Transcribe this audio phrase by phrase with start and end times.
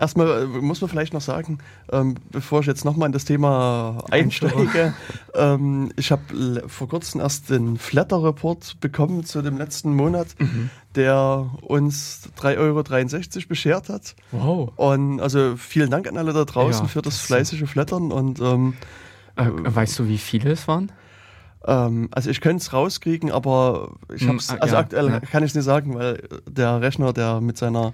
[0.00, 1.58] erstmal äh, muss man vielleicht noch sagen,
[1.92, 4.94] ähm, bevor ich jetzt nochmal in das Thema einsteige,
[5.34, 10.70] ähm, ich habe vor kurzem erst den Flatter-Report bekommen zu dem letzten Monat, mhm.
[10.94, 14.16] der uns 3,63 Euro beschert hat.
[14.32, 14.72] Wow.
[14.76, 18.40] Und also vielen Dank an alle da draußen ja, für das, das fleißige Flattern und
[18.40, 18.74] ähm,
[19.36, 20.90] äh, weißt du, wie viele es waren?
[21.66, 25.20] Ähm, also ich könnte es rauskriegen, aber ich hab's, hm, also ja, aktuell ja.
[25.20, 27.92] kann ich es nicht sagen, weil der Rechner, der mit seiner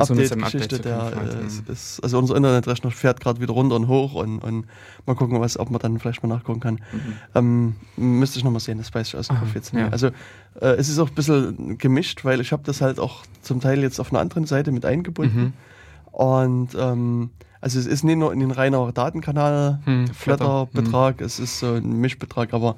[0.00, 3.88] also Update-Geschichte, Update der äh, ist, ist, also unser Internetrechner fährt gerade wieder runter und
[3.88, 4.66] hoch und, und
[5.06, 6.74] mal gucken, was, ob man dann vielleicht mal nachgucken kann.
[6.74, 7.12] Mhm.
[7.34, 9.82] Ähm, müsste ich nochmal sehen, das weiß ich aus dem Kopf jetzt nicht.
[9.82, 9.88] Ja.
[9.90, 10.08] Also
[10.60, 13.80] äh, es ist auch ein bisschen gemischt, weil ich habe das halt auch zum Teil
[13.82, 15.40] jetzt auf einer anderen Seite mit eingebunden.
[15.40, 15.52] Mhm.
[16.12, 21.26] Und ähm, also es ist nicht nur ein reiner Datenkanal, hm, Flatterbetrag, hm.
[21.26, 22.76] es ist so ein Mischbetrag, aber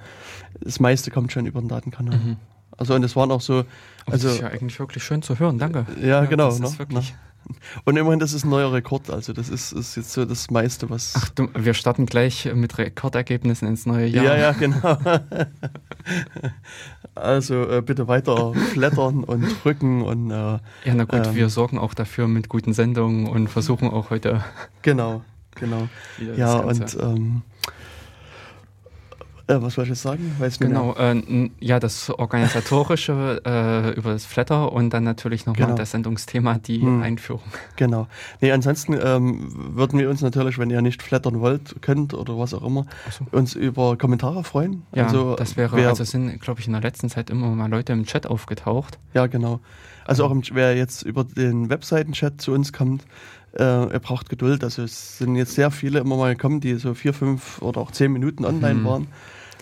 [0.60, 2.18] das meiste kommt schon über den Datenkanal.
[2.18, 2.36] Mhm.
[2.80, 3.64] Also und es waren auch so.
[4.06, 5.86] Also, das ist ja eigentlich wirklich schön zu hören, danke.
[6.00, 6.46] Ja, ja genau.
[6.46, 6.78] Das ist ne?
[6.78, 7.14] wirklich.
[7.84, 9.10] Und immerhin, das ist ein neuer Rekord.
[9.10, 11.12] Also, das ist, ist jetzt so das meiste, was.
[11.14, 14.24] Ach, du, wir starten gleich mit Rekordergebnissen ins neue Jahr.
[14.24, 14.96] Ja, ja, genau.
[17.14, 20.30] also, äh, bitte weiter flattern und drücken und.
[20.30, 20.60] Äh, ja,
[20.94, 24.42] na gut, ähm, wir sorgen auch dafür mit guten Sendungen und versuchen auch heute.
[24.80, 25.22] Genau,
[25.54, 25.88] genau.
[26.34, 26.96] Ja, und.
[26.98, 27.42] Ähm,
[29.50, 30.34] äh, was soll ich jetzt sagen?
[30.38, 35.76] Weiß genau, äh, ja, das Organisatorische äh, über das Flatter und dann natürlich nochmal genau.
[35.76, 37.02] das Sendungsthema, die hm.
[37.02, 37.42] Einführung.
[37.76, 38.08] Genau.
[38.40, 42.52] Nee, ansonsten ähm, würden wir uns natürlich, wenn ihr nicht flattern wollt, könnt oder was
[42.52, 43.24] auch immer, so.
[43.30, 44.82] uns über Kommentare freuen.
[44.94, 47.70] Ja, also, das wäre, wer, also sind, glaube ich, in der letzten Zeit immer mal
[47.70, 48.98] Leute im Chat aufgetaucht.
[49.14, 49.60] Ja, genau.
[50.04, 53.04] Also auch im, wer jetzt über den Webseiten-Chat zu uns kommt,
[53.52, 54.62] äh, er braucht Geduld.
[54.62, 57.90] Also es sind jetzt sehr viele immer mal gekommen, die so vier, fünf oder auch
[57.90, 58.84] zehn Minuten online mhm.
[58.84, 59.06] waren.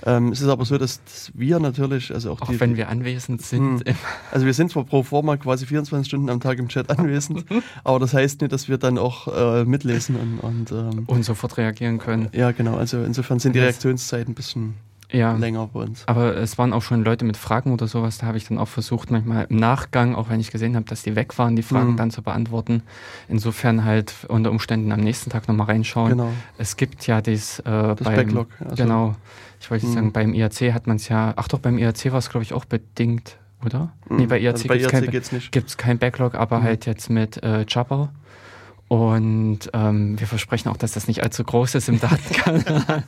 [0.05, 1.01] Ähm, es ist aber so, dass,
[1.35, 3.87] wir natürlich, also auch, auch die, wenn wir anwesend sind.
[3.87, 3.95] Mh,
[4.31, 7.45] also wir sind zwar pro forma quasi 24 Stunden am Tag im Chat anwesend,
[7.85, 11.57] aber das heißt nicht, dass wir dann auch äh, mitlesen und, und, ähm, und sofort
[11.57, 12.29] reagieren können.
[12.33, 12.77] Ja, genau.
[12.77, 14.75] Also insofern sind die Reaktionszeiten ein bisschen
[15.11, 16.03] ja, länger bei uns.
[16.07, 18.69] Aber es waren auch schon Leute mit Fragen oder sowas, da habe ich dann auch
[18.69, 21.93] versucht, manchmal im Nachgang, auch wenn ich gesehen habe, dass die weg waren, die Fragen
[21.93, 21.97] mhm.
[21.97, 22.83] dann zu beantworten.
[23.29, 26.11] Insofern halt unter Umständen am nächsten Tag nochmal reinschauen.
[26.11, 26.33] Genau.
[26.59, 28.49] Es gibt ja dies äh, das beim, Backlog.
[28.61, 29.17] Also, genau.
[29.69, 29.93] Ich wollte mhm.
[29.93, 32.55] sagen, beim IAC hat man es ja, ach doch, beim IAC war es, glaube ich,
[32.55, 33.93] auch bedingt, oder?
[34.09, 34.17] Mhm.
[34.17, 34.83] Nee, bei IAC also gibt
[35.15, 36.63] es kein, gibt's kein Backlog, aber mhm.
[36.63, 38.09] halt jetzt mit äh, Jabber.
[38.89, 43.05] Und ähm, wir versprechen auch, dass das nicht allzu groß ist im Datenkanal.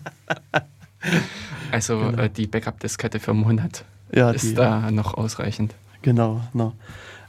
[1.72, 2.22] also genau.
[2.25, 4.91] äh, die Backup-Diskette für einen Monat ja, ist die, da ja.
[4.91, 5.75] noch ausreichend.
[6.03, 6.75] Genau, genau.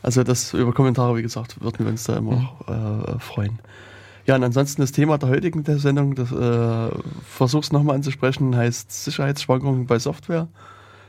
[0.04, 2.48] Also das über Kommentare, wie gesagt, würden wir uns da immer mhm.
[2.48, 3.60] auch äh, freuen.
[4.32, 6.96] Ja, und ansonsten das Thema der heutigen Sendung, das äh,
[7.28, 10.48] versuch's nochmal anzusprechen, heißt Sicherheitsschwankungen bei Software.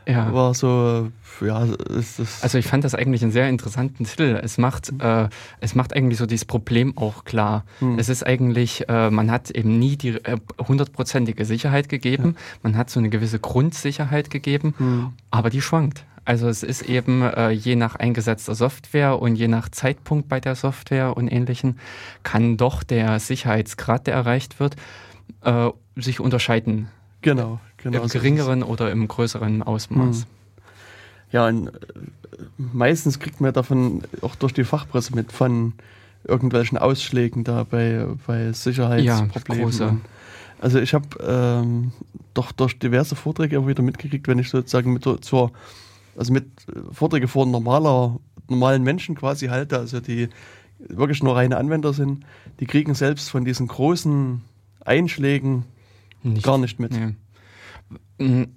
[0.09, 0.35] Ja.
[0.35, 2.43] War so, ja, ist das.
[2.43, 4.41] Also ich fand das eigentlich einen sehr interessanten Titel.
[4.43, 4.99] Es macht, mhm.
[4.99, 5.29] äh,
[5.61, 7.65] es macht eigentlich so dieses Problem auch klar.
[7.79, 7.97] Mhm.
[8.01, 12.35] Es ist eigentlich, äh, man hat eben nie die äh, hundertprozentige Sicherheit gegeben.
[12.35, 12.41] Ja.
[12.65, 15.13] Man hat so eine gewisse Grundsicherheit gegeben, mhm.
[15.31, 16.05] aber die schwankt.
[16.25, 20.55] Also es ist eben äh, je nach eingesetzter Software und je nach Zeitpunkt bei der
[20.55, 21.79] Software und ähnlichen,
[22.23, 24.77] kann doch der Sicherheitsgrad, der erreicht wird,
[25.43, 26.89] äh, sich unterscheiden.
[27.23, 28.03] Genau, genau.
[28.03, 30.21] Im geringeren oder im größeren Ausmaß.
[30.21, 30.27] Hm.
[31.33, 31.71] Ja, und äh,
[32.57, 35.73] meistens kriegt man davon auch durch die Fachpresse mit von
[36.25, 39.73] irgendwelchen Ausschlägen da bei, bei Sicherheitsproblemen.
[39.73, 39.97] Ja,
[40.61, 41.91] also ich habe ähm,
[42.35, 45.51] doch durch diverse Vorträge immer wieder mitgekriegt, wenn ich sozusagen mit zur
[46.17, 48.19] also mit äh, Vorträge vor normaler,
[48.49, 50.29] normalen Menschen quasi halte, also die
[50.79, 52.25] wirklich nur reine Anwender sind,
[52.61, 54.43] die kriegen selbst von diesen großen
[54.85, 55.65] Einschlägen
[56.23, 56.93] nicht, gar nicht mit.
[58.19, 58.49] Nee.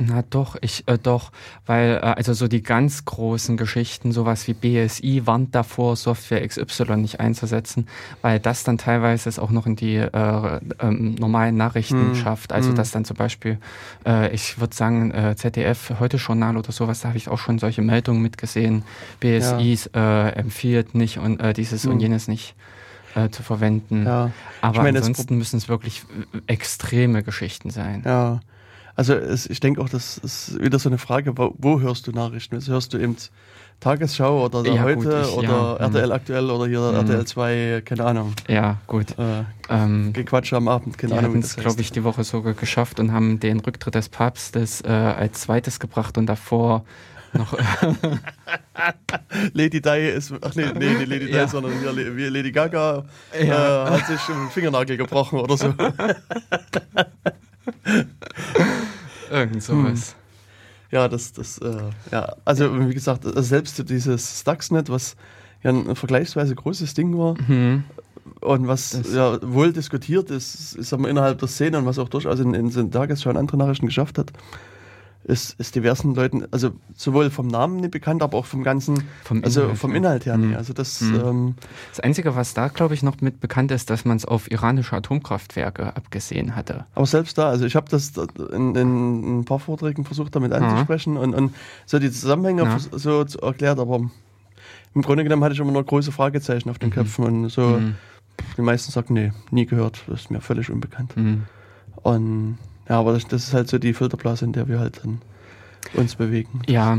[0.00, 1.30] Na doch, ich äh, doch,
[1.66, 6.96] weil äh, also so die ganz großen Geschichten, sowas wie BSI warnt davor, Software XY
[6.96, 7.86] nicht einzusetzen,
[8.22, 12.14] weil das dann teilweise es auch noch in die äh, ähm, normalen Nachrichten mm.
[12.14, 12.52] schafft.
[12.52, 12.74] Also mm.
[12.74, 13.58] dass dann zum Beispiel,
[14.06, 17.58] äh, ich würde sagen, äh, ZDF heute Journal oder sowas, da habe ich auch schon
[17.58, 18.84] solche Meldungen mitgesehen.
[19.20, 20.28] BSI ja.
[20.28, 21.90] äh, empfiehlt nicht und äh, dieses mm.
[21.90, 22.54] und jenes nicht
[23.14, 24.06] äh, zu verwenden.
[24.06, 24.30] Ja.
[24.60, 26.02] Aber ich mein, ansonsten müssen es wirklich
[26.46, 28.02] extreme Geschichten sein.
[28.04, 28.40] Ja.
[28.96, 32.12] Also es, ich denke auch, das ist wieder so eine Frage, wo, wo hörst du
[32.12, 32.56] Nachrichten?
[32.56, 33.16] Also hörst du eben
[33.80, 36.12] Tagesschau oder ja, heute gut, ich, oder ja, RTL hm.
[36.12, 36.96] aktuell oder hier mhm.
[36.96, 38.34] RTL 2, keine Ahnung.
[38.46, 39.18] Ja, gut.
[39.18, 41.30] Äh, ähm, Gequatsche am Abend, keine Ahnung.
[41.30, 44.82] Wir haben es, glaube ich, die Woche sogar geschafft und haben den Rücktritt des Papstes
[44.82, 46.84] äh, als zweites gebracht und davor
[47.32, 47.56] noch.
[49.52, 51.48] Lady Di ist, ach nee, nee, nicht Lady Di, ja.
[51.48, 53.04] sondern wie Lady Gaga
[53.40, 53.86] ja.
[53.86, 55.72] äh, hat sich einen Fingernagel gebrochen oder so.
[59.30, 60.10] Irgend sowas.
[60.10, 60.20] Hm.
[60.92, 61.76] Ja, das, das, äh,
[62.10, 65.16] ja, also wie gesagt, selbst dieses Stuxnet, was
[65.62, 67.40] ja ein vergleichsweise großes Ding war.
[67.40, 67.84] Mhm.
[68.40, 72.08] Und was das ja wohl diskutiert ist, ist aber innerhalb der Szene und was auch
[72.08, 74.32] durchaus in, in den Tagesschauen andere Nachrichten geschafft hat,
[75.24, 79.44] ist, ist diversen Leuten, also sowohl vom Namen nicht bekannt, aber auch vom ganzen, vom
[79.44, 80.36] also Inhalt, vom Inhalt her.
[80.36, 80.56] Mhm.
[80.56, 81.20] Also das, mhm.
[81.24, 81.54] ähm,
[81.90, 84.96] das Einzige, was da, glaube ich, noch mit bekannt ist, dass man es auf iranische
[84.96, 86.86] Atomkraftwerke abgesehen hatte.
[86.94, 91.16] Aber selbst da, also ich habe das in, in, ein paar Vorträgen versucht, damit anzusprechen
[91.16, 92.78] und, und so die Zusammenhänge ja.
[92.78, 94.00] so erklärt, aber
[94.94, 96.94] im Grunde genommen hatte ich immer noch große Fragezeichen auf den mhm.
[96.94, 97.62] Köpfen und so.
[97.62, 97.94] Mhm.
[98.56, 101.14] Die meisten sagen, nee, nie gehört, das ist mir völlig unbekannt.
[101.16, 101.44] Mhm.
[102.02, 102.58] Und
[102.90, 105.22] ja, aber das, das, ist halt so die Filterblase, in der wir halt dann
[105.94, 106.62] uns bewegen.
[106.66, 106.98] Ja,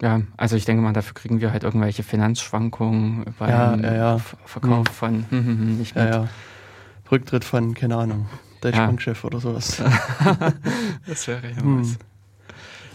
[0.00, 4.18] ja, also ich denke mal, dafür kriegen wir halt irgendwelche Finanzschwankungen beim ja, ja, ja.
[4.46, 4.92] Verkauf mhm.
[4.92, 6.18] von hm, hm, hm, nicht mit.
[7.12, 8.26] Rücktritt von, keine Ahnung,
[8.62, 9.82] Deutsche Bankchef oder sowas.
[11.06, 11.98] das wäre ja was.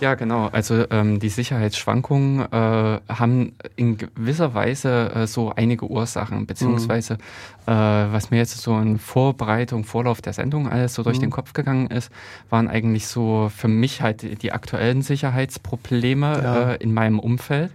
[0.04, 0.50] Ja, genau.
[0.52, 7.72] Also ähm, die Sicherheitsschwankungen äh, haben in gewisser Weise äh, so einige Ursachen, beziehungsweise mhm.
[7.72, 11.22] äh, was mir jetzt so in Vorbereitung, Vorlauf der Sendung alles so durch mhm.
[11.22, 12.12] den Kopf gegangen ist,
[12.50, 16.72] waren eigentlich so für mich halt die aktuellen Sicherheitsprobleme ja.
[16.72, 17.72] Äh, in meinem Umfeld.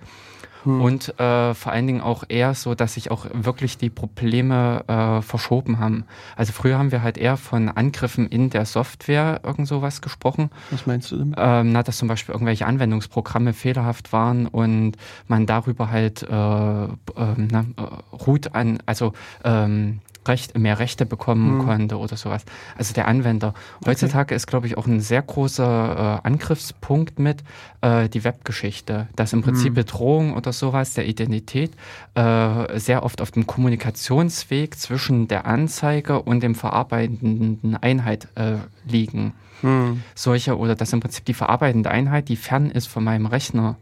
[0.68, 0.82] Hm.
[0.82, 5.22] Und äh, vor allen Dingen auch eher so, dass sich auch wirklich die Probleme äh,
[5.22, 6.04] verschoben haben.
[6.36, 10.50] Also früher haben wir halt eher von Angriffen in der Software irgend sowas gesprochen.
[10.70, 11.34] Was meinst du denn?
[11.38, 14.92] Ähm, na, dass zum Beispiel irgendwelche Anwendungsprogramme fehlerhaft waren und
[15.26, 21.58] man darüber halt äh, äh, na, äh, Root an, also ähm, Recht, mehr Rechte bekommen
[21.58, 21.64] mhm.
[21.64, 22.44] konnte oder sowas.
[22.76, 23.54] Also der Anwender.
[23.86, 24.34] Heutzutage okay.
[24.34, 27.42] ist, glaube ich, auch ein sehr großer äh, Angriffspunkt mit
[27.80, 29.76] äh, die Webgeschichte, dass im Prinzip mhm.
[29.76, 31.72] Bedrohung oder sowas der Identität
[32.14, 38.56] äh, sehr oft auf dem Kommunikationsweg zwischen der Anzeige und dem verarbeitenden Einheit äh,
[38.86, 39.32] liegen.
[39.62, 40.02] Mhm.
[40.14, 43.76] Solche oder dass im Prinzip die verarbeitende Einheit, die fern ist von meinem Rechner,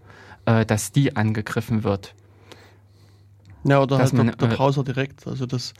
[0.47, 2.15] äh, dass die angegriffen wird.
[3.65, 5.27] Ja, oder dass halt man, der, der äh, Browser direkt.
[5.27, 5.75] Also das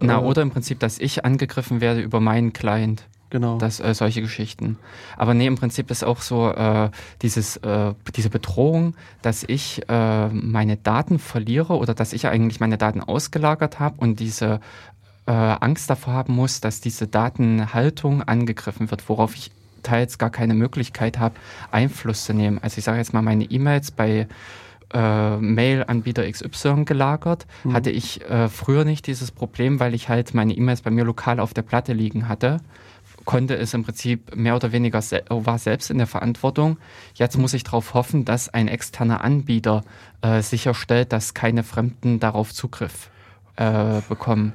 [0.00, 3.04] na, äh, oder im Prinzip, dass ich angegriffen werde über meinen Client.
[3.30, 3.58] Genau.
[3.58, 4.78] Das, äh, solche Geschichten.
[5.16, 6.90] Aber nee, im Prinzip ist auch so äh,
[7.20, 12.78] dieses, äh, diese Bedrohung, dass ich äh, meine Daten verliere oder dass ich eigentlich meine
[12.78, 14.60] Daten ausgelagert habe und diese
[15.26, 19.50] äh, Angst davor haben muss, dass diese Datenhaltung angegriffen wird, worauf ich
[19.82, 21.34] teils gar keine Möglichkeit habe,
[21.72, 22.60] Einfluss zu nehmen.
[22.62, 24.28] Also ich sage jetzt mal, meine E-Mails bei
[24.94, 27.74] äh, Mail-Anbieter XY gelagert, mhm.
[27.74, 31.40] hatte ich äh, früher nicht dieses Problem, weil ich halt meine E-Mails bei mir lokal
[31.40, 32.60] auf der Platte liegen hatte
[33.24, 36.78] konnte es im Prinzip mehr oder weniger se war selbst in der Verantwortung.
[37.14, 39.82] Jetzt muss ich darauf hoffen, dass ein externer Anbieter
[40.22, 43.10] äh, sicherstellt, dass keine Fremden darauf Zugriff
[43.56, 44.52] äh, bekommen.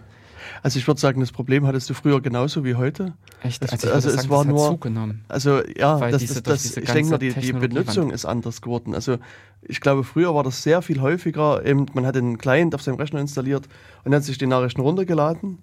[0.63, 3.13] Also ich würde sagen, das Problem hattest du früher genauso wie heute.
[3.43, 3.63] Echt?
[3.63, 5.23] Es, also, also es sagen, war nur zugenommen.
[5.27, 8.95] Also ja, das, diese, das, das, ich denke mal, die, die Benutzung ist anders geworden.
[8.95, 9.17] Also
[9.61, 11.65] ich glaube, früher war das sehr viel häufiger.
[11.65, 13.67] Eben, man hat einen Client auf seinem Rechner installiert
[14.03, 15.59] und hat sich die Nachrichten runtergeladen.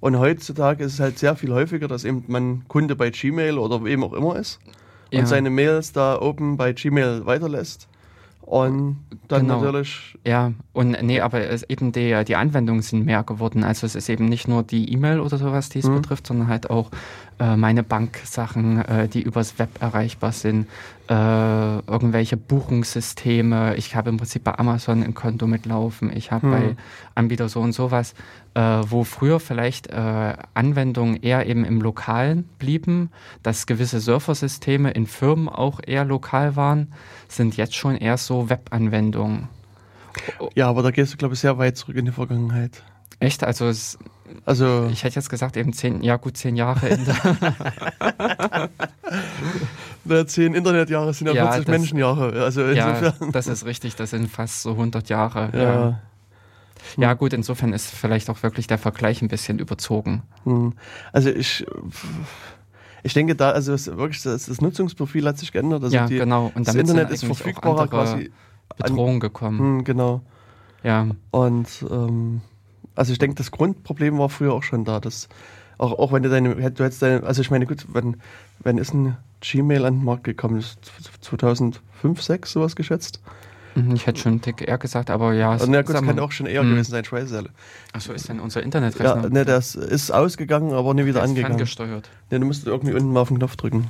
[0.00, 3.82] Und heutzutage ist es halt sehr viel häufiger, dass eben man Kunde bei Gmail oder
[3.84, 4.60] wem auch immer ist
[5.12, 5.26] und ja.
[5.26, 7.88] seine Mails da oben bei Gmail weiterlässt.
[8.48, 8.96] Und
[9.28, 9.60] dann genau.
[9.60, 10.16] natürlich.
[10.24, 13.62] Ja, und nee, aber es eben die, die Anwendungen sind mehr geworden.
[13.62, 15.96] Also es ist eben nicht nur die E-Mail oder sowas, die es mhm.
[15.96, 16.90] betrifft, sondern halt auch
[17.38, 20.66] äh, meine Banksachen, äh, die übers Web erreichbar sind,
[21.08, 23.76] äh, irgendwelche Buchungssysteme.
[23.76, 26.14] Ich habe im Prinzip bei Amazon ein Konto mitlaufen.
[26.14, 26.50] Ich habe mhm.
[26.50, 26.76] bei
[27.14, 28.14] Anbieter so und sowas,
[28.54, 33.10] äh, wo früher vielleicht äh, Anwendungen eher eben im Lokalen blieben,
[33.42, 36.92] dass gewisse Surfersysteme in Firmen auch eher lokal waren,
[37.28, 39.48] sind jetzt schon eher so Webanwendungen.
[40.54, 42.82] Ja, aber da gehst du, glaube ich, sehr weit zurück in die Vergangenheit.
[43.20, 43.44] Echt?
[43.44, 43.98] Also, es,
[44.44, 46.88] also ich hätte jetzt gesagt, eben zehn, ja gut, zehn Jahre.
[46.88, 47.04] In
[50.04, 52.42] der zehn Internetjahre sind ja, ja 40 das, Menschenjahre.
[52.42, 53.14] Also insofern.
[53.20, 55.50] Ja, das ist richtig, das sind fast so 100 Jahre.
[55.52, 55.62] Ja.
[55.62, 56.00] ja.
[56.96, 60.22] Ja, gut, insofern ist vielleicht auch wirklich der Vergleich ein bisschen überzogen.
[60.44, 60.72] Hm.
[61.12, 61.66] Also ich,
[63.02, 65.82] ich denke da, also wirklich das, das, Nutzungsprofil hat sich geändert.
[65.82, 66.52] Also ja, die, genau.
[66.54, 68.30] Und das Internet ist verfügbarer quasi.
[68.76, 69.58] Bedrohungen gekommen.
[69.58, 70.22] Hm, genau.
[70.82, 71.08] Ja.
[71.30, 72.42] Und ähm,
[72.98, 75.00] also ich denke, das Grundproblem war früher auch schon da.
[75.00, 75.28] Dass
[75.78, 78.16] auch, auch wenn du deine, du hättest deine, also ich meine, gut, wenn,
[78.58, 80.60] wenn ist ein Gmail an den Markt gekommen?
[81.22, 81.80] 2005,
[82.20, 83.20] 2006 sowas geschätzt?
[83.74, 85.52] Mhm, ich hätte schon Tick eher gesagt, aber ja.
[85.52, 86.70] Also, ja gut, das kann auch schon eher hm.
[86.70, 87.50] gewesen sein, Traceelle.
[87.92, 89.22] Achso, ist denn unser Internetrechner?
[89.22, 91.58] Ja, ne, das ist ausgegangen, aber nie wieder angegangen.
[91.58, 92.10] gesteuert.
[92.30, 93.88] Ne, du musst irgendwie unten mal auf den Knopf drücken.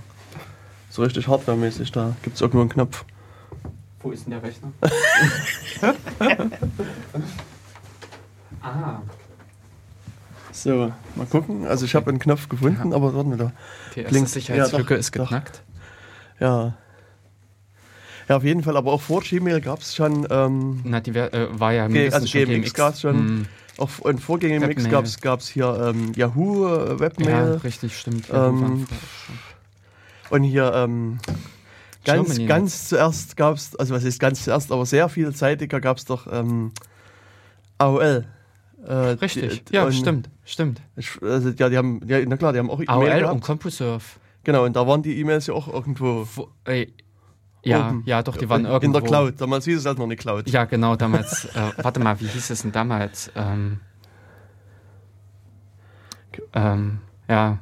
[0.90, 3.04] So richtig hardwaremäßig, da gibt es irgendwo einen Knopf.
[4.00, 4.72] Wo ist denn der Rechner?
[8.68, 9.02] Ah.
[10.52, 11.66] So, mal gucken.
[11.66, 12.96] Also ich habe einen Knopf gefunden, ja.
[12.96, 13.52] aber warten wir da.
[13.94, 14.30] Die erste Blinkt.
[14.30, 15.62] Sicherheitslücke ja, doch, ist geknackt.
[16.38, 16.40] Doch.
[16.40, 16.74] Ja.
[18.28, 20.26] Ja, auf jeden Fall, aber auch vor Gmail gab es schon.
[20.30, 23.40] Ähm, Na, die wär, äh, war ja also GMX gab es schon.
[23.40, 23.46] Mm.
[23.78, 27.28] Auch in vor GMX gab es hier ähm, Yahoo äh, Webmail.
[27.30, 28.28] Ja, richtig, stimmt.
[28.30, 28.86] Ähm,
[30.30, 31.20] und hier ähm,
[32.04, 35.96] ganz, Germany ganz zuerst gab es, also was ist ganz zuerst, aber sehr vielseitiger gab
[35.98, 36.72] es doch ähm,
[37.78, 38.26] AOL.
[38.86, 40.80] Äh, Richtig, die, ja, stimmt, stimmt.
[41.20, 44.04] Also, ja, die haben, ja, na klar, die haben auch AOL und CompuServe.
[44.44, 46.26] Genau, und da waren die E-Mails ja auch irgendwo.
[46.34, 46.94] Wo, ey,
[47.64, 48.02] ja, oben.
[48.06, 48.86] ja, doch, die waren irgendwo.
[48.86, 50.48] In der Cloud, damals hieß es halt noch eine Cloud.
[50.48, 53.30] Ja, genau, damals, äh, warte mal, wie hieß es denn damals?
[53.34, 53.80] Ähm,
[56.54, 57.58] ähm, ja,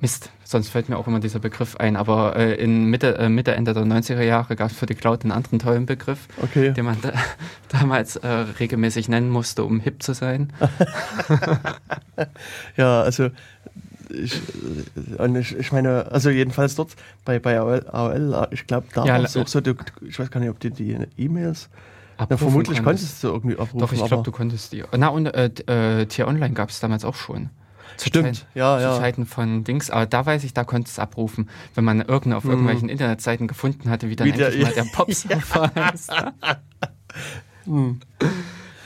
[0.00, 3.56] Mist, sonst fällt mir auch immer dieser Begriff ein, aber äh, in Mitte, äh, Mitte,
[3.56, 6.70] Ende der 90er Jahre gab es für die Cloud einen anderen tollen Begriff, okay.
[6.72, 7.12] den man da,
[7.68, 10.52] damals äh, regelmäßig nennen musste, um hip zu sein.
[12.76, 13.30] ja, also
[14.10, 14.40] ich,
[15.18, 16.94] äh, ich, ich, meine, also jedenfalls dort
[17.24, 19.74] bei, bei AOL, AOL ich glaube, da ja, auch so, du,
[20.06, 21.68] ich weiß gar nicht, ob die die E-Mails
[22.20, 22.84] ja, vermutlich konntest.
[22.84, 23.80] konntest du irgendwie abrufen.
[23.80, 24.84] Doch, ich glaube, du konntest die.
[24.96, 27.50] Na, und äh, äh, Tier Online gab es damals auch schon.
[27.96, 28.92] Zu Stimmt, Zeit, ja, ja.
[28.92, 32.34] Zu Zeiten von Dings, aber da weiß ich, da konnte es abrufen, wenn man irgend
[32.34, 32.50] auf mhm.
[32.50, 36.12] irgendwelchen Internetseiten gefunden hatte, wie dann wie der, endlich mal der Pop-Surfer ist.
[37.66, 38.00] mhm.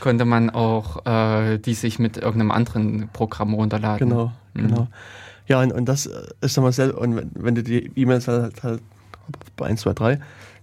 [0.01, 4.09] Konnte man auch äh, die sich mit irgendeinem anderen Programm runterladen.
[4.09, 4.69] Genau, mhm.
[4.69, 4.89] genau.
[5.47, 6.07] Ja, und, und das
[6.41, 8.83] ist dann mal selber, und wenn, wenn du die E-Mails halt, halt
[9.57, 10.21] bei 1, 2, 3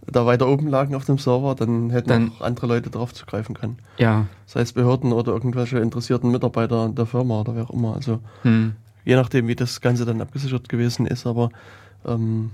[0.08, 3.56] da weiter oben lagen auf dem Server, dann hätten dann, auch andere Leute drauf zugreifen
[3.56, 3.78] können.
[3.98, 4.28] Ja.
[4.46, 7.96] Sei es Behörden oder irgendwelche interessierten Mitarbeiter der Firma oder wer auch immer.
[7.96, 8.76] Also hm.
[9.04, 11.50] je nachdem, wie das Ganze dann abgesichert gewesen ist, aber
[12.06, 12.52] ähm,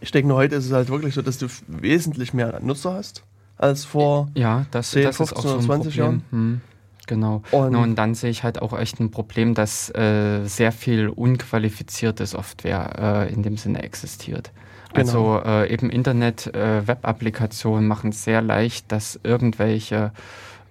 [0.00, 3.22] ich denke nur heute ist es halt wirklich so, dass du wesentlich mehr Nutzer hast
[3.56, 6.22] als vor ja, das, 10, das 15 oder so 20 Jahren.
[6.30, 6.60] Hm.
[7.06, 7.42] Genau.
[7.50, 12.24] Und, und, dann sehe ich halt auch echt ein Problem, dass äh, sehr viel unqualifizierte
[12.24, 14.52] Software äh, in dem Sinne existiert.
[14.94, 15.62] Also genau.
[15.62, 20.12] äh, eben Internet, äh, Web-Applikationen machen es sehr leicht, dass irgendwelche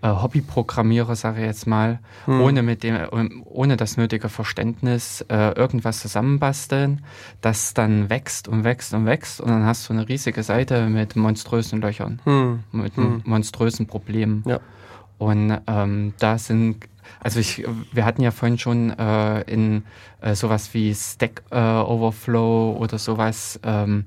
[0.03, 2.41] äh, Hobbyprogrammierer, sage ich jetzt mal, hm.
[2.41, 7.01] ohne, mit dem, ähm, ohne das nötige Verständnis äh, irgendwas zusammenbasteln,
[7.41, 11.15] das dann wächst und wächst und wächst und dann hast du eine riesige Seite mit
[11.15, 12.63] monströsen Löchern, hm.
[12.71, 13.21] mit hm.
[13.25, 14.43] monströsen Problemen.
[14.45, 14.59] Ja.
[15.17, 16.85] Und ähm, da sind
[17.19, 19.83] also ich, wir hatten ja vorhin schon äh, in
[20.21, 24.05] äh, sowas wie Stack äh, Overflow oder sowas, ähm,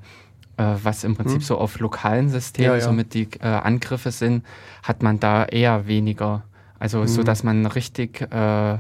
[0.57, 1.45] äh, was im Prinzip hm.
[1.45, 2.81] so auf lokalen Systemen ja, ja.
[2.81, 4.45] somit die äh, Angriffe sind,
[4.83, 6.45] hat man da eher weniger.
[6.79, 7.09] Also hm.
[7.09, 8.79] so, dass man richtig äh,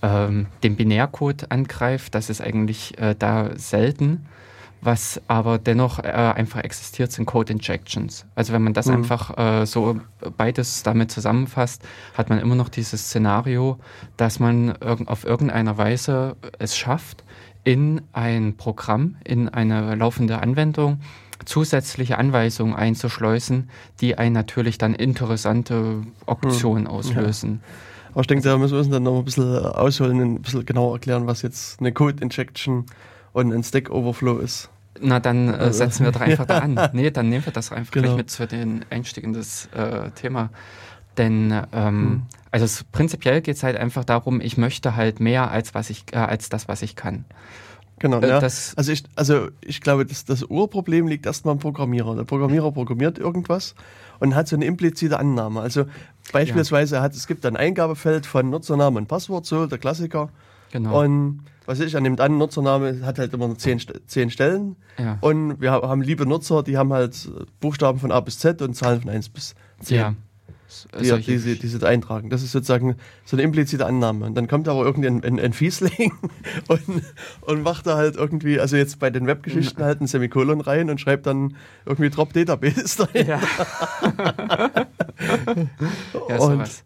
[0.00, 4.26] ähm, den Binärcode angreift, das ist eigentlich da selten.
[4.80, 8.26] Was aber dennoch äh, einfach existiert, sind Code Injections.
[8.34, 8.96] Also wenn man das mhm.
[8.96, 10.00] einfach äh, so
[10.36, 11.82] beides damit zusammenfasst,
[12.14, 13.78] hat man immer noch dieses Szenario,
[14.16, 17.24] dass man irg auf irgendeiner Weise es schafft,
[17.64, 21.00] in ein Programm, in eine laufende Anwendung
[21.44, 23.70] zusätzliche Anweisungen einzuschleusen,
[24.00, 26.86] die ein natürlich dann interessante Option mhm.
[26.88, 27.60] auslösen.
[27.62, 28.10] Ja.
[28.12, 30.94] Aber ich denke, da müssen wir uns dann noch ein bisschen ausholen, ein bisschen genauer
[30.94, 34.70] erklären, was jetzt eine Code Injection ist und ein Stack Overflow ist.
[35.00, 36.78] Na, dann äh, setzen wir doch einfach da an.
[36.92, 38.08] Nee, dann nehmen wir das einfach genau.
[38.08, 40.50] gleich mit für den Einstieg in das äh, Thema.
[41.16, 42.22] Denn ähm, mhm.
[42.50, 46.04] also es, prinzipiell geht es halt einfach darum, ich möchte halt mehr als was ich,
[46.12, 47.24] äh, als das, was ich kann.
[47.98, 48.38] Genau, äh, ja.
[48.38, 52.14] also ich, also ich glaube, das, das Urproblem liegt erstmal im Programmierer.
[52.14, 53.74] Der Programmierer programmiert irgendwas
[54.20, 55.60] und hat so eine implizite Annahme.
[55.60, 55.86] Also
[56.32, 57.02] beispielsweise ja.
[57.02, 60.28] hat es gibt ein Eingabefeld von Nutzernamen und Passwort, so der Klassiker.
[60.70, 61.02] Genau.
[61.02, 64.76] Und was ich, er nimmt an, Nutzername hat halt immer zehn, zehn Stellen.
[64.98, 65.18] Ja.
[65.20, 69.02] Und wir haben liebe Nutzer, die haben halt Buchstaben von A bis Z und Zahlen
[69.02, 69.96] von 1 bis 10.
[69.98, 70.14] Ja.
[70.98, 72.30] Die, die, die, die sie eintragen.
[72.30, 74.24] Das ist sozusagen so eine implizite Annahme.
[74.24, 76.12] Und dann kommt aber irgendein ein, ein Fiesling
[76.68, 77.02] und,
[77.42, 81.02] und macht da halt irgendwie, also jetzt bei den Webgeschichten halt ein Semikolon rein und
[81.02, 83.26] schreibt dann irgendwie Drop Database dahin.
[83.28, 83.40] Ja.
[86.28, 86.84] ja, sowas.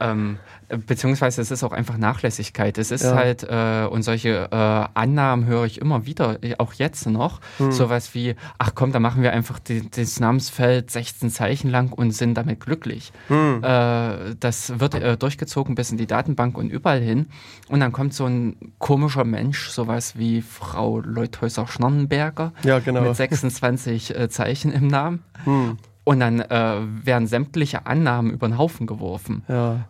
[0.00, 2.78] Ähm, beziehungsweise es ist auch einfach Nachlässigkeit.
[2.78, 3.14] Es ist ja.
[3.14, 7.72] halt, äh, und solche äh, Annahmen höre ich immer wieder, auch jetzt noch, hm.
[7.72, 12.12] sowas wie, ach komm, da machen wir einfach die, das Namensfeld 16 Zeichen lang und
[12.12, 13.12] sind damit glücklich.
[13.28, 13.62] Hm.
[13.62, 17.26] Äh, das wird äh, durchgezogen bis in die Datenbank und überall hin.
[17.68, 23.02] Und dann kommt so ein komischer Mensch, sowas wie Frau Leuthäuser-Schnarrenberger ja, genau.
[23.02, 25.22] mit 26 äh, Zeichen im Namen.
[25.44, 25.78] Hm.
[26.04, 29.42] Und dann äh, werden sämtliche Annahmen über den Haufen geworfen.
[29.48, 29.86] Ja.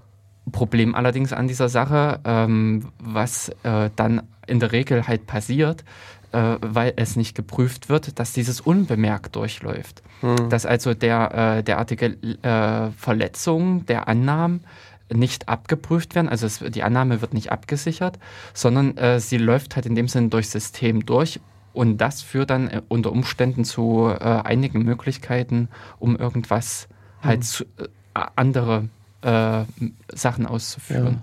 [0.53, 5.85] Problem allerdings an dieser Sache, ähm, was äh, dann in der Regel halt passiert,
[6.33, 10.03] äh, weil es nicht geprüft wird, dass dieses unbemerkt durchläuft.
[10.21, 10.51] Hm.
[10.51, 14.65] Dass also der, äh, derartige äh, Verletzungen der Annahmen
[15.13, 18.19] nicht abgeprüft werden, also es, die Annahme wird nicht abgesichert,
[18.53, 21.41] sondern äh, sie läuft halt in dem Sinne durchs System durch,
[21.75, 26.89] Und das führt dann äh, unter Umständen zu äh, einigen Möglichkeiten, um irgendwas
[27.21, 27.43] halt mhm.
[27.43, 27.89] zu, äh,
[28.37, 28.89] andere
[29.25, 29.65] äh,
[30.13, 31.23] Sachen auszuführen.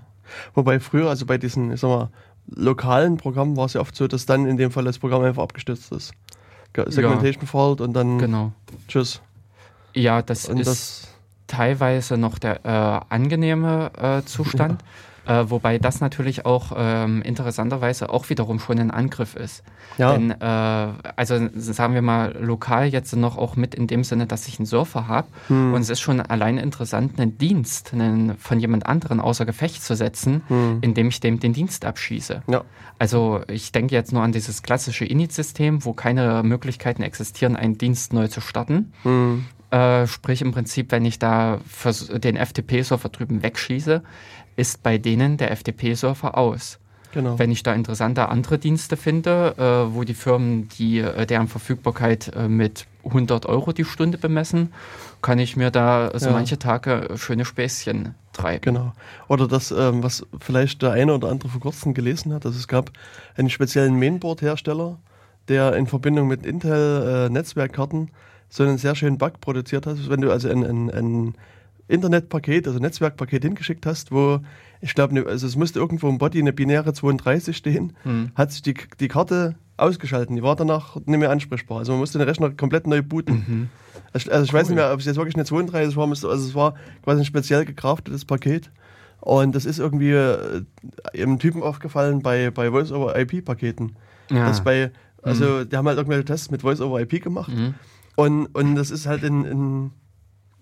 [0.54, 2.10] Wobei früher, also bei diesen, ich sag mal,
[2.46, 5.42] lokalen Programmen war es ja oft so, dass dann in dem Fall das Programm einfach
[5.42, 6.12] abgestürzt ist.
[6.74, 7.48] Segmentation ja.
[7.48, 8.52] fault und dann genau.
[8.88, 9.20] tschüss.
[9.94, 11.08] Ja, das und ist das
[11.46, 14.82] teilweise noch der äh, angenehme äh, Zustand.
[14.92, 15.11] Ja.
[15.24, 19.62] Äh, wobei das natürlich auch ähm, interessanterweise auch wiederum schon ein Angriff ist.
[19.98, 20.12] Ja.
[20.12, 24.48] Denn, äh, also sagen wir mal, lokal jetzt noch auch mit in dem Sinne, dass
[24.48, 25.28] ich einen Surfer habe.
[25.48, 25.74] Hm.
[25.74, 29.94] Und es ist schon allein interessant, einen Dienst einen, von jemand anderen außer Gefecht zu
[29.94, 30.78] setzen, hm.
[30.80, 32.42] indem ich dem den Dienst abschieße.
[32.48, 32.64] Ja.
[32.98, 38.12] Also ich denke jetzt nur an dieses klassische Init-System, wo keine Möglichkeiten existieren, einen Dienst
[38.12, 38.92] neu zu starten.
[39.02, 39.44] Hm.
[39.72, 41.58] Äh, sprich im Prinzip, wenn ich da
[42.12, 44.02] den FTP-Server drüben wegschieße,
[44.56, 46.78] ist bei denen der FTP-Server aus.
[47.12, 47.38] Genau.
[47.38, 52.32] Wenn ich da interessante andere Dienste finde, äh, wo die Firmen die, äh, deren Verfügbarkeit
[52.34, 54.72] äh, mit 100 Euro die Stunde bemessen,
[55.20, 56.32] kann ich mir da so ja.
[56.32, 58.62] manche Tage schöne Späßchen treiben.
[58.62, 58.92] Genau.
[59.28, 62.66] Oder das, ähm, was vielleicht der eine oder andere vor kurzem gelesen hat, also es
[62.66, 62.90] gab
[63.36, 64.98] einen speziellen Mainboard-Hersteller,
[65.48, 68.10] der in Verbindung mit Intel-Netzwerkkarten äh,
[68.48, 69.96] so einen sehr schönen Bug produziert hat.
[70.08, 71.34] Wenn du also ein, ein, ein
[71.88, 74.40] Internetpaket, also Netzwerkpaket hingeschickt hast, wo
[74.80, 78.32] ich glaube, ne, also es musste irgendwo im Body eine binäre 32 stehen, hm.
[78.34, 80.36] hat sich die, die Karte ausgeschalten.
[80.36, 81.78] Die war danach nicht mehr ansprechbar.
[81.78, 83.44] Also man musste den Rechner komplett neu booten.
[83.46, 83.68] Mhm.
[84.12, 86.54] Also, also ich weiß nicht mehr, ob es jetzt wirklich eine 32 war, also es
[86.54, 88.70] war quasi ein speziell gecraftetes Paket.
[89.20, 90.62] Und das ist irgendwie äh,
[91.12, 93.96] im Typen aufgefallen bei, bei Voice-over-IP-Paketen.
[94.30, 94.50] Ja.
[94.64, 94.90] Bei,
[95.22, 95.68] also mhm.
[95.68, 97.52] die haben halt irgendwelche Tests mit Voice-over-IP gemacht.
[97.52, 97.74] Mhm.
[98.16, 99.90] Und, und das ist halt in, in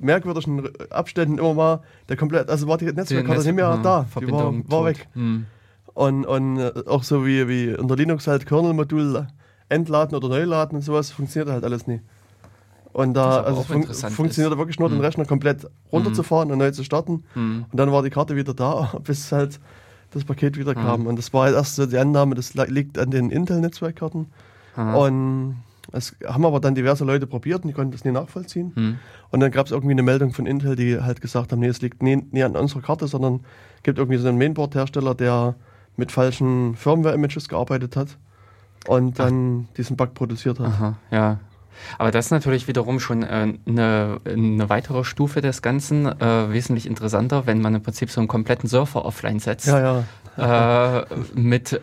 [0.00, 4.52] merkwürdigen Abständen immer mal der komplett, also war die Netzwerkkarte nicht mehr da, die war,
[4.68, 5.06] war weg.
[5.12, 5.46] Hm.
[5.94, 9.26] Und, und äh, auch so wie, wie unter Linux halt Kernel-Modul
[9.68, 12.00] entladen oder neu laden und sowas, funktioniert halt alles nie.
[12.92, 14.96] Und da also fun funktioniert wirklich nur, hm.
[14.96, 16.52] den Rechner komplett runterzufahren hm.
[16.52, 17.24] und neu zu starten.
[17.34, 17.66] Hm.
[17.70, 19.60] Und dann war die Karte wieder da, bis halt
[20.12, 20.82] das Paket wieder hm.
[20.82, 21.06] kam.
[21.06, 24.26] Und das war halt erst so die Annahme, das liegt an den Intel-Netzwerkkarten.
[24.76, 25.56] Und
[25.92, 28.72] es haben aber dann diverse Leute probiert und die konnten das nie nachvollziehen.
[28.74, 28.98] Hm.
[29.30, 31.80] Und dann gab es irgendwie eine Meldung von Intel, die halt gesagt haben, nee, es
[31.80, 33.40] liegt nie, nie an unserer Karte, sondern
[33.82, 35.54] gibt irgendwie so einen Mainboard-Hersteller, der
[35.96, 38.18] mit falschen Firmware-Images gearbeitet hat
[38.86, 39.74] und dann Ach.
[39.76, 40.66] diesen Bug produziert hat.
[40.66, 41.38] Aha, ja.
[41.98, 46.86] Aber das ist natürlich wiederum schon äh, eine, eine, weitere Stufe des Ganzen, äh, wesentlich
[46.86, 49.66] interessanter, wenn man im Prinzip so einen kompletten Surfer offline setzt.
[49.66, 50.04] Ja,
[50.36, 51.00] ja.
[51.00, 51.80] Äh, mit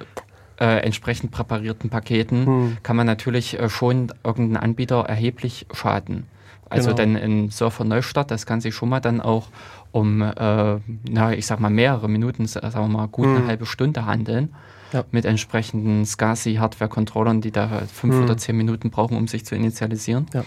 [0.59, 2.77] äh, entsprechend präparierten Paketen hm.
[2.83, 6.25] kann man natürlich äh, schon irgendeinen Anbieter erheblich schaden.
[6.69, 6.97] Also genau.
[6.97, 9.47] denn im Surfer-Neustart, das kann sich schon mal dann auch
[9.91, 13.35] um, äh, na, ich sag mal, mehrere Minuten, sagen wir mal, gut hm.
[13.37, 14.53] eine halbe Stunde handeln.
[14.93, 15.03] Ja.
[15.11, 18.23] Mit entsprechenden SCSI-Hardware-Controllern, die da fünf hm.
[18.23, 20.27] oder zehn Minuten brauchen, um sich zu initialisieren.
[20.33, 20.45] Ja.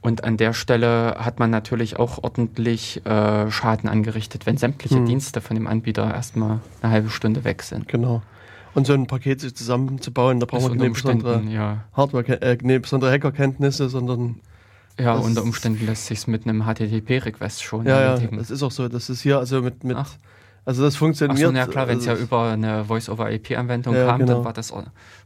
[0.00, 5.06] Und an der Stelle hat man natürlich auch ordentlich äh, Schaden angerichtet, wenn sämtliche hm.
[5.06, 7.88] Dienste von dem Anbieter erstmal eine halbe Stunde weg sind.
[7.88, 8.22] Genau.
[8.74, 11.84] Und so ein Paket sich zusammenzubauen, da braucht man keine besondere ja.
[11.92, 14.40] Hardware, äh, keine besondere Hackerkenntnisse, sondern
[14.98, 18.34] ja, unter Umständen lässt sich mit einem HTTP-Request schon ja, erledigen.
[18.34, 18.88] Ja, das ist auch so.
[18.88, 19.96] Das ist hier also mit, mit
[20.64, 21.38] also das funktioniert.
[21.38, 24.34] Ach so, ja klar, wenn es also ja über eine Voice-over-IP-Anwendung ja, kam, genau.
[24.34, 24.72] dann war das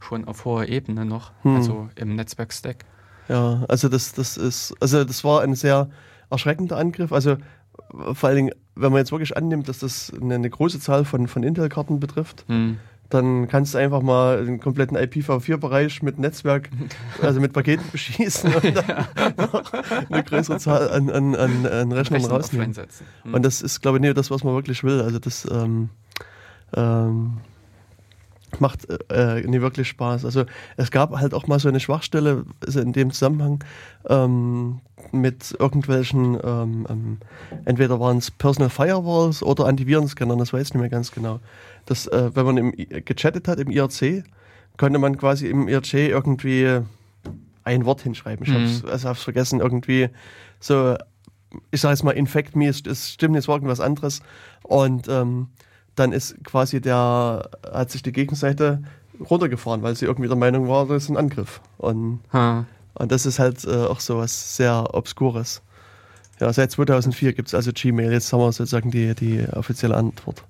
[0.01, 1.57] schon auf hoher Ebene noch, hm.
[1.57, 2.85] also im Netzwerk-Stack.
[3.29, 5.89] Ja, also das, das ist, also das war ein sehr
[6.31, 7.13] erschreckender Angriff.
[7.13, 7.37] Also
[8.13, 11.29] vor allen Dingen, wenn man jetzt wirklich annimmt, dass das eine, eine große Zahl von,
[11.29, 12.79] von Intel-Karten betrifft, hm
[13.09, 16.69] dann kannst du einfach mal den kompletten IPv4-Bereich mit Netzwerk,
[17.23, 19.07] also mit Paketen beschießen und dann
[20.11, 22.75] eine größere Zahl an, an, an, an Rechnern rausnehmen.
[23.25, 23.35] Mhm.
[23.35, 25.01] Und das ist, glaube ich, nicht das, was man wirklich will.
[25.01, 25.89] Also das ähm,
[26.77, 27.39] ähm,
[28.59, 30.25] macht äh, nie wirklich Spaß.
[30.25, 30.45] Also
[30.77, 33.65] es gab halt auch mal so eine Schwachstelle also in dem Zusammenhang
[34.09, 34.81] ähm,
[35.13, 37.19] mit irgendwelchen, ähm, ähm,
[37.65, 41.41] entweder waren es Personal Firewalls oder Antivirenscanner, das weiß ich nicht mehr ganz genau
[41.89, 44.25] dass äh, wenn man im, gechattet hat im IRC,
[44.77, 46.81] konnte man quasi im IRC irgendwie
[47.65, 48.47] ein Wort hinschreiben.
[48.47, 48.63] Ich mhm.
[48.63, 50.09] hab's, also hab's vergessen, irgendwie
[50.61, 50.97] so,
[51.71, 54.21] ich sag jetzt mal, Infect Me, es stimmt, jetzt irgendwas anderes.
[54.63, 55.49] Und ähm,
[55.95, 58.83] dann ist quasi der, hat sich die Gegenseite
[59.19, 61.61] runtergefahren, weil sie irgendwie der Meinung war, das ist ein Angriff.
[61.77, 62.21] Und,
[62.95, 65.63] und das ist halt äh, auch so was sehr Obskures.
[66.41, 68.13] Ja, seit 2004 gibt es also Gmail.
[68.13, 70.45] Jetzt haben wir sozusagen die, die offizielle Antwort.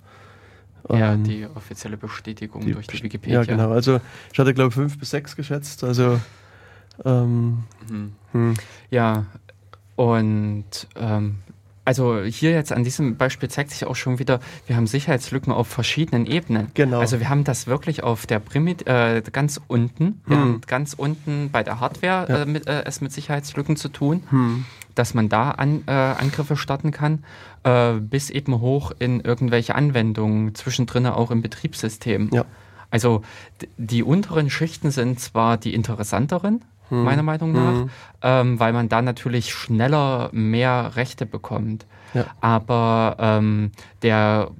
[0.89, 3.41] Ja, ähm, die offizielle Bestätigung die, durch die Wikipedia.
[3.41, 3.71] Ja, genau.
[3.71, 4.01] Also
[4.33, 5.85] ich hatte, glaube ich, fünf bis sechs geschätzt.
[5.85, 6.21] Also
[7.05, 8.13] ähm, mhm.
[8.33, 8.55] hm.
[8.91, 9.27] ja,
[9.97, 10.65] und
[10.97, 11.39] ähm,
[11.89, 15.69] also hier jetzt an diesem Beispiel zeigt sich auch schon wieder, wir haben Sicherheitslücken auf
[15.69, 16.71] verschiedenen Ebenen.
[16.75, 17.01] Genau.
[17.01, 20.61] Also wir haben das wirklich auf der Primit äh, ganz unten, hm.
[20.67, 22.43] ganz unten bei der Hardware ja.
[22.43, 24.67] äh, mit, äh, es mit Sicherheitslücken zu tun, hm.
[24.99, 27.25] Dass man da an, äh, Angriffe starten kann,
[27.63, 32.31] äh, bis eben hoch in irgendwelche Anwendungen, zwischendrin auch im Betriebssystem.
[32.33, 32.45] Ja.
[32.91, 33.23] Also
[33.77, 37.05] die unteren Schichten sind zwar die interessanteren, hm.
[37.05, 37.91] meiner Meinung nach, hm.
[38.23, 41.87] ähm, weil man da natürlich schneller mehr Rechte bekommt.
[42.15, 42.25] Ja.
[42.41, 44.51] Aber ähm, der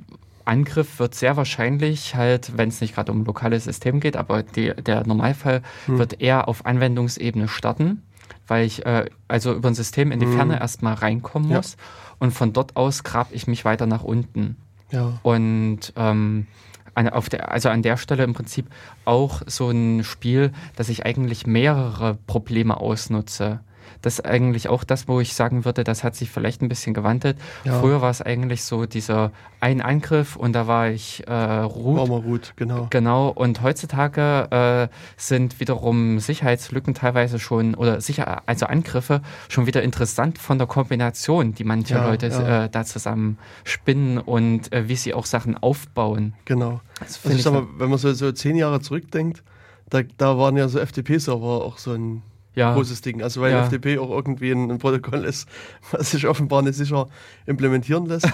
[0.45, 4.73] Angriff wird sehr wahrscheinlich halt, wenn es nicht gerade um lokales System geht, aber die,
[4.75, 5.99] der Normalfall hm.
[5.99, 8.03] wird eher auf Anwendungsebene starten,
[8.49, 10.35] weil ich äh, also über ein System in die hm.
[10.35, 11.85] Ferne erstmal reinkommen muss ja.
[12.19, 14.57] und von dort aus grab ich mich weiter nach unten.
[14.91, 15.21] Ja.
[15.23, 16.47] Und ähm,
[16.95, 18.67] an, auf der, also an der Stelle im Prinzip
[19.05, 23.61] auch so ein Spiel, dass ich eigentlich mehrere Probleme ausnutze
[24.03, 26.95] das ist eigentlich auch das, wo ich sagen würde, das hat sich vielleicht ein bisschen
[26.95, 27.37] gewandelt.
[27.65, 27.81] Ja.
[27.81, 32.09] Früher war es eigentlich so dieser ein Angriff und da war ich äh, Root.
[32.09, 32.87] War Root, genau.
[32.91, 33.29] Genau.
[33.29, 40.39] Und heutzutage äh, sind wiederum Sicherheitslücken teilweise schon oder sicher, also Angriffe schon wieder interessant
[40.39, 42.65] von der Kombination, die manche ja, Leute ja.
[42.65, 46.35] Äh, da zusammen spinnen und äh, wie sie auch Sachen aufbauen.
[46.45, 46.81] Genau.
[47.01, 49.43] Also ich sag mal, wenn man so, so zehn Jahre zurückdenkt,
[49.91, 52.23] da, da waren ja so FTP-Server auch so ein
[52.59, 52.75] ja.
[52.75, 53.23] großes Ding.
[53.23, 53.65] Also weil ja.
[53.65, 55.49] FTP auch irgendwie ein, ein, Protokoll ist,
[55.91, 57.09] was sich offenbar nicht sicher
[57.47, 58.27] implementieren lässt.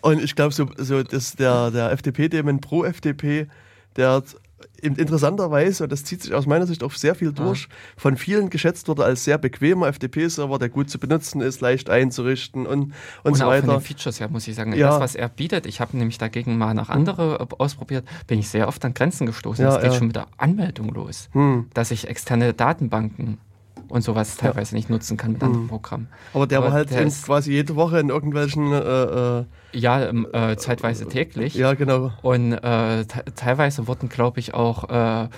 [0.00, 3.48] und ich glaube, so, so dass der, der FTP-Daemon pro FTP,
[3.96, 4.36] der hat
[4.80, 7.68] interessanterweise, und das zieht sich aus meiner Sicht auch sehr viel durch, ja.
[7.96, 12.66] von vielen geschätzt wurde als sehr bequemer FTP-Server, der gut zu benutzen ist, leicht einzurichten
[12.66, 13.66] und, und, und so weiter.
[13.66, 14.90] Von den Features her muss ich sagen, ja.
[14.90, 18.68] das, was er bietet, ich habe nämlich dagegen mal nach andere ausprobiert, bin ich sehr
[18.68, 19.64] oft an Grenzen gestoßen.
[19.64, 21.66] Es ja, geht schon mit der Anmeldung los, hm.
[21.74, 23.38] dass ich externe Datenbanken
[23.88, 24.76] und sowas teilweise ja.
[24.76, 25.68] nicht nutzen kann mit anderen mhm.
[25.68, 26.08] Programmen.
[26.32, 28.72] Aber der Aber war halt der quasi jede Woche in irgendwelchen.
[28.72, 31.54] Äh, äh, ja, ähm, äh, zeitweise täglich.
[31.54, 32.12] Ja, genau.
[32.22, 33.04] Und äh,
[33.36, 35.28] teilweise wurden, glaube ich, auch äh,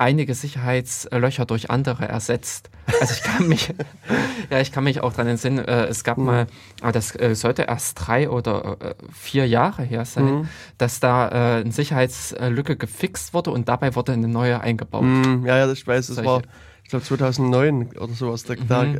[0.00, 2.70] einige Sicherheitslöcher durch andere ersetzt.
[3.00, 3.72] Also ich kann mich,
[4.50, 6.24] ja, ich kann mich auch daran entsinnen, äh, es gab mhm.
[6.24, 6.46] mal,
[6.80, 10.48] aber das äh, sollte erst drei oder äh, vier Jahre her sein, mhm.
[10.78, 15.02] dass da äh, eine Sicherheitslücke gefixt wurde und dabei wurde eine neue eingebaut.
[15.02, 15.44] Mhm.
[15.44, 16.42] Ja, ja, ich weiß, das war
[16.82, 18.44] ich glaube 2009 oder sowas.
[18.44, 18.98] Da, mhm.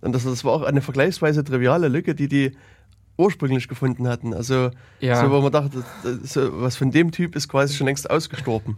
[0.00, 2.56] und das, das war auch eine vergleichsweise triviale Lücke, die die
[3.20, 4.34] ursprünglich gefunden hatten.
[4.34, 5.20] Also, ja.
[5.20, 5.84] so, wo man dachte,
[6.22, 8.76] so, was von dem Typ ist quasi schon längst ausgestorben.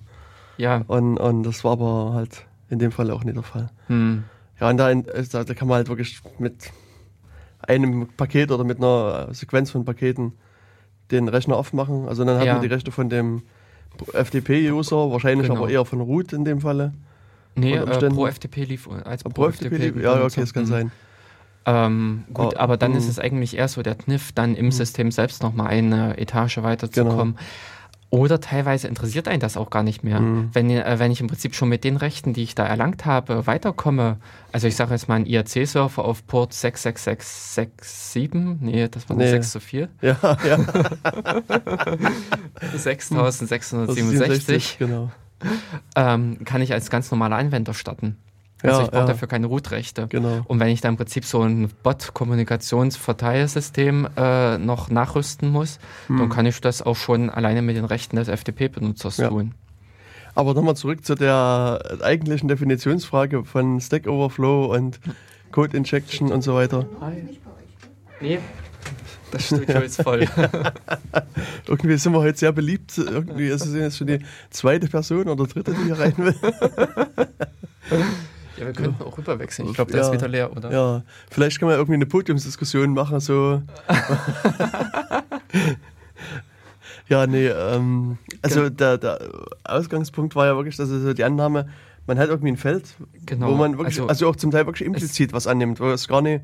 [0.57, 0.85] Ja.
[0.87, 3.71] Und, und das war aber halt in dem Fall auch nicht der Fall.
[3.87, 4.25] Hm.
[4.61, 6.71] Ja, und da, also, da kann man halt wirklich mit
[7.61, 10.33] einem Paket oder mit einer Sequenz von Paketen
[11.11, 12.09] den Rechner aufmachen.
[12.09, 12.55] Also dann hat ja.
[12.55, 13.43] man die Rechte von dem
[14.13, 15.61] FTP-User, wahrscheinlich genau.
[15.61, 16.93] aber eher von Root in dem Falle.
[17.55, 20.03] Nee, äh, pro FTP lief als pro, pro FTP, FTP lief.
[20.03, 20.69] Ja, okay, das kann mhm.
[20.69, 20.93] sein.
[21.65, 22.99] Ähm, gut, oh, aber dann mh.
[22.99, 24.73] ist es eigentlich eher so der Kniff, dann im mh.
[24.73, 27.35] System selbst nochmal eine Etage weiterzukommen.
[27.35, 27.47] Genau.
[28.11, 30.21] Oder teilweise interessiert einen das auch gar nicht mehr.
[30.21, 30.51] Mhm.
[30.53, 33.47] Wenn, äh, wenn ich im Prinzip schon mit den Rechten, die ich da erlangt habe,
[33.47, 34.19] weiterkomme,
[34.53, 39.31] also ich sage jetzt mal ein IRC-Server auf Port 66667, nee, das war nee.
[39.31, 39.89] 6 zu 4.
[40.03, 40.59] Ja, ja.
[42.77, 44.77] 6667.
[44.79, 45.11] Genau
[45.97, 48.17] ähm, kann ich als ganz normaler Anwender starten.
[48.63, 49.07] Also ja, ich brauche ja.
[49.07, 50.07] dafür keine Root-Rechte.
[50.09, 50.41] Genau.
[50.47, 56.19] Und wenn ich da im Prinzip so ein Bot-Kommunikationsverteilsystem äh, noch nachrüsten muss, hm.
[56.19, 59.29] dann kann ich das auch schon alleine mit den Rechten des FTP-Benutzers ja.
[59.29, 59.55] tun.
[60.35, 64.99] Aber nochmal zurück zu der eigentlichen Definitionsfrage von Stack Overflow und
[65.51, 66.87] Code Injection und so weiter.
[68.21, 68.39] Nee,
[69.33, 70.29] das Studio ist voll.
[71.67, 72.97] Irgendwie sind wir heute sehr beliebt.
[72.99, 74.21] Irgendwie ist es jetzt schon die
[74.51, 76.35] zweite Person oder dritte, die hier rein will.
[78.57, 79.69] Ja, wir könnten auch rüberwechseln.
[79.69, 80.71] Ich glaube, der ja, ist wieder leer, oder?
[80.71, 83.63] Ja, vielleicht können wir irgendwie eine Podiumsdiskussion machen, so.
[87.09, 89.19] ja, nee, ähm, also der, der,
[89.65, 91.69] Ausgangspunkt war ja wirklich, dass also die Annahme,
[92.07, 92.95] man hat irgendwie ein Feld,
[93.27, 93.51] genau.
[93.51, 96.21] wo man wirklich, also, also auch zum Teil wirklich implizit was annimmt, wo es gar
[96.21, 96.43] nicht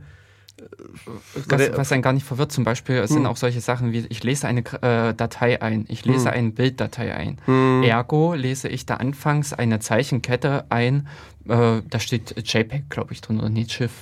[1.47, 3.27] was, was einen gar nicht verwirrt, zum Beispiel sind hm.
[3.27, 6.35] auch solche Sachen wie, ich lese eine äh, Datei ein, ich lese hm.
[6.37, 7.39] eine Bilddatei ein.
[7.45, 7.83] Hm.
[7.83, 11.07] Ergo lese ich da anfangs eine Zeichenkette ein,
[11.49, 13.93] äh, da steht JPEG, glaube ich, drin, oder nicht Schiff.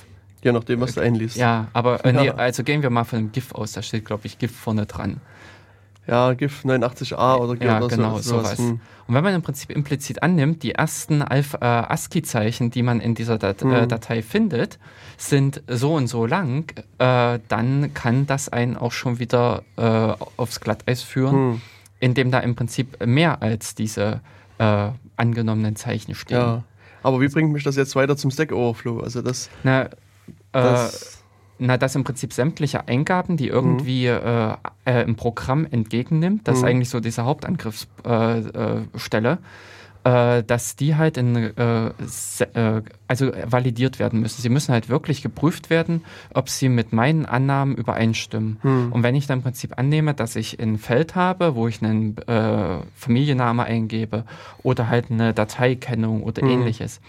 [0.43, 1.35] Je nachdem, was du einliest.
[1.35, 4.27] Ja, aber äh, nee, also gehen wir mal von dem GIF aus, da steht, glaube
[4.27, 5.19] ich, GIF vorne dran.
[6.07, 8.57] Ja, GIF 89a oder, ja, oder genau, so, sowas.
[8.57, 8.57] sowas.
[8.59, 8.79] Hm.
[9.07, 13.37] Und wenn man im Prinzip implizit annimmt, die ersten äh, ASCII-Zeichen, die man in dieser
[13.37, 13.73] Dat hm.
[13.73, 14.79] äh, Datei findet,
[15.17, 20.61] sind so und so lang, äh, dann kann das einen auch schon wieder äh, aufs
[20.61, 21.61] Glatteis führen, hm.
[21.99, 24.21] indem da im Prinzip mehr als diese
[24.59, 26.37] äh, angenommenen Zeichen stehen.
[26.37, 26.63] Ja.
[27.03, 29.01] Aber wie bringt mich das jetzt weiter zum Stack Overflow?
[29.01, 29.49] Also das.
[29.63, 29.89] Na,
[30.51, 31.16] das
[31.59, 34.55] na, dass im Prinzip sämtliche Eingaben, die irgendwie mhm.
[34.85, 36.69] äh, äh, im Programm entgegennimmt, das ist mhm.
[36.69, 41.91] eigentlich so diese Hauptangriffsstelle, äh, äh, dass die halt in, äh, äh,
[43.07, 44.41] also validiert werden müssen.
[44.41, 48.57] Sie müssen halt wirklich geprüft werden, ob sie mit meinen Annahmen übereinstimmen.
[48.61, 48.93] Hm.
[48.93, 52.17] Und wenn ich dann im Prinzip annehme, dass ich ein Feld habe, wo ich einen
[52.19, 54.23] äh, Familienname eingebe
[54.63, 56.49] oder halt eine Dateikennung oder hm.
[56.49, 57.01] ähnliches,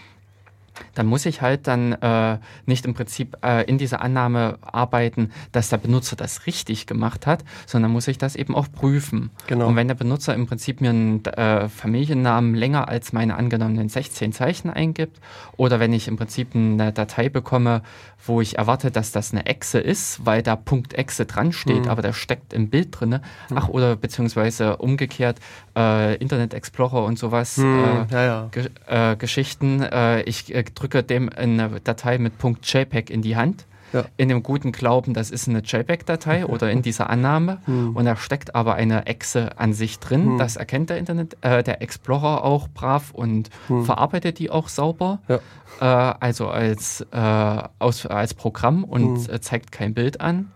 [0.95, 5.69] dann muss ich halt dann äh, nicht im Prinzip äh, in dieser Annahme arbeiten, dass
[5.69, 9.29] der Benutzer das richtig gemacht hat, sondern muss ich das eben auch prüfen.
[9.47, 9.67] Genau.
[9.67, 14.33] Und wenn der Benutzer im Prinzip mir einen äh, Familiennamen länger als meine angenommenen 16
[14.33, 15.19] Zeichen eingibt
[15.57, 17.81] oder wenn ich im Prinzip eine Datei bekomme,
[18.25, 21.89] wo ich erwarte, dass das eine Exe ist, weil da Punkt Exe dran steht, mhm.
[21.89, 23.09] aber der steckt im Bild drin.
[23.09, 23.19] Mhm.
[23.55, 25.37] Ach, oder beziehungsweise umgekehrt
[25.75, 28.07] äh, Internet Explorer und sowas, mhm.
[28.11, 28.49] ja, ja.
[28.51, 29.81] Ge äh, Geschichten.
[29.81, 30.21] Äh,
[30.69, 33.65] ich drücke dem eine Datei mit Punkt JPEG in die Hand.
[33.91, 34.05] Ja.
[34.17, 37.95] In dem guten Glauben, das ist eine JPEG-Datei oder in dieser Annahme hm.
[37.95, 40.25] und da steckt aber eine Exe an sich drin.
[40.25, 40.37] Hm.
[40.37, 43.85] Das erkennt der Internet, äh, der Explorer auch brav und hm.
[43.85, 45.21] verarbeitet die auch sauber.
[45.27, 45.39] Ja.
[45.81, 49.33] Äh, also als, äh, aus, als Programm und hm.
[49.33, 50.51] äh, zeigt kein Bild an.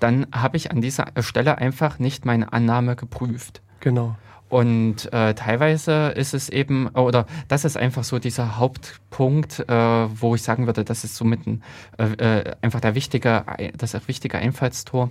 [0.00, 3.62] Dann habe ich an dieser Stelle einfach nicht meine Annahme geprüft.
[3.78, 4.16] Genau.
[4.54, 10.36] Und äh, teilweise ist es eben, oder das ist einfach so dieser Hauptpunkt, äh, wo
[10.36, 11.64] ich sagen würde, das ist somit ein,
[11.98, 13.44] äh, äh einfach der wichtige,
[13.76, 15.10] das wichtige Einfallstor,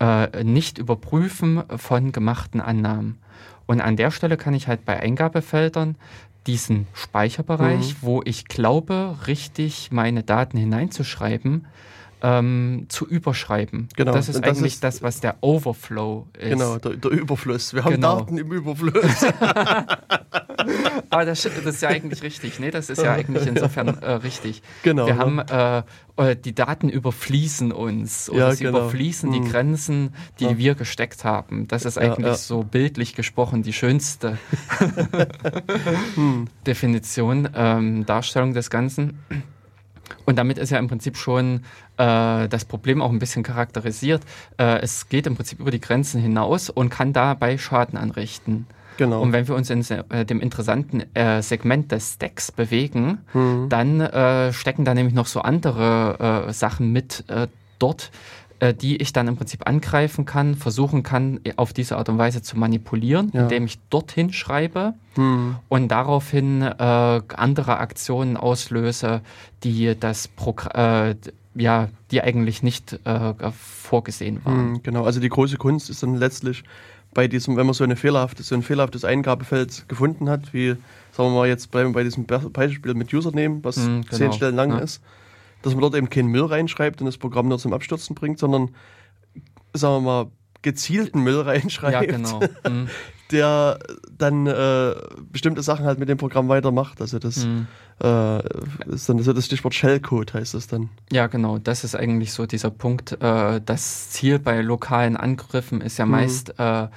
[0.00, 3.20] äh, nicht überprüfen von gemachten Annahmen.
[3.66, 5.94] Und an der Stelle kann ich halt bei Eingabefeldern
[6.48, 7.96] diesen Speicherbereich, mhm.
[8.00, 11.64] wo ich glaube, richtig meine Daten hineinzuschreiben,
[12.22, 13.88] ähm, zu überschreiben.
[13.96, 14.12] Genau.
[14.12, 16.50] Das ist das eigentlich ist, das, was der Overflow ist.
[16.50, 17.74] Genau, der, der Überfluss.
[17.74, 18.20] Wir haben genau.
[18.20, 19.24] Daten im Überfluss.
[21.10, 22.60] Aber das, das, ist ja eigentlich richtig.
[22.60, 24.62] Nee, das ist ja eigentlich insofern äh, richtig.
[24.82, 25.06] Genau.
[25.06, 25.82] Wir haben äh,
[26.16, 28.80] äh, die Daten überfließen uns oder ja, sie genau.
[28.80, 29.42] überfließen hm.
[29.42, 30.58] die Grenzen, die ja.
[30.58, 31.68] wir gesteckt haben.
[31.68, 34.38] Das ist eigentlich ja, so bildlich gesprochen die schönste
[36.14, 36.48] hm.
[36.66, 39.18] Definition, ähm, Darstellung des Ganzen.
[40.24, 41.62] Und damit ist ja im Prinzip schon
[41.96, 44.22] äh, das Problem auch ein bisschen charakterisiert.
[44.58, 48.66] Äh, es geht im Prinzip über die Grenzen hinaus und kann dabei Schaden anrichten.
[48.96, 49.22] Genau.
[49.22, 53.68] Und wenn wir uns in äh, dem interessanten äh, Segment des Stacks bewegen, mhm.
[53.70, 57.24] dann äh, stecken da nämlich noch so andere äh, Sachen mit
[57.78, 58.10] dort,
[58.60, 62.42] äh, die ich dann im Prinzip angreifen kann, versuchen kann, auf diese Art und Weise
[62.42, 63.42] zu manipulieren, ja.
[63.42, 65.56] indem ich dorthin schreibe hm.
[65.68, 69.22] und daraufhin äh, andere Aktionen auslöse,
[69.64, 71.14] die das Progr äh,
[71.54, 74.74] ja, die eigentlich nicht äh, vorgesehen waren.
[74.74, 76.62] Hm, genau, also die große Kunst ist dann letztlich
[77.12, 80.76] bei diesem, wenn man so eine fehlerhafte, so ein fehlerhaftes Eingabefeld gefunden hat, wie
[81.10, 84.16] sagen wir mal jetzt bleiben bei diesem Beispiel mit Username, was hm, genau.
[84.16, 84.78] zehn Stellen lang ja.
[84.78, 85.02] ist,
[85.62, 88.70] dass man dort eben keinen Müll reinschreibt und das Programm nur zum Abstürzen bringt, sondern,
[89.74, 90.26] sagen wir mal,
[90.62, 92.40] gezielten Müll reinschreibt, ja, genau.
[92.68, 92.88] mhm.
[93.30, 93.78] der
[94.18, 94.94] dann äh,
[95.30, 97.00] bestimmte Sachen halt mit dem Programm weitermacht.
[97.00, 97.66] Also das mhm.
[98.02, 98.40] äh,
[98.92, 100.90] ist dann so das Stichwort Shellcode heißt das dann.
[101.12, 101.58] Ja, genau.
[101.58, 103.12] Das ist eigentlich so dieser Punkt.
[103.22, 106.10] Äh, das Ziel bei lokalen Angriffen ist ja mhm.
[106.10, 106.88] meist äh,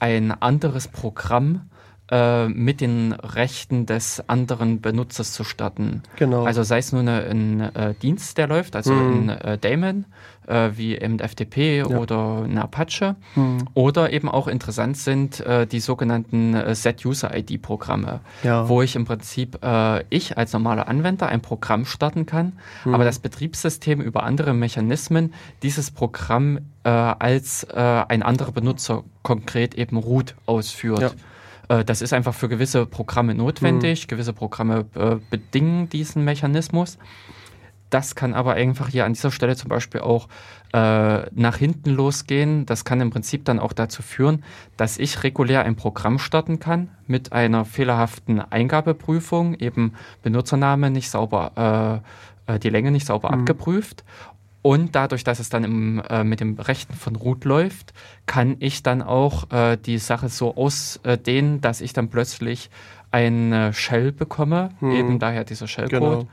[0.00, 1.68] ein anderes Programm
[2.12, 6.02] äh, mit den Rechten des anderen Benutzers zu starten.
[6.16, 6.44] Genau.
[6.44, 9.30] Also sei es nur eine, ein äh, Dienst, der läuft, also mhm.
[9.30, 10.04] ein äh, Daemon,
[10.46, 11.86] äh, wie eben FTP ja.
[11.86, 13.16] oder ein Apache.
[13.34, 13.66] Mhm.
[13.72, 18.68] Oder eben auch interessant sind äh, die sogenannten Set-User-ID-Programme, ja.
[18.68, 19.58] wo ich im Prinzip
[20.10, 22.94] ich als normaler Anwender ein Programm starten kann, mhm.
[22.94, 30.34] aber das Betriebssystem über andere Mechanismen dieses Programm als ein anderer Benutzer konkret eben root
[30.46, 31.00] ausführt.
[31.00, 31.10] Ja.
[31.72, 34.04] Äh, das ist einfach für gewisse Programme notwendig.
[34.04, 34.08] Mhm.
[34.08, 36.98] Gewisse Programme äh, bedingen diesen Mechanismus.
[37.90, 40.28] Das kann aber einfach hier an dieser Stelle zum Beispiel auch
[40.72, 40.78] äh,
[41.30, 42.64] nach hinten losgehen.
[42.64, 44.44] Das kann im Prinzip dann auch dazu führen,
[44.78, 52.02] dass ich regulär ein Programm starten kann mit einer fehlerhaften Eingabeprüfung, eben Benutzername nicht sauber,
[52.48, 53.40] äh, äh die Länge nicht sauber mhm.
[53.40, 54.04] abgeprüft
[54.62, 57.92] und dadurch, dass es dann im, äh, mit dem Rechten von Root läuft,
[58.26, 62.70] kann ich dann auch äh, die Sache so ausdehnen, dass ich dann plötzlich
[63.10, 64.92] ein Shell bekomme, hm.
[64.92, 66.00] eben daher dieser Shellcode.
[66.00, 66.28] Genau.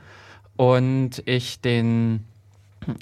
[0.56, 2.24] Und ich den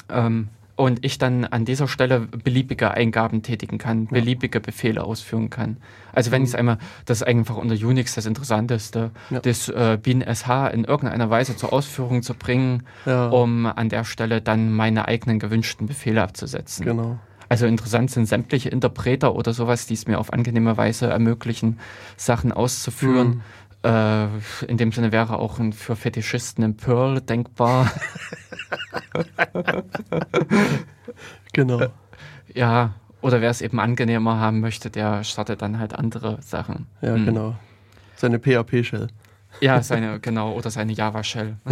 [0.09, 4.13] ähm, und ich dann an dieser Stelle beliebige Eingaben tätigen kann, ja.
[4.13, 5.79] beliebige Befehle ausführen kann.
[6.13, 6.45] Also wenn mhm.
[6.45, 9.41] ich es einmal, das ist einfach unter Unix das Interessanteste, ja.
[9.41, 13.27] das äh, BinSH in irgendeiner Weise zur Ausführung zu bringen, ja.
[13.29, 16.87] um an der Stelle dann meine eigenen gewünschten Befehle abzusetzen.
[16.87, 17.19] Genau.
[17.49, 21.81] Also interessant sind sämtliche Interpreter oder sowas, die es mir auf angenehme Weise ermöglichen,
[22.17, 23.29] Sachen auszuführen.
[23.29, 23.41] Mhm
[23.83, 24.27] Äh,
[24.67, 27.91] in dem Sinne wäre auch ein, für Fetischisten ein Perl denkbar.
[31.53, 31.87] genau.
[32.55, 36.87] Ja, oder wer es eben angenehmer haben möchte, der startet dann halt andere Sachen.
[37.01, 37.25] Ja, hm.
[37.27, 37.55] genau.
[38.17, 39.09] Seine PHP-Shell.
[39.61, 41.57] Ja, seine, genau, oder seine Java-Shell.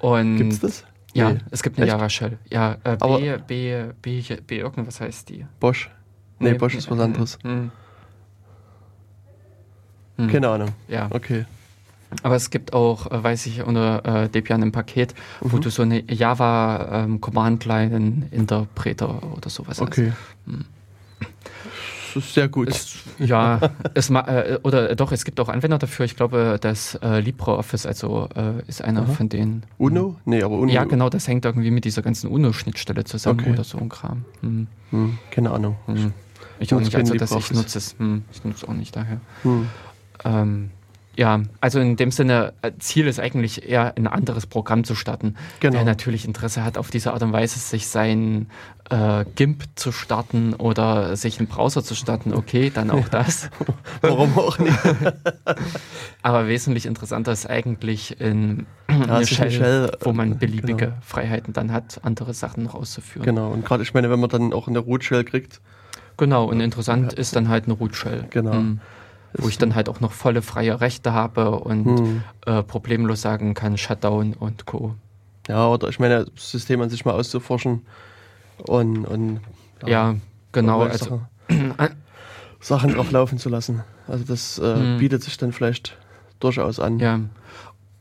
[0.00, 0.84] Und Gibt's das?
[1.14, 1.38] Ja, nee.
[1.50, 2.38] es gibt eine Java-Shell.
[2.50, 5.46] Ja, äh, B, B, B, B, irgendwas heißt die.
[5.60, 5.90] Bosch.
[6.38, 7.38] Nee, nee Bosch ist was anderes.
[7.42, 7.70] Hm.
[10.16, 10.28] Hm.
[10.28, 10.68] Keine Ahnung.
[10.88, 11.08] Ja.
[11.10, 11.46] Okay.
[12.22, 15.52] Aber es gibt auch, äh, weiß ich, unter äh, Debian ein Paket, mhm.
[15.52, 20.12] wo du so eine Java ähm, Command Line Interpreter oder sowas okay.
[20.12, 20.52] hast.
[20.52, 20.64] Hm.
[22.14, 22.68] Das ist sehr gut.
[22.68, 23.58] Es, ja,
[23.94, 26.04] es, äh, oder doch, es gibt auch Anwender dafür.
[26.04, 29.12] Ich glaube, das äh, LibreOffice also äh, ist einer Aha.
[29.12, 29.62] von denen.
[29.78, 30.16] Uno?
[30.26, 30.70] Nee, aber Uno.
[30.70, 33.52] Ja, genau, das hängt irgendwie mit dieser ganzen Uno-Schnittstelle zusammen okay.
[33.52, 34.26] oder so ein Kram.
[34.42, 34.66] Hm.
[34.90, 35.76] Hm, keine Ahnung.
[35.86, 36.12] Hm.
[36.58, 37.96] Ich auch nicht, also dass ich nutze es.
[37.98, 39.20] Hm, ich nutze auch nicht daher.
[40.22, 40.32] Hm.
[40.32, 40.70] Ähm,
[41.14, 45.36] ja, also in dem Sinne, äh, Ziel ist eigentlich eher ein anderes Programm zu starten,
[45.60, 45.74] genau.
[45.74, 48.46] der natürlich Interesse hat, auf diese Art und Weise sich sein
[48.88, 52.32] äh, GIMP zu starten oder sich einen Browser zu starten.
[52.32, 53.50] Okay, dann auch das.
[54.00, 54.78] Warum auch nicht?
[56.22, 60.96] Aber wesentlich interessanter ist eigentlich in ja, eine Shell, Shell, wo man beliebige genau.
[61.02, 63.26] Freiheiten dann hat, andere Sachen noch auszuführen.
[63.26, 65.60] Genau, und gerade ich meine, wenn man dann auch eine Root Shell kriegt.
[66.16, 67.18] Genau, und interessant ja.
[67.18, 68.26] ist dann halt eine Root Shell.
[68.30, 68.54] Genau.
[68.54, 68.80] Mhm
[69.34, 72.22] wo ich dann halt auch noch volle freie Rechte habe und hm.
[72.46, 74.94] äh, problemlos sagen kann, Shutdown und Co.
[75.48, 77.86] Ja, oder ich meine, das System an sich mal auszuforschen
[78.58, 79.40] und, und
[79.82, 80.14] ja, ja
[80.52, 80.82] genau.
[80.82, 81.74] Also, Sachen,
[82.60, 83.82] Sachen drauf laufen zu lassen.
[84.06, 84.98] Also das äh, hm.
[84.98, 85.96] bietet sich dann vielleicht
[86.40, 86.98] durchaus an.
[86.98, 87.20] Ja.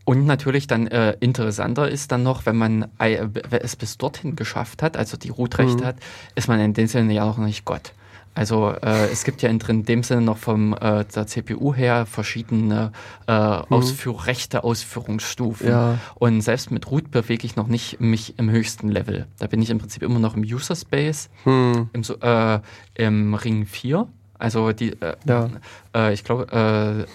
[0.04, 4.82] Und natürlich dann äh, interessanter ist dann noch, wenn man äh, es bis dorthin geschafft
[4.82, 5.86] hat, also die Root-Rechte mhm.
[5.86, 5.96] hat,
[6.36, 7.94] ist man in dem Sinne ja auch noch nicht Gott.
[8.34, 12.91] Also äh, es gibt ja in, dem Sinne noch vom äh, der CPU her verschiedene
[13.28, 13.63] äh, mhm.
[13.70, 15.67] Ausführ rechte Ausführungsstufen.
[15.67, 15.98] Ja.
[16.15, 19.28] Und selbst mit Root bewege ich noch nicht mich im höchsten Level.
[19.39, 21.89] Da bin ich im Prinzip immer noch im User Space, mhm.
[21.91, 22.60] im, äh,
[22.96, 24.08] im Ring 4.
[24.39, 25.50] Also die, äh, ja.
[25.94, 27.08] Äh, ich glaube,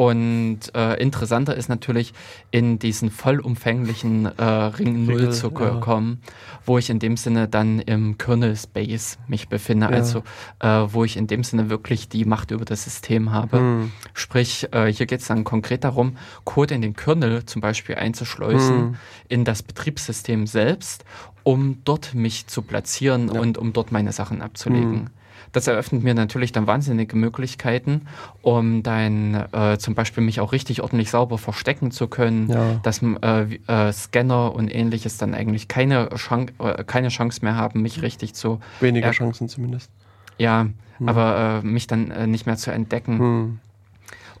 [0.00, 2.14] und äh, interessanter ist natürlich,
[2.50, 5.72] in diesen vollumfänglichen äh, Ring 0 zu ja.
[5.72, 6.22] kommen,
[6.64, 9.92] wo ich in dem Sinne dann im Kernel Space mich befinde, ja.
[9.92, 10.22] also
[10.60, 13.58] äh, wo ich in dem Sinne wirklich die Macht über das System habe.
[13.58, 13.92] Hm.
[14.14, 18.76] Sprich, äh, hier geht es dann konkret darum, Code in den Kernel zum Beispiel einzuschleusen
[18.78, 18.96] hm.
[19.28, 21.04] in das Betriebssystem selbst,
[21.42, 23.38] um dort mich zu platzieren ja.
[23.38, 24.92] und um dort meine Sachen abzulegen.
[24.94, 25.10] Hm.
[25.52, 28.02] Das eröffnet mir natürlich dann wahnsinnige Möglichkeiten,
[28.42, 32.80] um dann äh, zum Beispiel mich auch richtig ordentlich sauber verstecken zu können, ja.
[32.82, 37.82] dass äh, äh, Scanner und ähnliches dann eigentlich keine, Chan äh, keine Chance mehr haben,
[37.82, 38.60] mich richtig zu...
[38.80, 39.90] Weniger Chancen zumindest.
[40.38, 41.08] Ja, hm.
[41.08, 43.18] aber äh, mich dann nicht mehr zu entdecken.
[43.18, 43.58] Hm.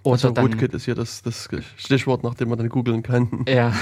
[0.02, 3.44] Oder also dann, Rootkit ist ja das, das Stichwort, nach dem man dann googeln kann.
[3.46, 3.74] Ja.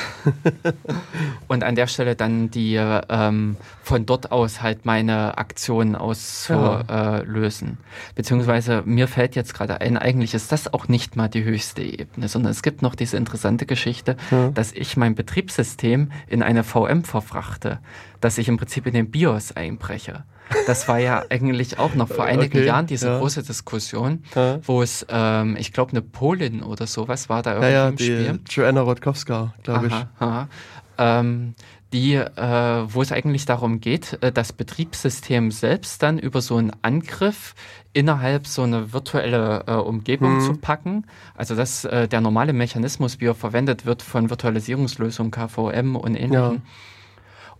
[1.49, 7.69] Und an der Stelle dann die ähm, von dort aus halt meine Aktionen auszulösen.
[7.69, 7.77] Ja.
[8.17, 12.27] Beziehungsweise mir fällt jetzt gerade ein, eigentlich ist das auch nicht mal die höchste Ebene,
[12.27, 14.51] sondern es gibt noch diese interessante Geschichte, ja.
[14.51, 17.79] dass ich mein Betriebssystem in eine VM verfrachte,
[18.21, 20.25] dass ich im Prinzip in den BIOS einbreche.
[20.67, 23.19] Das war ja eigentlich auch noch vor einigen okay, Jahren diese ja.
[23.19, 24.59] große Diskussion, ja.
[24.63, 27.97] wo es, ähm, ich glaube, eine Polin oder sowas war da irgendwie ja, ja, im
[27.97, 28.41] die Spiel.
[28.49, 29.95] Joanna Rodkowska, glaube ich.
[30.19, 30.49] Aha.
[30.99, 31.55] Ähm,
[31.93, 36.73] die, äh, wo es eigentlich darum geht, äh, das Betriebssystem selbst dann über so einen
[36.83, 37.55] Angriff
[37.95, 40.41] innerhalb so eine virtuelle äh, Umgebung mhm.
[40.41, 41.07] zu packen.
[41.35, 46.33] Also das äh, der normale Mechanismus, wie er verwendet wird von Virtualisierungslösungen, KVM und ähnlichem.
[46.33, 46.63] Ja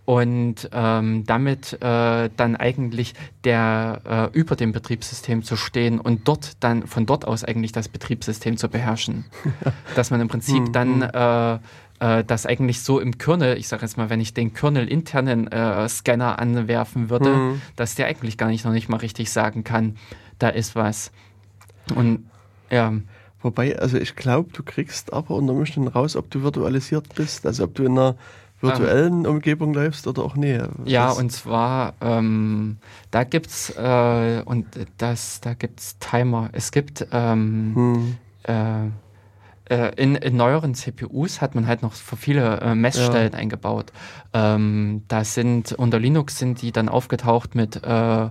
[0.09, 6.53] und ähm, damit äh, dann eigentlich der äh, über dem Betriebssystem zu stehen und dort
[6.61, 9.25] dann von dort aus eigentlich das Betriebssystem zu beherrschen.
[9.95, 10.71] Dass man im Prinzip mhm.
[10.71, 11.59] dann äh,
[11.99, 15.87] äh, das eigentlich so im Kernel, ich sage jetzt mal, wenn ich den Kernel-internen äh,
[15.87, 17.61] Scanner anwerfen würde, mhm.
[17.75, 19.95] dass der eigentlich gar nicht noch nicht mal richtig sagen kann,
[20.39, 21.11] da ist was.
[21.93, 22.25] Und
[22.71, 22.93] ja.
[23.43, 27.65] Wobei, also ich glaube, du kriegst aber unter Umständen raus, ob du virtualisiert bist, also
[27.65, 28.15] ob du in einer
[28.61, 30.59] virtuellen ähm, Umgebung läufst oder auch nee?
[30.85, 32.77] Ja, und zwar, ähm,
[33.11, 34.65] da gibt's äh, und
[34.97, 36.49] das, da gibt's Timer.
[36.51, 38.17] Es gibt ähm, hm.
[38.43, 38.89] äh,
[39.69, 43.39] äh, in, in, neueren CPUs hat man halt noch für viele äh, Messstellen ja.
[43.39, 43.93] eingebaut.
[44.33, 48.29] Ähm, da sind unter Linux sind die dann aufgetaucht mit äh,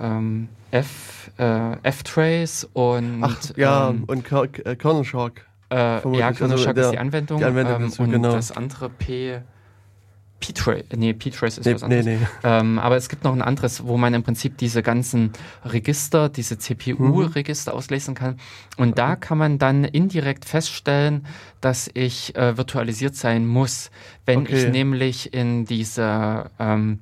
[0.00, 5.46] ähm, F, äh, F-Trace und Ach, ja ähm, und Kernel Shark.
[5.72, 7.38] Äh, ja, Counter-Strike also ist die Anwendung.
[7.38, 8.32] Die Anwendung ähm, und genau.
[8.32, 9.40] das andere P.
[10.40, 12.04] P-Trace, nee, P-Trace ist nee, was anderes.
[12.04, 12.26] Nee, nee.
[12.42, 15.30] Ähm, aber es gibt noch ein anderes, wo man im Prinzip diese ganzen
[15.64, 17.78] Register, diese CPU-Register mhm.
[17.78, 18.38] auslesen kann.
[18.76, 21.26] Und da kann man dann indirekt feststellen,
[21.60, 23.92] dass ich äh, virtualisiert sein muss.
[24.26, 24.66] Wenn okay.
[24.66, 26.98] ich nämlich in dieser ähm,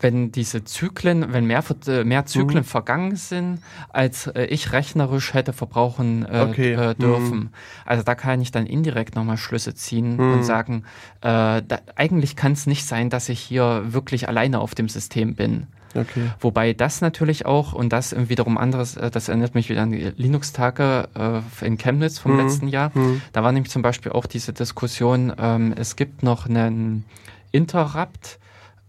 [0.00, 2.68] wenn diese Zyklen, wenn mehr, äh, mehr Zyklen mhm.
[2.68, 6.72] vergangen sind, als äh, ich rechnerisch hätte verbrauchen äh, okay.
[6.72, 7.38] äh, dürfen.
[7.38, 7.50] Mhm.
[7.84, 10.32] Also da kann ich dann indirekt nochmal Schlüsse ziehen mhm.
[10.32, 10.84] und sagen,
[11.20, 15.34] äh, da, eigentlich kann es nicht sein, dass ich hier wirklich alleine auf dem System
[15.34, 15.66] bin.
[15.94, 16.30] Okay.
[16.38, 20.12] Wobei das natürlich auch, und das wiederum anderes, äh, das erinnert mich wieder an die
[20.16, 21.08] Linux-Tage
[21.60, 22.38] in Chemnitz vom mhm.
[22.38, 22.90] letzten Jahr.
[22.94, 23.20] Mhm.
[23.32, 27.04] Da war nämlich zum Beispiel auch diese Diskussion, ähm, es gibt noch einen
[27.52, 28.38] Interrupt,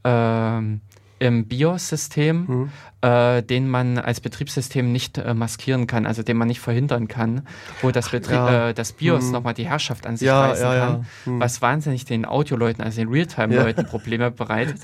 [0.03, 0.82] ähm,
[1.22, 2.69] im BIOS-System, mhm.
[3.01, 7.43] äh, den man als Betriebssystem nicht äh, maskieren kann, also den man nicht verhindern kann,
[7.84, 8.69] wo das, Betrieb, ja.
[8.69, 9.32] äh, das BIOS mhm.
[9.32, 11.39] nochmal die Herrschaft an sich ja, reißen ja, kann, mhm.
[11.39, 14.82] was wahnsinnig den Audioleuten, also den Realtime-Leuten Probleme bereitet.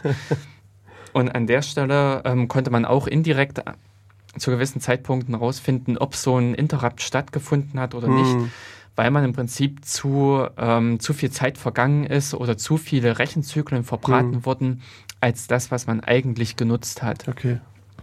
[1.12, 3.64] Und an der Stelle ähm, konnte man auch indirekt äh,
[4.38, 8.52] zu gewissen Zeitpunkten rausfinden, ob so ein Interrupt stattgefunden hat oder nicht mhm.
[8.96, 13.84] weil man im Prinzip zu, ähm, zu viel Zeit vergangen ist oder zu viele Rechenzyklen
[13.84, 14.46] verbraten mhm.
[14.46, 14.82] wurden,
[15.22, 17.28] als das, was man eigentlich genutzt hat.
[17.28, 17.60] Okay.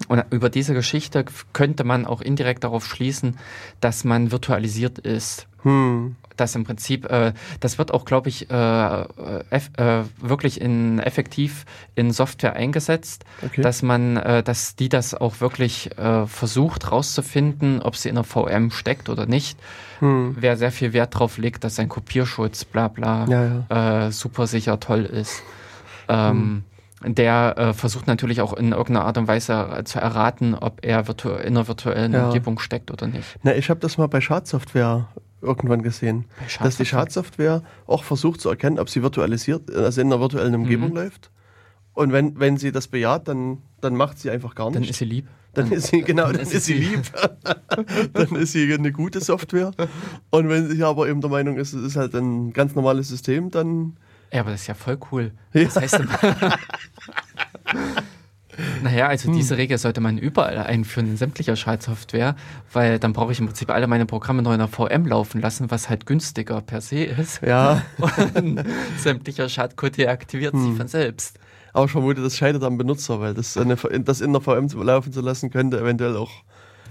[0.09, 3.39] Und über diese Geschichte könnte man auch indirekt darauf schließen,
[3.81, 5.47] dass man virtualisiert ist.
[5.63, 6.17] Hm.
[6.37, 12.11] Das im Prinzip, äh, das wird auch, glaube ich, äh, äh, wirklich in, effektiv in
[12.11, 13.63] Software eingesetzt, okay.
[13.63, 18.25] dass man, äh, dass die das auch wirklich äh, versucht rauszufinden, ob sie in der
[18.25, 19.59] VM steckt oder nicht.
[20.01, 20.37] Hm.
[20.39, 24.07] Wer sehr viel Wert darauf legt, dass sein Kopierschutz, bla bla, ja, ja.
[24.07, 25.43] Äh, super sicher toll ist.
[26.09, 26.65] Ähm, hm
[27.07, 31.31] der äh, versucht natürlich auch in irgendeiner Art und Weise zu erraten, ob er virtu
[31.31, 32.27] in einer virtuellen ja.
[32.27, 33.39] Umgebung steckt oder nicht.
[33.43, 35.09] Na, ich habe das mal bei Schadsoftware
[35.43, 36.25] irgendwann gesehen,
[36.61, 40.91] dass die Schadsoftware auch versucht zu erkennen, ob sie virtualisiert, also in einer virtuellen Umgebung
[40.91, 40.97] mhm.
[40.97, 41.31] läuft.
[41.93, 44.81] Und wenn, wenn sie das bejaht, dann, dann macht sie einfach gar nichts.
[44.81, 45.29] Dann ist sie lieb.
[45.53, 47.03] Dann ist sie, genau, dann, dann ist sie lieb.
[48.13, 49.71] dann ist sie eine gute Software.
[50.31, 53.51] Und wenn sie aber eben der Meinung ist, es ist halt ein ganz normales System,
[53.51, 53.97] dann
[54.35, 55.31] ja, aber das ist ja voll cool.
[55.53, 55.63] Ja.
[55.63, 56.01] Das heißt,
[58.83, 59.35] naja, also hm.
[59.35, 62.37] diese Regel sollte man überall einführen in sämtlicher Schadsoftware,
[62.73, 65.71] weil dann brauche ich im Prinzip alle meine Programme neu in der VM laufen lassen,
[65.71, 67.43] was halt günstiger per se ist.
[67.43, 67.83] Ja.
[68.35, 68.65] Und
[68.99, 70.69] sämtlicher Schadcode deaktiviert hm.
[70.69, 71.39] sich von selbst.
[71.73, 75.13] Aber ich vermute, das scheitert am Benutzer, weil das, eine, das in der VM laufen
[75.13, 76.31] zu lassen, könnte eventuell auch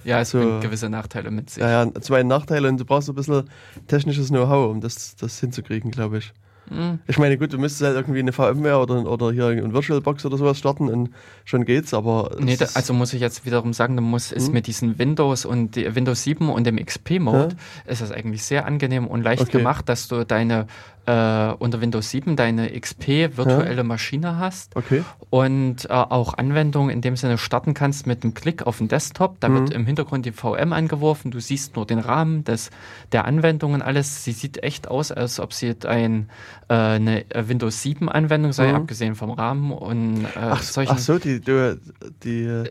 [0.04, 1.64] ja, es so, bringt gewisse Nachteile mit sich.
[1.64, 3.50] Ja, ja, zwei Nachteile und du brauchst ein bisschen
[3.88, 6.34] technisches Know-how, um das, das hinzukriegen, glaube ich.
[6.74, 7.00] Mhm.
[7.08, 10.38] Ich meine, gut, du müsstest halt irgendwie eine VMware oder, oder hier eine VirtualBox oder
[10.38, 11.10] sowas starten und
[11.46, 12.36] schon geht's, aber.
[12.40, 14.54] Nee, da, also muss ich jetzt wiederum sagen, da muss es mhm.
[14.54, 17.56] mit diesen Windows und Windows 7 und dem XP-Mode
[17.86, 17.92] ja?
[17.92, 19.58] ist das eigentlich sehr angenehm und leicht okay.
[19.58, 20.68] gemacht, dass du deine
[21.06, 23.84] äh, unter Windows 7 deine XP virtuelle ja.
[23.84, 25.04] Maschine hast okay.
[25.30, 29.40] und äh, auch Anwendungen in dem Sinne starten kannst mit einem Klick auf den Desktop.
[29.40, 29.56] Da mhm.
[29.56, 32.70] wird im Hintergrund die VM angeworfen, du siehst nur den Rahmen des,
[33.12, 34.24] der Anwendungen, alles.
[34.24, 36.30] Sie sieht echt aus, als ob sie ein,
[36.70, 38.76] äh, eine Windows 7 Anwendung sei, mhm.
[38.76, 40.94] abgesehen vom Rahmen und äh, ach, solchen.
[40.94, 41.76] Ach so, die, die,
[42.24, 42.64] die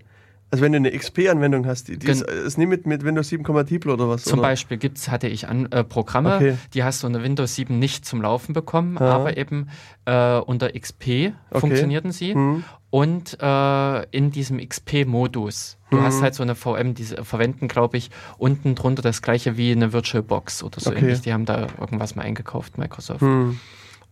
[0.52, 3.42] also wenn du eine XP-Anwendung hast, die, die ist, ist nie mit, mit Windows 7
[3.42, 4.24] kompatibel oder was?
[4.24, 4.48] Zum oder?
[4.48, 6.58] Beispiel gibt's, hatte ich an, äh, Programme, okay.
[6.74, 9.06] die hast du unter Windows 7 nicht zum Laufen bekommen, ja.
[9.06, 9.70] aber eben
[10.04, 11.32] äh, unter XP okay.
[11.58, 12.34] funktionierten sie.
[12.34, 12.64] Mhm.
[12.90, 15.78] Und äh, in diesem XP-Modus.
[15.88, 16.02] Du mhm.
[16.02, 19.94] hast halt so eine VM, die verwenden, glaube ich, unten drunter das gleiche wie eine
[19.94, 20.98] VirtualBox oder so okay.
[20.98, 21.22] ähnlich.
[21.22, 23.22] Die haben da irgendwas mal eingekauft, Microsoft.
[23.22, 23.58] Mhm.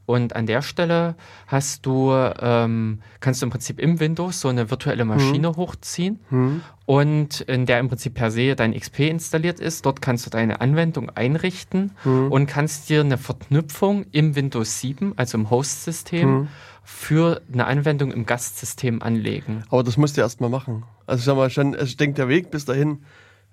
[0.06, 1.14] Und an der Stelle
[1.46, 5.56] hast du, ähm, kannst du im Prinzip im Windows so eine virtuelle Maschine mhm.
[5.56, 6.62] hochziehen mhm.
[6.84, 9.86] und in der im Prinzip per se dein XP installiert ist.
[9.86, 12.32] Dort kannst du deine Anwendung einrichten mhm.
[12.32, 16.48] und kannst dir eine Verknüpfung im Windows 7, also im Host-System, mhm.
[16.82, 19.62] für eine Anwendung im Gastsystem anlegen.
[19.70, 20.82] Aber das musst du erst mal machen.
[21.06, 23.04] Also ich sag mal schon, ich denke, der Weg bis dahin,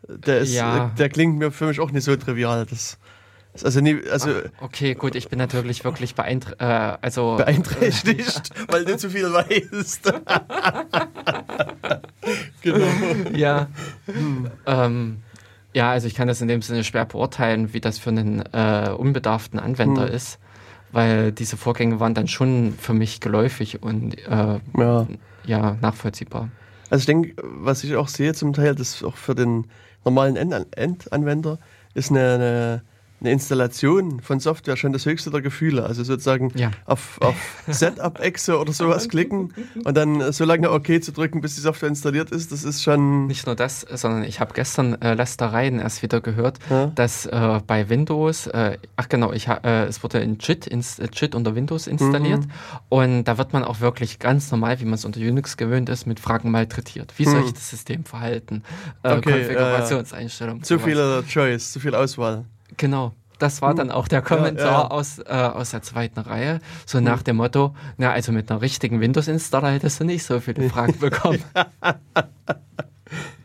[0.08, 0.92] der ist, ja.
[0.98, 2.66] der klingt mir für mich auch nicht so trivial.
[2.66, 2.98] Das
[3.64, 8.86] also, nie, also Ach, okay, gut, ich bin natürlich wirklich beeinträchtigt, äh, also, beeinträchtigt, weil
[8.86, 10.14] du zu viel weißt.
[12.62, 12.86] genau.
[13.34, 13.68] Ja.
[14.06, 14.52] Hm.
[14.66, 15.18] Ähm,
[15.74, 18.90] ja, also ich kann das in dem Sinne schwer beurteilen, wie das für einen äh,
[18.98, 20.14] unbedarften Anwender hm.
[20.14, 20.40] ist,
[20.92, 25.08] weil diese Vorgänge waren dann schon für mich geläufig und äh, ja.
[25.46, 25.78] ja.
[25.82, 26.50] nachvollziehbar.
[26.90, 29.66] Also ich denke, was ich auch sehe zum Teil, das auch für den
[30.06, 31.60] normalen Endanwender
[31.94, 32.82] ist eine, eine
[33.20, 35.84] eine Installation von Software schon das höchste der Gefühle.
[35.84, 36.72] Also sozusagen ja.
[36.86, 37.36] auf, auf
[37.68, 39.54] Setup-Exe oder sowas klicken
[39.84, 43.28] und dann so lange OK zu drücken, bis die Software installiert ist, das ist schon.
[43.28, 46.88] Nicht nur das, sondern ich habe gestern äh, Lästereien erst wieder gehört, ja.
[46.88, 51.08] dass äh, bei Windows, äh, ach genau, ich, äh, es wurde in JIT, ins, äh,
[51.12, 52.52] JIT unter Windows installiert mhm.
[52.90, 56.06] und da wird man auch wirklich ganz normal, wie man es unter Unix gewöhnt ist,
[56.06, 57.14] mit Fragen malträtiert.
[57.18, 57.48] Wie soll mhm.
[57.48, 58.64] ich das System verhalten?
[59.04, 60.64] Äh, okay, Konfigurationseinstellungen.
[60.64, 62.46] zu viele Choice, zu viel Auswahl.
[62.76, 63.14] Genau.
[63.40, 64.88] Das war dann auch der Kommentar ja, ja.
[64.88, 66.60] Aus, äh, aus der zweiten Reihe.
[66.86, 70.70] So nach dem Motto, na, also mit einer richtigen Windows-Installer hättest du nicht so viele
[70.70, 71.44] Fragen bekommen.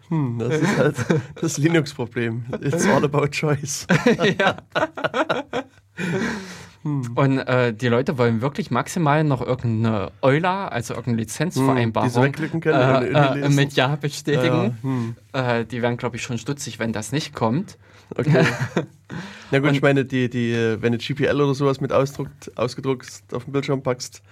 [0.08, 0.96] hm, das ist halt
[1.40, 2.44] das Linux-Problem.
[2.62, 3.86] It's all about choice.
[4.38, 4.56] ja.
[6.82, 7.12] Hm.
[7.14, 13.14] Und äh, die Leute wollen wirklich maximal noch irgendeine EULA, also irgendeine Lizenzvereinbarung, hm, können,
[13.14, 14.76] äh, äh, mit Ja bestätigen.
[14.82, 15.16] Ja, hm.
[15.32, 17.78] Äh, die werden, glaube ich, schon stutzig, wenn das nicht kommt.
[18.16, 18.44] Okay.
[19.50, 23.22] Na gut, Und, ich meine, die, die, wenn du GPL oder sowas mit ausdruckt, ausgedruckt
[23.32, 24.22] auf dem Bildschirm packst,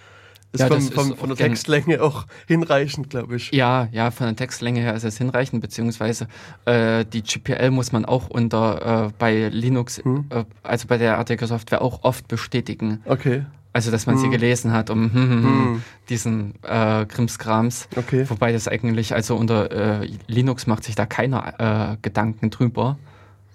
[0.53, 3.53] ist, ja, vom, vom, ist von der Textlänge auch hinreichend, glaube ich.
[3.53, 6.26] Ja, ja, von der Textlänge her ist es hinreichend, beziehungsweise
[6.64, 10.24] äh, die GPL muss man auch unter äh, bei Linux, hm.
[10.31, 13.01] äh, also bei der Artikelsoftware auch oft bestätigen.
[13.05, 13.45] Okay.
[13.72, 14.22] Also, dass man hm.
[14.22, 15.83] sie gelesen hat, um hm, hm, hm.
[16.09, 17.89] diesen äh, Krimskrams.
[17.95, 18.24] Okay.
[18.28, 22.99] Wobei das eigentlich, also unter äh, Linux macht sich da keiner äh, Gedanken drüber.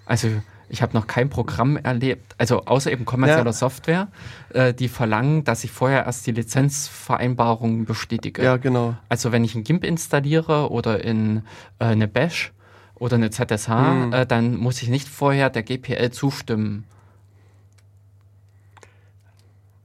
[0.06, 0.28] Also
[0.68, 3.52] ich habe noch kein Programm erlebt, also außer eben kommerzieller ja.
[3.52, 4.08] Software,
[4.52, 8.42] äh, die verlangen, dass ich vorher erst die Lizenzvereinbarungen bestätige.
[8.42, 8.96] Ja, genau.
[9.08, 11.42] Also wenn ich ein GIMP installiere oder in
[11.78, 12.52] äh, eine Bash
[12.94, 14.12] oder eine ZSH, hm.
[14.12, 16.84] äh, dann muss ich nicht vorher der GPL zustimmen.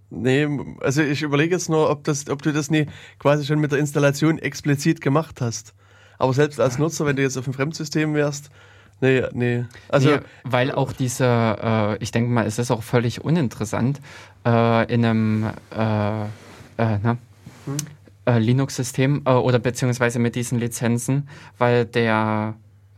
[0.09, 0.47] Nee,
[0.81, 3.79] also ich überlege jetzt nur, ob, das, ob du das nie quasi schon mit der
[3.79, 5.73] Installation explizit gemacht hast.
[6.17, 8.51] Aber selbst als Nutzer, wenn du jetzt auf dem Fremdsystem wärst,
[9.01, 9.65] Nee, nee.
[9.89, 13.99] Also, nee, weil auch diese, äh, ich denke mal, es ist auch völlig uninteressant,
[14.45, 15.43] äh, in einem
[15.75, 16.27] äh, äh
[16.77, 17.17] na,
[17.65, 17.77] hm?
[18.25, 21.27] Äh, Linux-System äh, oder beziehungsweise mit diesen Lizenzen,
[21.57, 22.53] weil der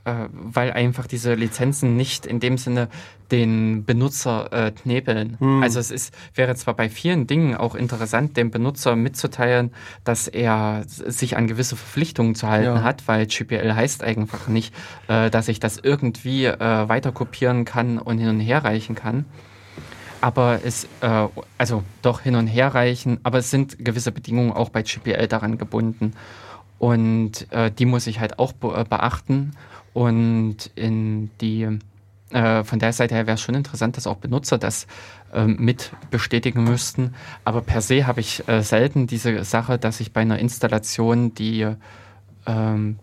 [0.06, 2.90] äh, weil einfach diese Lizenzen nicht in dem Sinne
[3.32, 5.38] den Benutzer äh, knebeln.
[5.40, 5.64] Hm.
[5.64, 9.72] Also es ist, wäre zwar bei vielen Dingen auch interessant, dem Benutzer mitzuteilen,
[10.04, 12.84] dass er sich an gewisse Verpflichtungen zu halten ja.
[12.84, 14.74] hat, weil GPL heißt einfach nicht,
[15.08, 19.26] äh, dass ich das irgendwie äh, weiter kopieren kann und hin und her reichen kann.
[20.22, 21.28] Aber es, äh,
[21.58, 25.58] also doch hin und her reichen, aber es sind gewisse Bedingungen auch bei GPL daran
[25.58, 26.14] gebunden.
[26.78, 29.54] Und äh, die muss ich halt auch be äh, beachten.
[29.94, 31.80] Und in die,
[32.32, 34.88] äh, von der Seite her wäre es schon interessant, dass auch Benutzer das
[35.34, 37.14] äh, mit bestätigen müssten.
[37.46, 41.68] Aber per se habe ich äh, selten diese Sache, dass ich bei einer Installation die
[42.46, 43.00] ähm,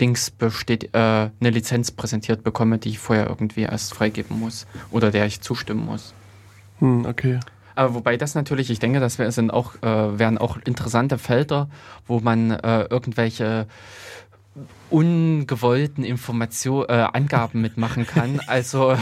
[0.00, 5.10] Dings besteht, äh, eine Lizenz präsentiert bekomme, die ich vorher irgendwie erst freigeben muss oder
[5.10, 6.14] der ich zustimmen muss.
[6.78, 7.40] Hm, okay.
[7.74, 11.68] Aber wobei das natürlich, ich denke, das sind auch, äh, wären auch interessante Felder,
[12.06, 13.66] wo man äh, irgendwelche
[14.90, 18.40] ungewollten Information, äh, Angaben mitmachen kann.
[18.48, 18.96] Also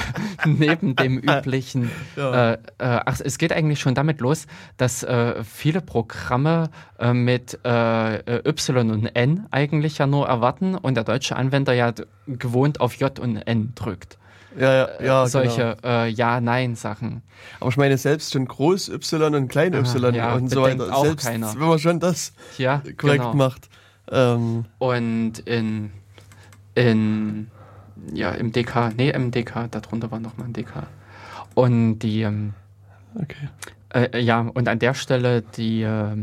[0.45, 1.91] neben dem üblichen.
[2.17, 2.53] Ja.
[2.53, 4.47] Äh, äh, ach, es geht eigentlich schon damit los,
[4.77, 10.95] dass äh, viele Programme äh, mit äh, Y und N eigentlich ja nur erwarten und
[10.95, 11.93] der deutsche Anwender ja
[12.27, 14.19] gewohnt auf J und N drückt.
[14.59, 16.05] Ja, ja, ja solche genau.
[16.05, 17.23] Ja-Nein-Sachen.
[17.61, 20.95] Aber ich meine, selbst schon Groß Y und Klein Y ah, ja, und so weiter.
[20.95, 21.55] Auch selbst keiner.
[21.55, 23.35] wenn man schon das ja, korrekt genau.
[23.35, 23.69] macht.
[24.11, 24.65] Ähm.
[24.79, 25.91] Und in,
[26.75, 27.49] in,
[28.13, 30.87] ja, im DK, nee, im DK, darunter war nochmal ein DK.
[31.55, 32.55] Und die, ähm,
[33.15, 33.49] okay.
[33.95, 36.17] Äh, ja, und an der Stelle die, äh,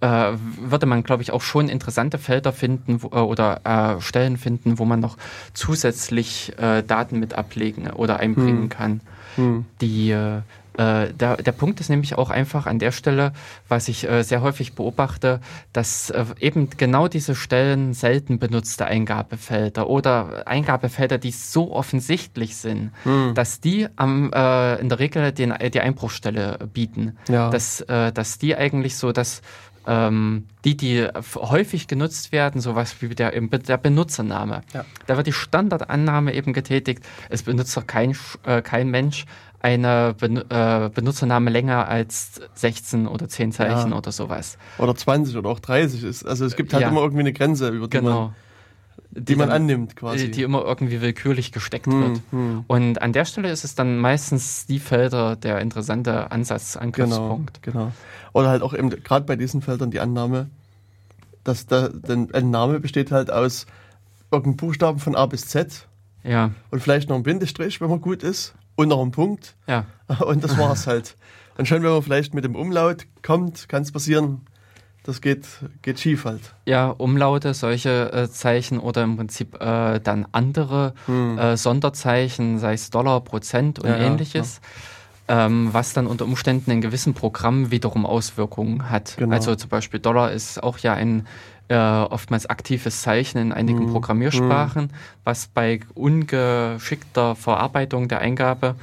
[0.00, 4.36] äh, würde man, glaube ich, auch schon interessante Felder finden wo, äh, oder äh, Stellen
[4.36, 5.16] finden, wo man noch
[5.54, 8.68] zusätzlich äh, Daten mit ablegen oder einbringen hm.
[8.68, 9.00] kann,
[9.36, 9.64] hm.
[9.80, 10.42] die äh,
[10.76, 13.32] der, der Punkt ist nämlich auch einfach an der Stelle,
[13.68, 15.40] was ich äh, sehr häufig beobachte,
[15.72, 22.92] dass äh, eben genau diese Stellen selten benutzte Eingabefelder oder Eingabefelder, die so offensichtlich sind,
[23.04, 23.34] hm.
[23.34, 27.16] dass die am, äh, in der Regel den, die Einbruchstelle bieten.
[27.28, 27.50] Ja.
[27.50, 29.42] Dass, äh, dass die eigentlich so das
[29.86, 31.06] ähm, die, die
[31.36, 34.62] häufig genutzt werden, sowas wie der, der Benutzername.
[34.74, 34.84] Ja.
[35.06, 39.26] Da wird die Standardannahme eben getätigt, es benutzt doch kein, äh, kein Mensch
[39.66, 43.98] eine ben äh, Benutzername länger als 16 oder 10 Zeichen ja.
[43.98, 44.58] oder sowas.
[44.78, 46.24] Oder 20 oder auch 30 ist.
[46.24, 46.88] Also es gibt halt ja.
[46.88, 48.20] immer irgendwie eine Grenze, über die genau.
[48.20, 48.34] man
[49.10, 50.30] die, die man dann, annimmt quasi.
[50.30, 52.20] Die immer irgendwie willkürlich gesteckt hm, wird.
[52.30, 52.64] Hm.
[52.66, 57.62] Und an der Stelle ist es dann meistens die Felder der interessante Ansatz, Angriffspunkt.
[57.62, 57.92] Genau, genau.
[58.34, 60.48] Oder halt auch eben gerade bei diesen Feldern die Annahme,
[61.44, 63.66] dass da, denn ein Name besteht halt aus
[64.30, 65.88] irgendeinem Buchstaben von A bis Z.
[66.22, 66.50] Ja.
[66.70, 68.54] Und vielleicht noch ein Bindestrich, wenn man gut ist.
[68.76, 69.56] Und noch ein Punkt.
[69.66, 69.86] Ja.
[70.20, 71.16] Und das war's halt.
[71.58, 74.42] Und schon, wenn man vielleicht mit dem Umlaut kommt, kann es passieren,
[75.02, 75.46] das geht,
[75.82, 76.54] geht schief halt.
[76.66, 81.38] Ja, Umlaute, solche äh, Zeichen oder im Prinzip äh, dann andere hm.
[81.38, 84.60] äh, Sonderzeichen, sei es Dollar, Prozent und ja, ähnliches.
[84.62, 84.68] Ja.
[85.28, 89.16] Ähm, was dann unter Umständen in gewissen Programmen wiederum Auswirkungen hat.
[89.16, 89.34] Genau.
[89.34, 91.26] Also zum Beispiel Dollar ist auch ja ein
[91.68, 93.92] äh, oftmals aktives Zeichen in einigen hm.
[93.92, 94.90] Programmiersprachen, hm.
[95.24, 98.76] was bei ungeschickter Verarbeitung der Eingabe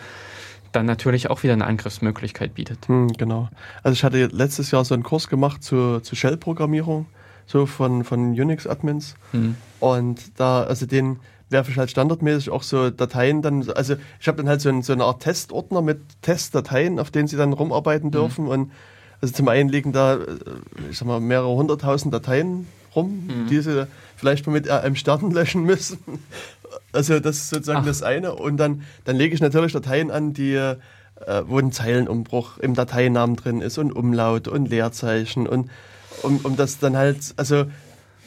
[0.73, 2.87] dann natürlich auch wieder eine Angriffsmöglichkeit bietet.
[2.87, 3.49] Hm, genau.
[3.83, 7.05] Also ich hatte letztes Jahr so einen Kurs gemacht zu, zu Shell-Programmierung,
[7.45, 9.15] so von, von Unix-Admins.
[9.31, 9.55] Hm.
[9.79, 11.19] Und da, also den
[11.49, 14.81] werfe ich halt standardmäßig auch so Dateien dann, also ich habe dann halt so, ein,
[14.81, 18.11] so eine Art Testordner mit Testdateien, auf denen sie dann rumarbeiten hm.
[18.11, 18.45] dürfen.
[18.45, 18.51] Hm.
[18.51, 18.71] Und
[19.21, 20.19] also zum einen liegen da, äh,
[20.91, 23.47] ich sag mal, mehrere hunderttausend Dateien rum, mhm.
[23.47, 23.87] die sie
[24.17, 25.99] vielleicht mal mit einem Stern löschen müssen.
[26.91, 27.85] Also das ist sozusagen Ach.
[27.85, 28.35] das eine.
[28.35, 30.75] Und dann, dann lege ich natürlich Dateien an, die, äh,
[31.45, 35.69] wo ein Zeilenumbruch im Dateinamen drin ist und Umlaut und Leerzeichen und
[36.21, 37.65] um, um das dann halt, also,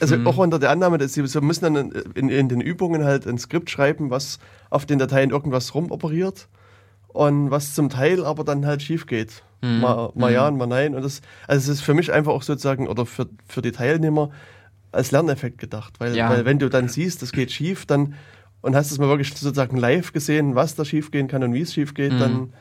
[0.01, 0.27] also mhm.
[0.27, 3.71] auch unter der Annahme, dass sie müssen dann in, in den Übungen halt ein Skript
[3.71, 4.39] schreiben, was
[4.71, 6.49] auf den Dateien irgendwas rumoperiert
[7.09, 9.43] und was zum Teil aber dann halt schief geht.
[9.63, 9.81] Mhm.
[9.81, 10.35] Mal, mal mhm.
[10.35, 10.95] ja und mal nein.
[10.95, 14.31] Und das, also es ist für mich einfach auch sozusagen, oder für, für die Teilnehmer
[14.93, 15.95] als Lerneffekt gedacht.
[15.99, 16.29] Weil, ja.
[16.29, 18.15] weil wenn du dann siehst, das geht schief, dann
[18.61, 21.61] und hast es mal wirklich sozusagen live gesehen, was da schief gehen kann und wie
[21.61, 22.19] es schief geht, mhm.
[22.19, 22.53] dann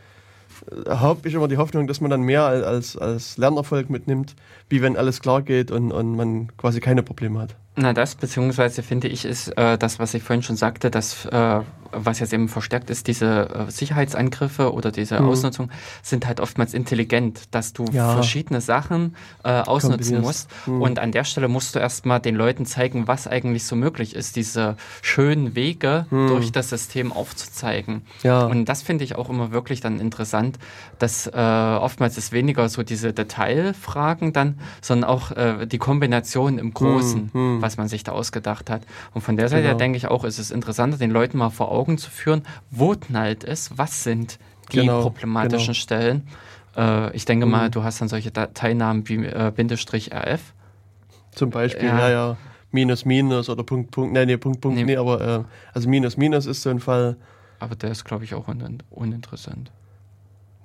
[0.88, 4.36] habe ich immer die Hoffnung, dass man dann mehr als, als Lernerfolg mitnimmt,
[4.70, 7.56] wie wenn alles klar geht und, und man quasi keine Probleme hat.
[7.76, 11.62] Na, das beziehungsweise finde ich ist äh, das, was ich vorhin schon sagte, dass äh,
[11.96, 15.30] was jetzt eben verstärkt ist, diese äh, Sicherheitsangriffe oder diese mhm.
[15.30, 15.72] Ausnutzung
[16.02, 18.14] sind halt oftmals intelligent, dass du ja.
[18.14, 20.50] verschiedene Sachen äh, ausnutzen musst.
[20.66, 20.82] Mhm.
[20.82, 24.36] Und an der Stelle musst du erstmal den Leuten zeigen, was eigentlich so möglich ist,
[24.36, 26.28] diese schönen Wege mhm.
[26.28, 28.02] durch das System aufzuzeigen.
[28.24, 28.46] Ja.
[28.46, 30.60] Und das finde ich auch immer wirklich dann interessant,
[31.00, 36.74] dass äh, oftmals ist weniger so diese Detailfragen dann, sondern auch äh, die Kombination im
[36.74, 37.56] Großen, mhm.
[37.58, 37.62] Mhm.
[37.62, 38.82] was man sich da ausgedacht hat.
[39.14, 39.78] Und von der Seite genau.
[39.78, 42.96] denke ich auch, ist es interessanter, den Leuten mal vor Augen Augen zu führen, wo
[42.96, 44.40] knallt es, was sind
[44.72, 45.74] die genau, problematischen genau.
[45.74, 46.28] Stellen.
[46.76, 47.52] Äh, ich denke mhm.
[47.52, 50.54] mal, du hast dann solche Dateinamen wie äh, Bindestrich RF.
[51.32, 52.10] Zum Beispiel, ja, ja.
[52.10, 52.38] ja.
[52.72, 56.18] Minus, Minus oder Punkt, Punkt, nee, nee, Punkt, Punkt, nee, nee aber äh, also Minus,
[56.18, 57.16] Minus ist so ein Fall.
[57.60, 59.72] Aber der ist, glaube ich, auch un uninteressant.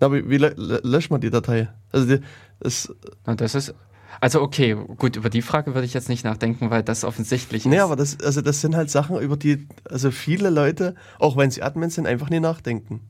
[0.01, 1.69] Na, aber wie löscht man die Datei?
[1.93, 2.23] Also die,
[2.59, 2.93] das,
[3.27, 3.75] Na, das ist
[4.21, 7.71] also okay, gut, über die Frage würde ich jetzt nicht nachdenken, weil das offensichtlich ist.
[7.71, 11.51] Nee, aber das, also das sind halt Sachen, über die also viele Leute, auch wenn
[11.51, 13.09] sie Admins sind, einfach nie nachdenken.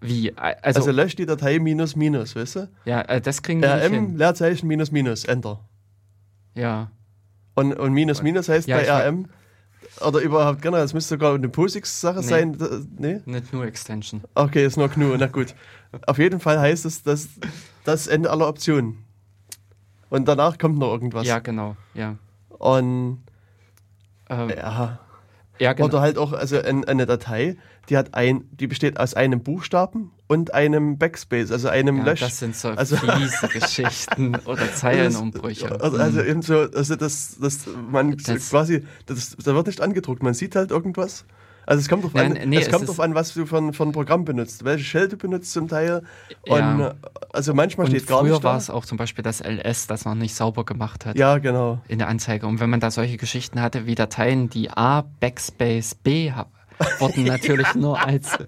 [0.00, 0.36] Wie?
[0.36, 2.68] Also, also löscht die Datei minus minus, weißt du?
[2.84, 4.16] Ja, äh, das kriegen wir RM, nicht hin.
[4.16, 5.60] Leerzeichen minus minus, Enter.
[6.54, 6.90] Ja.
[7.54, 9.28] Und, und minus minus heißt ja, bei RM,
[10.00, 12.26] oder überhaupt generell, es müsste sogar eine POSIX-Sache nee.
[12.26, 12.56] sein.
[12.98, 13.20] Nee?
[13.26, 14.22] Nicht nur Extension.
[14.34, 15.54] Okay, ist nur GNU, na gut.
[16.06, 17.28] Auf jeden Fall heißt es, dass
[17.84, 19.01] das Ende aller Optionen
[20.12, 21.26] und danach kommt noch irgendwas.
[21.26, 22.16] Ja, genau, ja.
[22.50, 23.22] Und
[24.28, 24.98] ähm, ja.
[25.58, 25.86] ja genau.
[25.86, 27.56] Oder halt auch, also eine Datei,
[27.88, 32.20] die hat ein, die besteht aus einem Buchstaben und einem Backspace, also einem ja, Lösch.
[32.20, 35.80] Das sind so also, fiese Geschichten oder Zeilenumbrüche.
[35.80, 37.60] Also, also eben so, also das, das
[37.90, 41.24] man das, quasi, das, da wird nicht angedruckt, man sieht halt irgendwas
[41.66, 44.24] also es kommt drauf an, nee, es kommt drauf an, was du von, von Programm
[44.24, 46.02] benutzt, welche Shell du benutzt zum Teil.
[46.48, 46.94] Und ja.
[47.32, 48.32] also manchmal und steht gar nicht.
[48.32, 51.16] Früher war es auch zum Beispiel das LS, das noch nicht sauber gemacht hat.
[51.16, 51.80] Ja, genau.
[51.88, 52.46] In der Anzeige.
[52.46, 56.32] Und wenn man da solche Geschichten hatte wie Dateien, die A, Backspace, B
[56.98, 58.38] wurden natürlich nur als,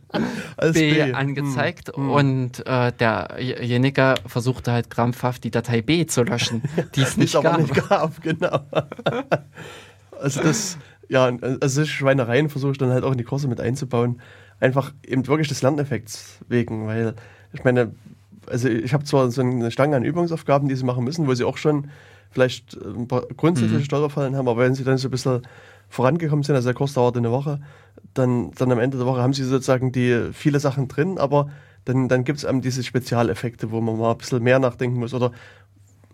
[0.56, 2.04] als B, B, angezeigt hm.
[2.04, 2.10] hm.
[2.10, 6.62] und äh, derjenige versuchte halt krampfhaft die Datei B zu löschen,
[6.94, 7.58] die es nicht, gab.
[7.58, 8.20] nicht gab.
[8.22, 8.60] Genau.
[10.20, 10.78] also das,
[11.08, 11.30] ja,
[11.60, 14.20] also Schweinereien versuche ich dann halt auch in die Kurse mit einzubauen.
[14.60, 17.14] Einfach eben wirklich des Lerneffekts wegen, weil
[17.52, 17.92] ich meine,
[18.46, 21.44] also ich habe zwar so eine Stange an Übungsaufgaben, die sie machen müssen, wo sie
[21.44, 21.88] auch schon
[22.30, 23.84] vielleicht ein paar grundsätzliche mhm.
[23.84, 25.42] Stolperfallen haben, aber wenn sie dann so ein bisschen
[25.88, 27.60] vorangekommen sind, also der Kurs dauert eine Woche,
[28.14, 31.50] dann, dann am Ende der Woche haben sie sozusagen die viele Sachen drin, aber
[31.84, 35.14] dann, dann gibt es eben diese Spezialeffekte, wo man mal ein bisschen mehr nachdenken muss
[35.14, 35.32] oder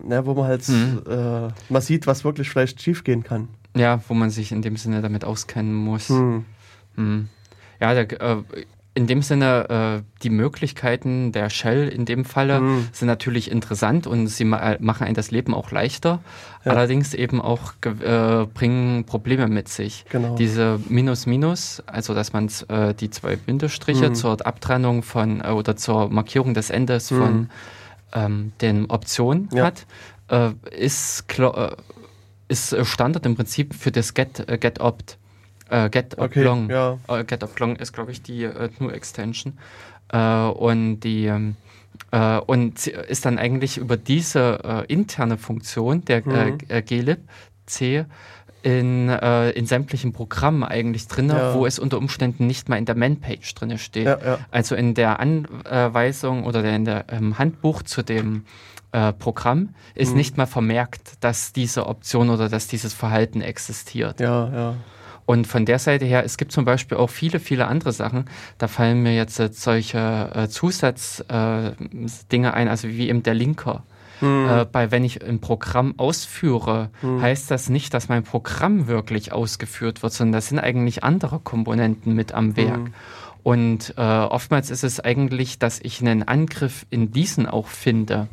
[0.03, 1.01] ne, wo man halt mhm.
[1.09, 3.47] äh, mal sieht, was wirklich vielleicht schiefgehen kann.
[3.75, 6.09] Ja, wo man sich in dem Sinne damit auskennen muss.
[6.09, 6.45] Hm.
[6.95, 7.29] Hm.
[7.79, 8.43] Ja, der, äh,
[8.93, 12.87] in dem Sinne, äh, die Möglichkeiten der Shell in dem Falle hm.
[12.91, 16.19] sind natürlich interessant und sie ma machen ein das Leben auch leichter.
[16.65, 16.71] Ja.
[16.71, 20.03] Allerdings eben auch äh, bringen Probleme mit sich.
[20.09, 20.35] Genau.
[20.35, 24.15] Diese Minus Minus, also dass man äh, die zwei Bindestriche hm.
[24.15, 27.17] zur Abtrennung von äh, oder zur Markierung des Endes hm.
[27.17, 27.49] von
[28.13, 29.65] ähm, den Optionen ja.
[29.65, 29.85] hat,
[30.29, 31.77] äh, ist klar
[32.51, 35.17] ist äh, Standard im Prinzip für das Get, äh, Get Opt.
[35.69, 36.69] Äh, Get okay, Oblong.
[36.69, 36.97] Ja.
[37.07, 39.57] Äh, Get Oblong ist, glaube ich, die äh, GNU-Extension.
[40.09, 41.55] Äh, und die ähm,
[42.11, 46.57] äh, und ist dann eigentlich über diese interne Funktion der mhm.
[46.85, 47.19] glib
[47.65, 48.05] C
[48.63, 51.53] in, äh, in sämtlichen Programmen eigentlich drin, ja.
[51.53, 54.05] wo es unter Umständen nicht mal in der Man-Page drin steht.
[54.05, 54.39] Ja, ja.
[54.51, 58.45] Also in der Anweisung oder in der ähm, Handbuch zu dem
[58.91, 60.17] äh, Programm ist mhm.
[60.17, 64.19] nicht mal vermerkt, dass diese Option oder dass dieses Verhalten existiert.
[64.19, 64.75] Ja, ja.
[65.25, 68.25] Und von der Seite her, es gibt zum Beispiel auch viele, viele andere Sachen.
[68.57, 73.83] Da fallen mir jetzt äh, solche äh, Zusatzdinge äh, ein, also wie eben der Linker.
[74.19, 74.49] Mhm.
[74.49, 77.21] Äh, bei wenn ich ein Programm ausführe, mhm.
[77.21, 82.13] heißt das nicht, dass mein Programm wirklich ausgeführt wird, sondern das sind eigentlich andere Komponenten
[82.13, 82.79] mit am Werk.
[82.79, 82.93] Mhm.
[83.43, 88.27] Und äh, oftmals ist es eigentlich, dass ich einen Angriff in diesen auch finde.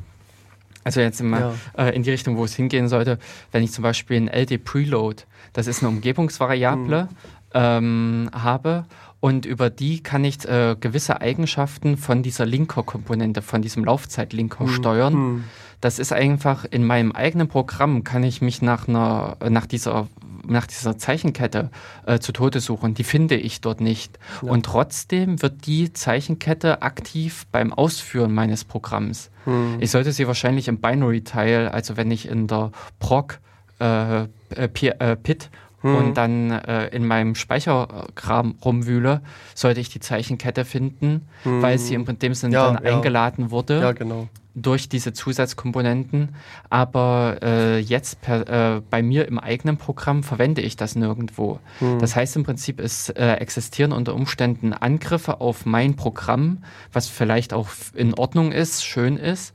[0.88, 1.84] Also jetzt immer ja.
[1.84, 3.18] äh, in die Richtung, wo es hingehen sollte,
[3.52, 7.08] wenn ich zum Beispiel ein LD Preload, das ist eine Umgebungsvariable, mhm.
[7.52, 8.86] ähm, habe
[9.20, 14.68] und über die kann ich äh, gewisse Eigenschaften von dieser Linker-Komponente, von diesem Laufzeitlinker mhm.
[14.70, 15.14] steuern.
[15.14, 15.44] Mhm.
[15.82, 20.08] Das ist einfach in meinem eigenen Programm kann ich mich nach einer, nach dieser
[20.50, 21.70] nach dieser Zeichenkette
[22.06, 22.94] äh, zu Tode suchen.
[22.94, 24.18] Die finde ich dort nicht.
[24.42, 24.50] Ja.
[24.50, 29.30] Und trotzdem wird die Zeichenkette aktiv beim Ausführen meines Programms.
[29.44, 29.76] Hm.
[29.80, 33.40] Ich sollte sie wahrscheinlich im Binary-Teil, also wenn ich in der Proc
[33.80, 35.94] äh, äh, äh Pit hm.
[35.94, 39.22] und dann äh, in meinem Speicherkram rumwühle,
[39.54, 41.62] sollte ich die Zeichenkette finden, hm.
[41.62, 42.96] weil sie in dem Sinne ja, dann ja.
[42.96, 43.80] eingeladen wurde.
[43.80, 44.28] Ja, genau
[44.62, 46.34] durch diese Zusatzkomponenten.
[46.70, 51.60] Aber äh, jetzt per, äh, bei mir im eigenen Programm verwende ich das nirgendwo.
[51.78, 51.98] Hm.
[51.98, 56.58] Das heißt im Prinzip, es äh, existieren unter Umständen Angriffe auf mein Programm,
[56.92, 59.54] was vielleicht auch in Ordnung ist, schön ist,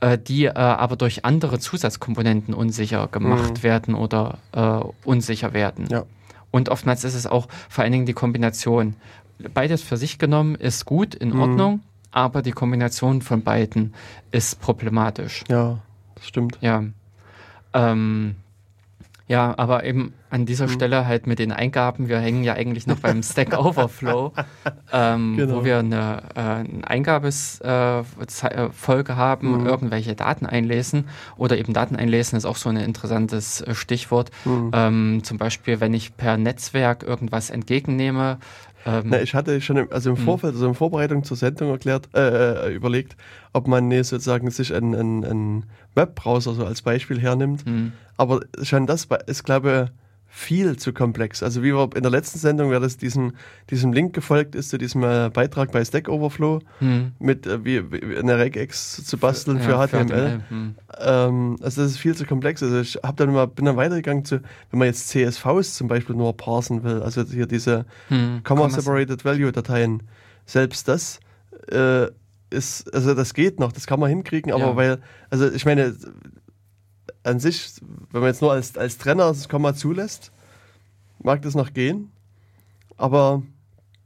[0.00, 3.62] äh, die äh, aber durch andere Zusatzkomponenten unsicher gemacht hm.
[3.62, 5.86] werden oder äh, unsicher werden.
[5.90, 6.04] Ja.
[6.50, 8.96] Und oftmals ist es auch vor allen Dingen die Kombination.
[9.54, 11.40] Beides für sich genommen ist gut, in hm.
[11.40, 11.80] Ordnung
[12.10, 13.94] aber die Kombination von beiden
[14.30, 15.44] ist problematisch.
[15.48, 15.78] Ja,
[16.14, 16.58] das stimmt.
[16.60, 16.84] Ja.
[17.72, 18.36] Ähm,
[19.30, 20.70] ja, aber eben an dieser mhm.
[20.70, 24.32] Stelle halt mit den Eingaben, wir hängen ja eigentlich noch beim Stack Overflow,
[24.92, 25.54] ähm, genau.
[25.54, 29.66] wo wir eine, äh, eine Eingabesfolge äh, haben, mhm.
[29.66, 31.04] irgendwelche Daten einlesen
[31.36, 34.32] oder eben Daten einlesen ist auch so ein interessantes äh, Stichwort.
[34.44, 34.70] Mhm.
[34.72, 38.38] Ähm, zum Beispiel, wenn ich per Netzwerk irgendwas entgegennehme,
[38.86, 40.24] ähm, Na, ich hatte schon im, also im hm.
[40.24, 43.16] Vorfeld, also in Vorbereitung zur Sendung erklärt, äh, äh, überlegt,
[43.52, 45.64] ob man nee, sozusagen sich einen, einen, einen
[45.94, 47.66] Webbrowser so als Beispiel hernimmt.
[47.66, 47.92] Mhm.
[48.16, 50.00] Aber schon das ist, glaube ich,
[50.32, 51.42] viel zu komplex.
[51.42, 53.32] Also wie wir in der letzten Sendung, wer das diesem,
[53.68, 57.12] diesem Link gefolgt ist, zu diesem äh, Beitrag bei Stack Overflow, hm.
[57.18, 60.40] mit äh, wie, wie eine Regex zu basteln für, ja, für HTML.
[60.48, 60.74] Hm.
[61.00, 62.62] Ähm, also das ist viel zu komplex.
[62.62, 66.14] Also ich hab dann mal, bin dann weitergegangen zu, wenn man jetzt CSVs zum Beispiel
[66.14, 68.42] nur parsen will, also hier diese hm.
[68.44, 70.04] Comma-Separated Value-Dateien,
[70.46, 71.18] selbst das
[71.72, 72.06] äh,
[72.50, 74.76] ist, also das geht noch, das kann man hinkriegen, aber ja.
[74.76, 74.98] weil,
[75.30, 75.94] also ich meine,
[77.22, 77.72] an sich,
[78.10, 80.32] wenn man jetzt nur als, als Trenner das Komma zulässt,
[81.22, 82.10] mag das noch gehen.
[82.96, 83.42] Aber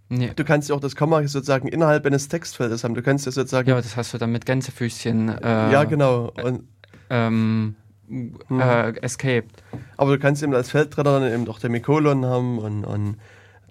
[0.08, 0.32] nee.
[0.34, 2.94] du kannst ja auch das Komma sozusagen innerhalb eines Textfeldes haben.
[2.94, 3.68] Du kannst ja sozusagen.
[3.68, 5.28] Ja, das hast du dann mit Gänsefüßchen.
[5.28, 6.32] Äh, ja, genau.
[6.42, 6.68] Und,
[7.10, 7.76] ähm,
[8.08, 8.60] hm.
[8.60, 9.62] äh, escaped.
[9.96, 13.16] Aber du kannst eben als Feldtrenner dann eben auch Demikolon haben und, und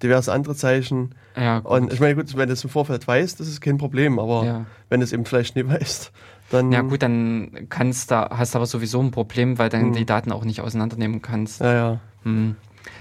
[0.02, 1.16] diverse andere Zeichen.
[1.36, 4.20] Ja, und ich meine, gut, wenn du es im Vorfeld weißt, das ist kein Problem,
[4.20, 4.66] aber ja.
[4.90, 6.12] wenn du es eben vielleicht nie weißt,
[6.54, 6.72] dann.
[6.72, 9.94] Ja, gut, dann kannst da, hast du aber sowieso ein Problem, weil dann hm.
[9.94, 11.62] die Daten auch nicht auseinandernehmen kannst.
[11.62, 12.00] Ja, ja.
[12.24, 12.56] Hm.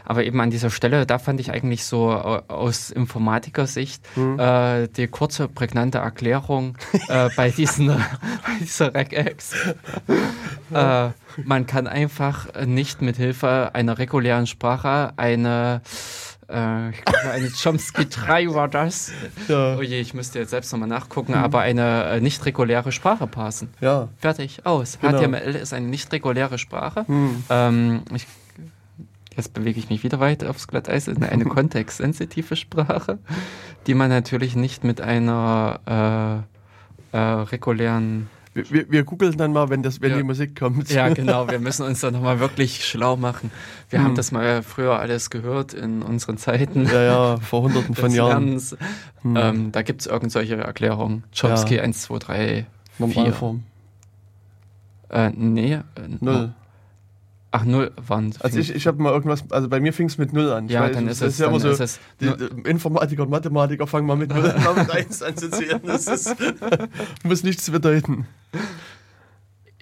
[0.05, 4.38] Aber eben an dieser Stelle, da fand ich eigentlich so aus Informatiker-Sicht hm.
[4.38, 6.76] äh, die kurze, prägnante Erklärung
[7.09, 9.55] äh, bei, diesen, bei dieser Regex.
[10.72, 11.09] äh,
[11.44, 15.82] man kann einfach nicht mit Hilfe einer regulären Sprache eine
[16.49, 19.12] äh, ich glaube, eine Chomsky 3 war das.
[19.49, 19.76] Ja.
[19.76, 21.38] Oh je, ich müsste jetzt selbst nochmal nachgucken, mhm.
[21.38, 23.72] aber eine äh, nicht reguläre Sprache passen.
[23.80, 24.09] Ja.
[24.18, 24.99] Fertig, aus.
[25.01, 25.18] Genau.
[25.18, 27.05] HTML ist eine nicht reguläre Sprache.
[27.07, 27.45] Mhm.
[27.49, 28.26] Ähm, ich,
[29.36, 31.09] jetzt bewege ich mich wieder weiter aufs Glatteis.
[31.09, 33.18] Eine, eine kontextsensitive Sprache,
[33.86, 36.45] die man natürlich nicht mit einer
[37.12, 40.16] äh, äh regulären wir, wir googeln dann mal, wenn, das, wenn ja.
[40.18, 40.90] die Musik kommt.
[40.90, 41.48] Ja, genau.
[41.48, 43.50] Wir müssen uns da nochmal wirklich schlau machen.
[43.88, 44.07] Wir hm.
[44.07, 46.86] haben das mal früher alles gehört in unseren Zeiten.
[46.86, 48.61] Ja, ja, vor hunderten von Jahren.
[49.22, 49.36] Hm.
[49.36, 51.24] Ähm, da gibt es irgendwelche Erklärungen.
[51.38, 51.82] Chomsky ja.
[51.82, 52.66] 1, 2, 3,
[52.98, 53.64] Normalform.
[55.09, 55.74] Äh, nee.
[55.74, 55.82] Äh,
[56.20, 56.55] Null.
[57.55, 60.32] Ach, null waren Also ich, ich habe mal irgendwas, also bei mir fing es mit
[60.32, 60.68] null an.
[60.68, 63.86] Ja, weiß, dann ist es, ist ja immer so, es die, die Informatiker und Mathematiker
[63.86, 65.80] fangen mal mit null an, mit eins anzuzählen.
[65.84, 66.34] Das ist,
[67.24, 68.26] muss nichts bedeuten.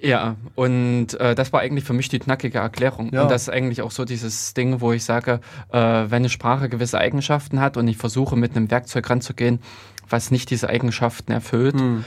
[0.03, 3.11] Ja, und äh, das war eigentlich für mich die knackige Erklärung.
[3.12, 3.23] Ja.
[3.23, 5.41] Und das ist eigentlich auch so dieses Ding, wo ich sage,
[5.71, 9.61] äh, wenn eine Sprache gewisse Eigenschaften hat und ich versuche mit einem Werkzeug ranzugehen,
[10.09, 12.05] was nicht diese Eigenschaften erfüllt, hm.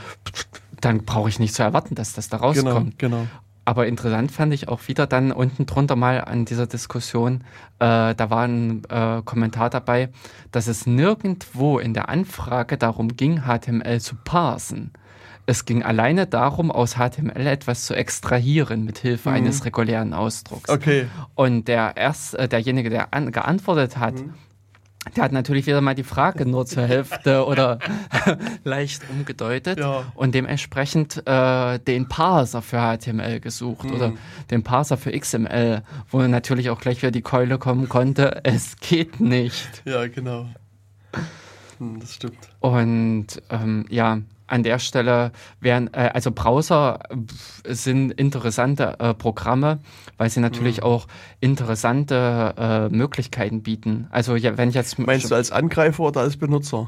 [0.82, 3.00] dann brauche ich nicht zu erwarten, dass das da rauskommt.
[3.00, 3.28] Genau, genau.
[3.66, 7.44] Aber interessant fand ich auch wieder dann unten drunter mal an dieser Diskussion,
[7.80, 10.10] äh, da war ein äh, Kommentar dabei,
[10.52, 14.92] dass es nirgendwo in der Anfrage darum ging, HTML zu parsen.
[15.46, 19.36] Es ging alleine darum, aus HTML etwas zu extrahieren mit Hilfe mhm.
[19.36, 20.70] eines regulären Ausdrucks.
[20.70, 21.08] Okay.
[21.36, 24.34] Und der erst, äh, derjenige, der an, geantwortet hat, mhm.
[25.16, 27.80] Der hat natürlich wieder mal die Frage nur zur Hälfte oder
[28.64, 30.06] leicht umgedeutet ja.
[30.16, 33.96] und dementsprechend äh, den Parser für HTML gesucht mhm.
[33.96, 34.14] oder
[34.50, 38.42] den Parser für XML, wo natürlich auch gleich wieder die Keule kommen konnte.
[38.44, 39.84] Es geht nicht.
[39.86, 40.48] Ja, genau.
[41.80, 42.38] Hm, das stimmt.
[42.60, 44.20] Und ähm, ja,
[44.54, 47.00] an der Stelle wären, äh, also Browser
[47.68, 49.80] sind interessante äh, Programme,
[50.18, 50.84] weil sie natürlich mhm.
[50.84, 51.08] auch
[51.40, 54.08] interessante äh, Möglichkeiten bieten.
[54.12, 56.88] Also ja, wenn ich jetzt meinst du als Angreifer oder als Benutzer?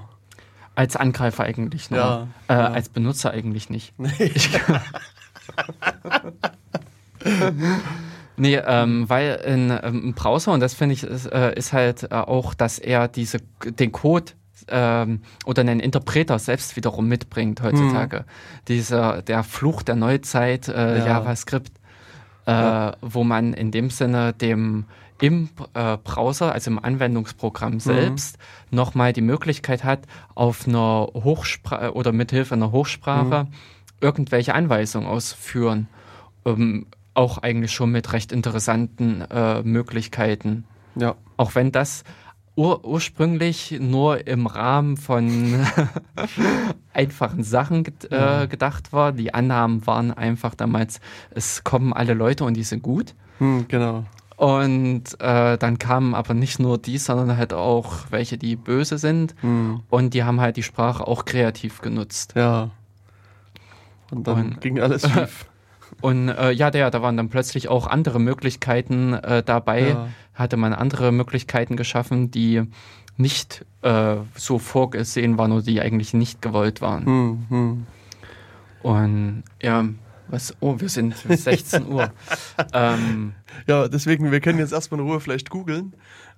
[0.76, 2.00] Als Angreifer eigentlich nur.
[2.00, 2.68] Ja, äh, ja.
[2.68, 3.94] Als Benutzer eigentlich nicht.
[3.98, 4.12] Nee.
[8.38, 12.16] Nee, ähm, weil in, ähm, Browser, und das finde ich, ist, äh, ist halt äh,
[12.16, 14.34] auch, dass er diese, den Code
[14.68, 18.18] ähm, oder einen Interpreter selbst wiederum mitbringt heutzutage.
[18.18, 18.26] Hm.
[18.68, 21.06] Dieser, der Fluch der Neuzeit, äh, ja.
[21.06, 21.72] JavaScript,
[22.48, 22.96] äh, ja.
[23.02, 24.86] wo man in dem Sinne dem
[25.22, 27.80] im äh, Browser, also im Anwendungsprogramm mhm.
[27.80, 28.38] selbst,
[28.70, 28.76] mhm.
[28.76, 30.02] nochmal die Möglichkeit hat,
[30.34, 33.54] auf einer Hochsprache oder mithilfe einer Hochsprache mhm.
[34.02, 35.88] irgendwelche Anweisungen auszuführen.
[36.46, 40.66] Ähm, auch eigentlich schon mit recht interessanten äh, Möglichkeiten.
[40.96, 41.16] Ja.
[41.38, 42.04] Auch wenn das
[42.56, 45.66] ur ursprünglich nur im Rahmen von
[46.94, 49.12] einfachen Sachen äh, gedacht war.
[49.12, 51.00] Die Annahmen waren einfach damals,
[51.32, 53.14] es kommen alle Leute und die sind gut.
[53.40, 54.06] Hm, genau.
[54.38, 59.34] Und äh, dann kamen aber nicht nur die, sondern halt auch welche, die böse sind.
[59.42, 59.82] Hm.
[59.90, 62.34] Und die haben halt die Sprache auch kreativ genutzt.
[62.36, 62.72] Ja.
[64.12, 65.46] Und dann und, ging alles schief.
[66.02, 69.90] Und äh, ja, der, da waren dann plötzlich auch andere Möglichkeiten äh, dabei.
[69.90, 70.08] Ja.
[70.34, 72.64] Hatte man andere Möglichkeiten geschaffen, die
[73.18, 77.06] nicht äh, so vorgesehen waren oder die eigentlich nicht gewollt waren.
[77.06, 77.88] Hm, hm.
[78.84, 79.86] Und ja,
[80.28, 80.56] was?
[80.60, 82.12] Oh, wir sind 16 Uhr.
[82.74, 83.34] ähm,
[83.68, 85.94] ja, deswegen, wir können jetzt erstmal in Ruhe vielleicht googeln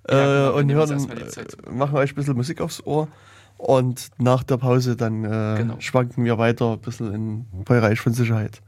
[0.08, 1.08] ja, genau, äh, und hören,
[1.70, 3.08] machen euch ein bisschen Musik aufs Ohr.
[3.56, 5.74] Und nach der Pause dann äh, genau.
[5.80, 8.62] schwanken wir weiter ein bisschen im Bereich von Sicherheit.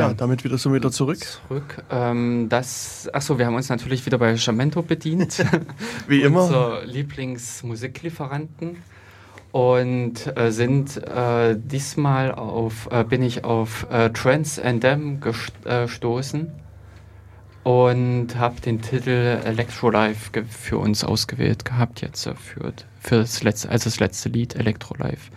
[0.00, 1.18] Ja, damit wieder so wieder zurück.
[1.18, 1.84] Zurück.
[1.90, 5.44] Ähm, das, achso, wir haben uns natürlich wieder bei Jamento bedient.
[6.08, 6.44] Wie immer.
[6.44, 8.76] Unser Lieblingsmusiklieferanten.
[9.52, 16.52] Und äh, sind äh, diesmal auf, äh, bin ich auf äh, Trans and Them gestoßen
[17.62, 23.68] und habe den Titel Electrolife für uns ausgewählt gehabt jetzt äh, für, für das letzte,
[23.68, 25.30] also das letzte Lied Electrolife.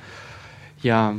[0.82, 1.16] Ja,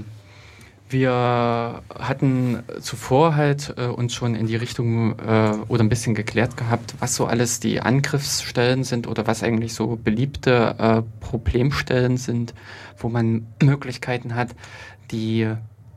[0.88, 6.56] wir hatten zuvor halt äh, uns schon in die Richtung äh, oder ein bisschen geklärt
[6.56, 12.54] gehabt, was so alles die Angriffsstellen sind oder was eigentlich so beliebte äh, Problemstellen sind,
[12.98, 14.54] wo man Möglichkeiten hat,
[15.10, 15.50] die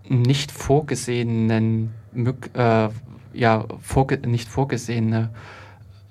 [0.08, 1.94] nicht vorgesehenen,
[2.54, 2.90] äh,
[3.34, 5.30] ja, vorge nicht vorgesehene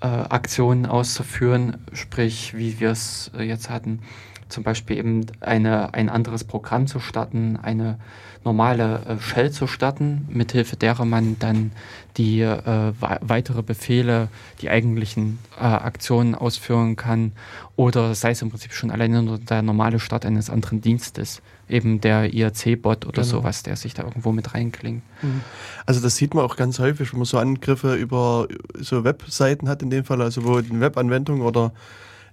[0.00, 4.00] äh, Aktionen auszuführen, sprich, wie wir es äh, jetzt hatten,
[4.48, 7.98] zum Beispiel eben eine, ein anderes Programm zu starten, eine
[8.46, 11.72] normale äh, Shell zu starten, mithilfe derer man dann
[12.16, 14.28] die äh, weitere Befehle,
[14.62, 17.32] die eigentlichen äh, Aktionen ausführen kann
[17.74, 22.00] oder sei es im Prinzip schon alleine nur der normale Start eines anderen Dienstes, eben
[22.00, 23.24] der IRC-Bot oder genau.
[23.24, 25.02] sowas, der sich da irgendwo mit reinklingt.
[25.20, 25.42] Mhm.
[25.84, 29.82] Also das sieht man auch ganz häufig, wenn man so Angriffe über so Webseiten hat
[29.82, 31.72] in dem Fall, also wo eine Webanwendung oder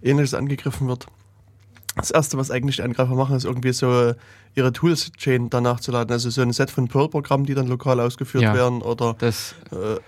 [0.01, 1.07] ähnliches angegriffen wird
[1.95, 4.13] das erste, was eigentlich die Angreifer machen, ist irgendwie so
[4.55, 6.11] ihre Tools-Chain danach zu laden.
[6.11, 9.31] Also so ein Set von Perl-Programmen, die dann lokal ausgeführt ja, werden oder äh,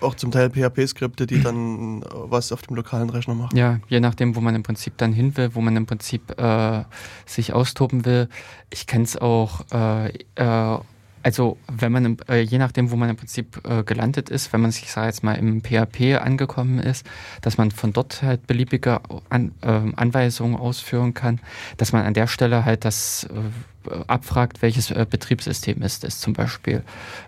[0.00, 3.56] auch zum Teil PHP-Skripte, die dann äh, was auf dem lokalen Rechner machen.
[3.56, 6.84] Ja, je nachdem, wo man im Prinzip dann hin will, wo man im Prinzip äh,
[7.24, 8.28] sich austoben will.
[8.70, 10.78] Ich kenne es auch äh, äh
[11.26, 14.70] also wenn man, äh, je nachdem, wo man im Prinzip äh, gelandet ist, wenn man
[14.70, 17.04] sich, sag jetzt mal, im PHP angekommen ist,
[17.40, 21.40] dass man von dort halt beliebige an, äh, Anweisungen ausführen kann,
[21.78, 26.32] dass man an der Stelle halt das äh, abfragt, welches äh, Betriebssystem ist es zum
[26.32, 26.84] Beispiel,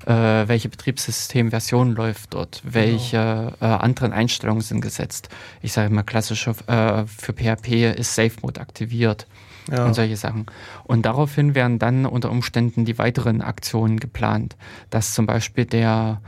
[0.07, 0.13] äh,
[0.47, 2.75] welche Betriebssystemversion läuft dort, genau.
[2.75, 3.79] welche genau.
[3.79, 5.29] anderen Einstellungen sind gesetzt.
[5.61, 9.27] Ich sage mal klassische, für PHP ist Safe Mode aktiviert
[9.71, 9.87] ja.
[9.87, 10.47] und solche Sachen.
[10.85, 14.57] Und daraufhin werden dann unter Umständen die weiteren Aktionen geplant,
[14.91, 16.21] dass zum Beispiel der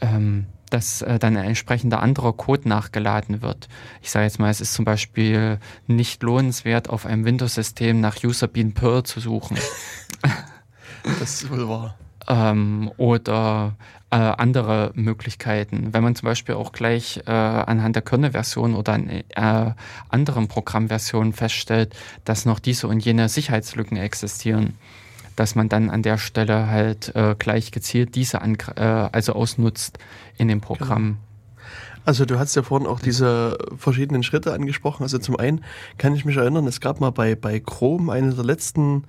[0.00, 3.68] ähm, dass äh, dann ein entsprechender anderer Code nachgeladen wird.
[4.02, 8.46] Ich sage jetzt mal, es ist zum Beispiel nicht lohnenswert, auf einem Windows-System nach User
[8.46, 9.58] Bean Perl zu suchen.
[11.02, 11.96] das ist wohl wahr.
[12.28, 13.74] Ähm, oder
[14.10, 15.92] äh, andere Möglichkeiten.
[15.92, 19.22] Wenn man zum Beispiel auch gleich äh, anhand der Kernel-Version oder an äh,
[20.08, 21.94] anderen Programmversionen feststellt,
[22.24, 24.74] dass noch diese und jene Sicherheitslücken existieren,
[25.36, 29.98] dass man dann an der Stelle halt äh, gleich gezielt diese äh, also ausnutzt
[30.36, 31.04] in dem Programm.
[31.04, 31.16] Genau.
[32.04, 35.02] Also du hast ja vorhin auch diese verschiedenen Schritte angesprochen.
[35.02, 35.62] Also zum einen
[35.98, 39.04] kann ich mich erinnern, es gab mal bei, bei Chrome eine der letzten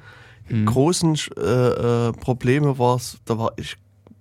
[0.49, 0.65] mhm.
[0.65, 3.77] großen äh, äh, Probleme war es, da war ich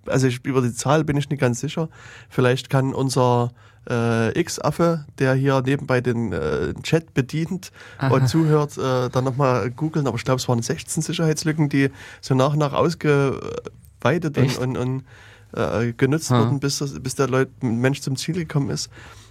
[0.06, 1.88] also ich, über die Zahl bin ich nicht ganz sicher.
[2.28, 3.52] Vielleicht kann unser
[3.88, 8.14] äh, X-Affe, der hier nebenbei den äh, Chat bedient Aha.
[8.14, 10.06] und zuhört, äh, dann nochmal googeln.
[10.06, 11.90] Aber ich glaube, es waren 16 Sicherheitslücken, die
[12.20, 14.58] so nach und nach ausgeweitet Echt?
[14.58, 15.04] und, und,
[15.52, 16.38] und äh, genutzt ha.
[16.38, 18.90] wurden, bis, das, bis der Leut, Mensch zum Ziel gekommen ist.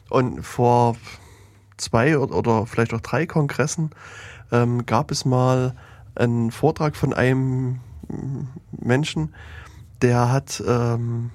[0.10, 0.96] Und vor
[1.78, 3.92] zwei oder, oder vielleicht auch drei Kongressen
[4.52, 5.76] ähm, gab es mal
[6.20, 7.80] einen Vortrag von einem
[8.72, 9.34] Menschen,
[10.01, 11.32] der hat ähm,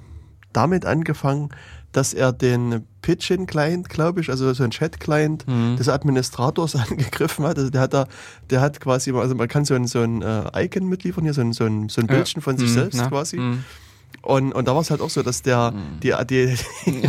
[0.53, 1.51] damit angefangen,
[1.93, 5.77] dass er den Pitchin-Client, glaube ich, also so ein Chat-Client mhm.
[5.77, 7.57] des Administrators angegriffen hat.
[7.57, 8.07] Also der hat da,
[8.51, 11.41] der hat quasi, also man kann so ein, so ein äh, Icon mitliefern, hier so
[11.41, 12.45] ein, so ein, so ein Bildchen ja.
[12.45, 13.37] von sich mhm, selbst na, quasi.
[13.37, 13.65] Mhm.
[14.23, 16.01] Und, und da war es halt auch so, dass der, mhm.
[16.01, 16.57] die, die,
[16.87, 17.09] die,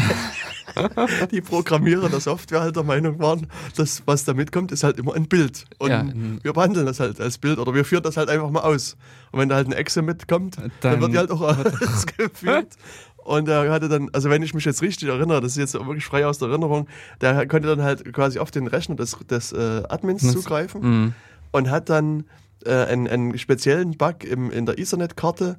[1.32, 5.16] die Programmierer der Software halt der Meinung waren, dass was da mitkommt, ist halt immer
[5.16, 5.66] ein Bild.
[5.78, 6.06] Und ja,
[6.42, 8.98] wir behandeln das halt als Bild oder wir führen das halt einfach mal aus.
[9.32, 12.74] Und wenn da halt ein Exe mitkommt, dann, dann wird die halt auch ausgeführt.
[13.26, 16.06] Und er hatte dann, also wenn ich mich jetzt richtig erinnere, das ist jetzt wirklich
[16.06, 16.88] frei aus der Erinnerung,
[17.22, 21.14] der konnte dann halt quasi auf den Rechner des, des äh, Admins zugreifen mhm.
[21.52, 22.26] und hat dann
[22.66, 25.58] äh, einen, einen speziellen Bug im, in der Ethernet-Karte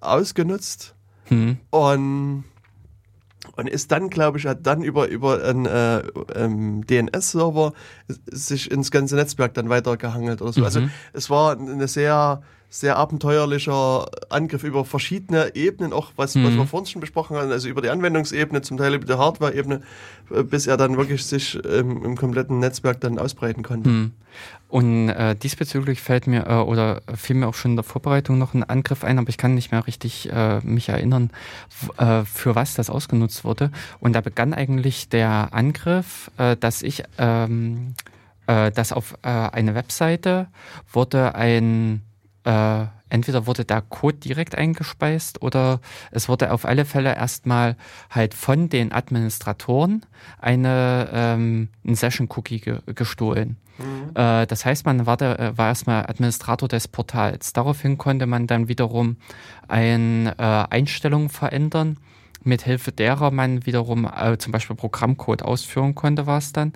[0.00, 0.94] ausgenutzt
[1.30, 1.58] mhm.
[1.70, 2.44] und
[3.54, 5.98] und ist dann, glaube ich, hat dann über, über einen äh,
[6.34, 7.72] ähm, DNS-Server
[8.26, 10.64] sich ins ganze Netzwerk dann weitergehangelt oder so.
[10.64, 10.90] Also mhm.
[11.12, 16.44] Also es war eine sehr sehr abenteuerlicher Angriff über verschiedene Ebenen, auch was, mhm.
[16.44, 19.82] was wir vorhin schon besprochen haben, also über die Anwendungsebene, zum Teil über die Hardware-Ebene,
[20.30, 23.88] äh, bis er dann wirklich sich ähm, im kompletten Netzwerk dann ausbreiten konnte.
[23.88, 24.12] Mhm.
[24.68, 28.52] Und äh, diesbezüglich fällt mir äh, oder fiel mir auch schon in der Vorbereitung noch
[28.52, 31.30] ein Angriff ein, aber ich kann nicht mehr richtig äh, mich erinnern,
[31.98, 33.70] äh, für was das ausgenutzt wurde.
[34.00, 37.94] Und da begann eigentlich der Angriff, äh, dass ich, ähm,
[38.48, 40.48] äh, dass auf äh, eine Webseite
[40.92, 42.02] wurde ein
[42.44, 47.76] äh, entweder wurde der Code direkt eingespeist oder es wurde auf alle Fälle erstmal
[48.10, 50.04] halt von den Administratoren
[50.40, 53.56] eine ähm, ein Session-Cookie ge gestohlen.
[53.78, 54.10] Mhm.
[54.14, 57.52] Äh, das heißt, man war, der, äh, war erstmal Administrator des Portals.
[57.52, 59.16] Daraufhin konnte man dann wiederum
[59.68, 60.32] ein, äh,
[60.70, 61.98] Einstellungen verändern
[62.46, 66.72] mithilfe derer man wiederum äh, zum Beispiel Programmcode ausführen konnte, war es dann,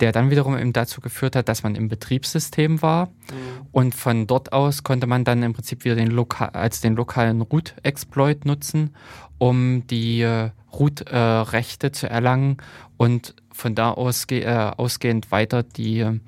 [0.00, 3.66] der dann wiederum eben dazu geführt hat, dass man im Betriebssystem war mhm.
[3.70, 7.40] und von dort aus konnte man dann im Prinzip wieder den Loka als den lokalen
[7.40, 8.94] Root-Exploit nutzen,
[9.38, 12.56] um die äh, Root-Rechte äh, zu erlangen
[12.96, 16.20] und von da aus äh, ausgehend weiter die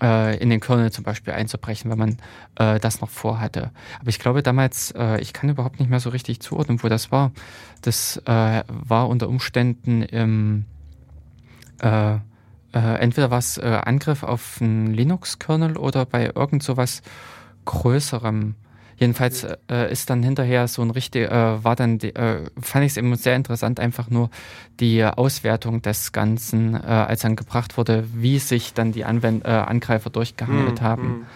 [0.00, 2.16] äh, in den Kernel zum Beispiel einzubrechen, wenn man
[2.56, 3.70] äh, das noch vorhatte.
[4.00, 7.10] Aber ich glaube damals, äh, ich kann überhaupt nicht mehr so richtig zuordnen, wo das
[7.10, 7.32] war.
[7.82, 10.64] Das äh, war unter Umständen im
[12.72, 17.02] entweder war es Angriff auf einen Linux-Kernel oder bei irgend sowas
[17.66, 18.56] Größerem.
[18.98, 22.92] Jedenfalls äh, ist dann hinterher so ein richtig, äh, war dann, die, äh, fand ich
[22.92, 24.28] es eben sehr interessant, einfach nur
[24.80, 29.48] die Auswertung des Ganzen, äh, als dann gebracht wurde, wie sich dann die Anwend äh,
[29.48, 30.84] Angreifer durchgehandelt mhm.
[30.84, 31.02] haben.
[31.04, 31.26] Hm.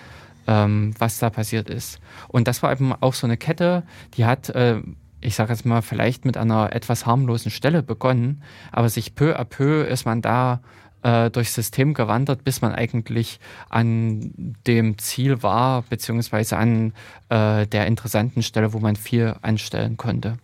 [0.44, 2.00] Ähm, was da passiert ist.
[2.26, 3.84] Und das war eben auch so eine Kette,
[4.14, 4.80] die hat, äh,
[5.20, 8.42] ich sage jetzt mal, vielleicht mit einer etwas harmlosen Stelle begonnen,
[8.72, 10.60] aber sich peu à peu ist man da
[11.02, 14.32] äh, durchs System gewandert, bis man eigentlich an
[14.66, 16.92] dem Ziel war, beziehungsweise an
[17.28, 20.38] äh, der interessanten Stelle, wo man viel anstellen konnte.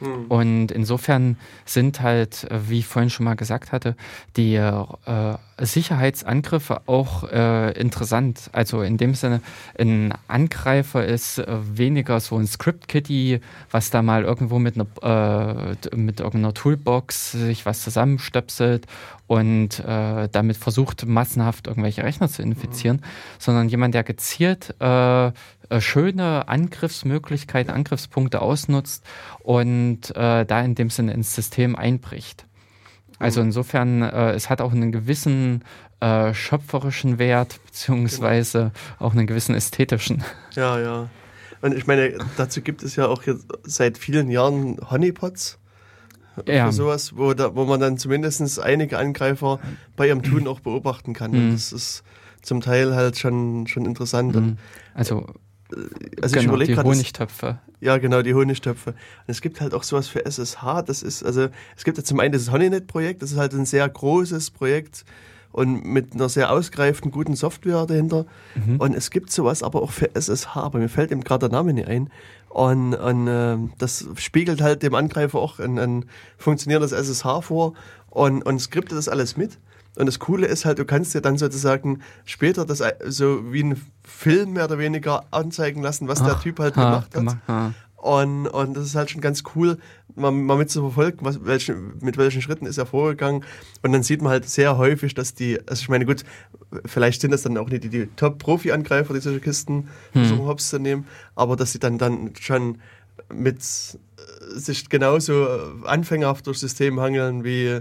[0.00, 0.26] Hm.
[0.28, 3.96] Und insofern sind halt, äh, wie ich vorhin schon mal gesagt hatte,
[4.36, 4.84] die äh,
[5.58, 8.48] Sicherheitsangriffe auch äh, interessant.
[8.52, 9.42] Also in dem Sinne,
[9.78, 16.20] ein Angreifer ist äh, weniger so ein Script-Kitty, was da mal irgendwo mit einer, mit
[16.20, 18.86] irgendeiner Toolbox sich was zusammenstöpselt
[19.30, 23.02] und äh, damit versucht, massenhaft irgendwelche Rechner zu infizieren, mhm.
[23.38, 25.30] sondern jemand, der gezielt äh,
[25.78, 29.04] schöne Angriffsmöglichkeiten, Angriffspunkte ausnutzt
[29.44, 32.44] und äh, da in dem Sinne ins System einbricht.
[33.20, 33.46] Also mhm.
[33.46, 35.62] insofern, äh, es hat auch einen gewissen
[36.00, 39.06] äh, schöpferischen Wert, beziehungsweise genau.
[39.06, 40.24] auch einen gewissen ästhetischen.
[40.56, 41.08] Ja, ja.
[41.60, 45.60] Und ich meine, dazu gibt es ja auch jetzt seit vielen Jahren Honeypots.
[46.46, 46.66] Ja.
[46.66, 49.60] Für sowas, wo, da, wo man dann zumindest einige Angreifer
[49.96, 51.32] bei ihrem Tun auch beobachten kann.
[51.32, 51.38] Mhm.
[51.38, 52.02] Und das ist
[52.42, 54.34] zum Teil halt schon, schon interessant.
[54.34, 54.56] Mhm.
[54.94, 55.26] Also
[56.20, 56.88] also genau, ich überlege gerade.
[56.88, 57.58] Die Honigtöpfe.
[57.80, 58.90] Ja, genau, die Honigtöpfe.
[58.90, 60.82] Und es gibt halt auch sowas für SSH.
[60.86, 63.88] Das ist, also, es gibt ja zum einen das Honeynet-Projekt, das ist halt ein sehr
[63.88, 65.04] großes Projekt
[65.52, 68.26] und mit einer sehr ausgereiften, guten Software dahinter.
[68.54, 68.76] Mhm.
[68.76, 71.72] Und es gibt sowas aber auch für SSH, aber mir fällt eben gerade der Name
[71.72, 72.10] nicht ein.
[72.50, 76.04] Und, und äh, das spiegelt halt dem Angreifer auch ein, ein
[76.36, 77.74] funktionierendes SSH vor
[78.10, 79.58] und, und skriptet das alles mit.
[79.96, 83.80] Und das Coole ist halt, du kannst dir dann sozusagen später das so wie ein
[84.02, 87.12] Film mehr oder weniger anzeigen lassen, was Ach, der Typ halt ha, gemacht hat.
[87.46, 87.74] Gemacht.
[88.00, 89.76] Und, und das ist halt schon ganz cool,
[90.16, 93.44] mal, mal mit zu verfolgen, was, welche, mit welchen Schritten ist er vorgegangen.
[93.82, 96.24] Und dann sieht man halt sehr häufig, dass die, also ich meine, gut,
[96.86, 100.24] vielleicht sind das dann auch nicht die, die Top-Profi-Angreifer, die solche Kisten hm.
[100.24, 102.78] versuchen, Hops zu nehmen, aber dass sie dann, dann schon
[103.32, 105.46] mit äh, sich genauso
[105.84, 107.80] anfängerhaft durchs System hangeln wie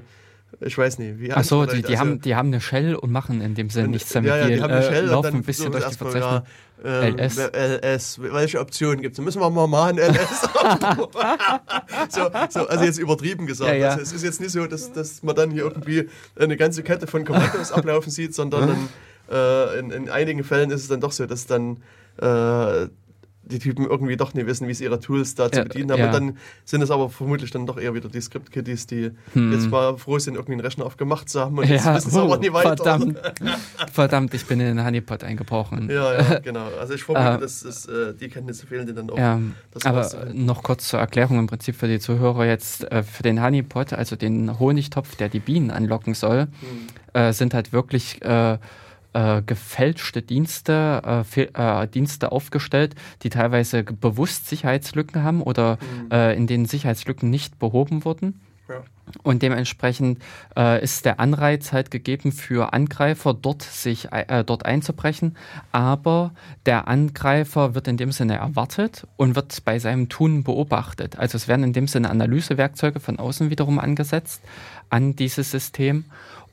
[0.62, 3.42] ich weiß nicht, wie Achso, die, die, also, haben, die haben eine Shell und machen
[3.42, 4.30] in dem Sinne nichts damit.
[4.30, 5.86] Ja, ja, die, die haben eine äh, Shell laufen und dann ein bisschen so durch
[5.86, 6.42] die Verzeichnung.
[6.84, 7.38] Ja, ähm, LS.
[7.38, 8.20] LS.
[8.22, 9.24] Welche Optionen gibt es?
[9.24, 10.42] Müssen wir mal machen, LS.
[12.10, 13.78] so, so, also jetzt übertrieben gesagt.
[13.78, 13.90] Ja.
[13.92, 17.08] Also es ist jetzt nicht so, dass, dass man dann hier irgendwie eine ganze Kette
[17.08, 18.90] von Kommandos ablaufen sieht, sondern in,
[19.36, 21.78] äh, in, in, einigen Fällen ist es dann doch so, dass dann
[22.22, 22.88] äh,
[23.50, 26.00] die Typen irgendwie doch nicht wissen, wie sie ihre Tools da zu bedienen haben.
[26.00, 26.06] Ja.
[26.08, 29.52] Und dann sind es aber vermutlich dann doch eher wieder die Script-Kiddies, die hm.
[29.52, 32.26] jetzt mal froh sind, irgendwie einen Rechner aufgemacht zu haben und jetzt wissen sie oh,
[32.26, 32.78] aber nie weiter.
[32.78, 33.20] Verdammt,
[33.92, 35.90] verdammt, ich bin in den Honeypot eingebrochen.
[35.90, 36.68] Ja, ja, genau.
[36.80, 39.18] Also ich vermute, äh, dass es, äh, die Kenntnisse fehlen denen dann auch.
[39.18, 39.40] Ja,
[39.84, 42.90] aber noch kurz zur Erklärung im Prinzip für die Zuhörer jetzt.
[42.92, 46.50] Äh, für den Honeypot, also den Honigtopf, der die Bienen anlocken soll, hm.
[47.12, 48.20] Äh, sind halt wirklich
[49.20, 56.12] äh, gefälschte Dienste, äh, äh, Dienste aufgestellt, die teilweise bewusst Sicherheitslücken haben oder mhm.
[56.12, 58.40] äh, in denen Sicherheitslücken nicht behoben wurden.
[59.24, 60.22] Und dementsprechend
[60.56, 65.36] äh, ist der Anreiz halt gegeben für Angreifer, dort sich äh, dort einzubrechen.
[65.72, 66.32] Aber
[66.68, 71.18] der Angreifer wird in dem Sinne erwartet und wird bei seinem Tun beobachtet.
[71.18, 74.44] Also es werden in dem Sinne Analysewerkzeuge von außen wiederum angesetzt
[74.92, 76.06] an dieses System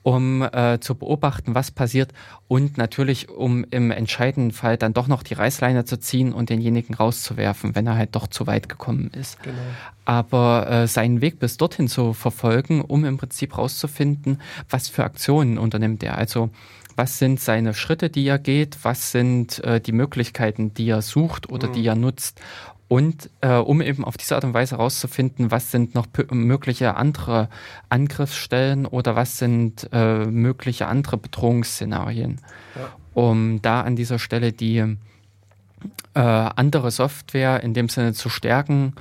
[0.07, 2.13] um äh, zu beobachten, was passiert
[2.47, 6.95] und natürlich, um im entscheidenden Fall dann doch noch die Reißleine zu ziehen und denjenigen
[6.95, 9.43] rauszuwerfen, wenn er halt doch zu weit gekommen ist.
[9.43, 9.57] Genau.
[10.05, 15.59] Aber äh, seinen Weg bis dorthin zu verfolgen, um im Prinzip rauszufinden, was für Aktionen
[15.59, 16.17] unternimmt er.
[16.17, 16.51] Also
[16.95, 21.51] was sind seine Schritte, die er geht, was sind äh, die Möglichkeiten, die er sucht
[21.51, 21.73] oder mhm.
[21.73, 22.41] die er nutzt
[22.89, 27.49] und äh, um eben auf diese Art und Weise herauszufinden, was sind noch mögliche andere
[27.89, 32.41] Angriffsstellen oder was sind äh, mögliche andere Bedrohungsszenarien,
[32.77, 32.89] ja.
[33.15, 38.95] um da an dieser Stelle die äh, andere Software in dem Sinne zu stärken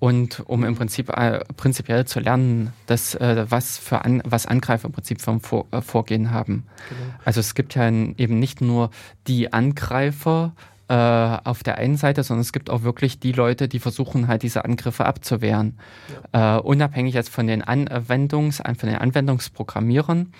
[0.00, 4.86] und um im Prinzip äh, prinzipiell zu lernen, dass, äh, was für an, was Angreifer
[4.86, 6.66] im Prinzip vom Vor, äh, Vorgehen haben.
[6.88, 7.14] Genau.
[7.24, 8.90] Also es gibt ja eben nicht nur
[9.26, 10.52] die Angreifer,
[10.88, 14.42] äh, auf der einen Seite, sondern es gibt auch wirklich die Leute, die versuchen halt
[14.42, 15.78] diese Angriffe abzuwehren.
[16.32, 16.58] Ja.
[16.58, 20.32] Äh, unabhängig jetzt von den Anwendungs, von den Anwendungsprogrammierern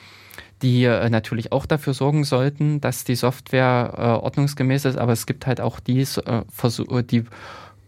[0.62, 5.26] die äh, natürlich auch dafür sorgen sollten, dass die Software äh, ordnungsgemäß ist, aber es
[5.26, 7.24] gibt halt auch die, äh, Versuch, die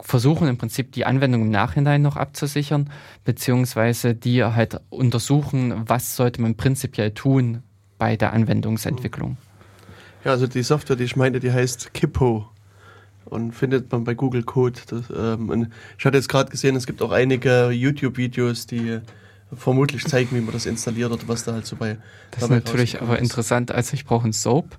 [0.03, 2.91] versuchen im Prinzip die Anwendung im Nachhinein noch abzusichern,
[3.25, 7.63] beziehungsweise die halt untersuchen, was sollte man prinzipiell tun
[7.99, 9.37] bei der Anwendungsentwicklung.
[10.25, 12.49] Ja, also die Software, die ich meinte, die heißt Kippo
[13.25, 14.81] und findet man bei Google Code.
[14.87, 19.01] Das, ähm, ich hatte jetzt gerade gesehen, es gibt auch einige YouTube-Videos, die
[19.53, 21.97] vermutlich zeigen, wie man das installiert oder was da halt so bei.
[22.33, 23.23] Das ist natürlich aber ist.
[23.23, 24.79] interessant, also ich brauche ein Soap.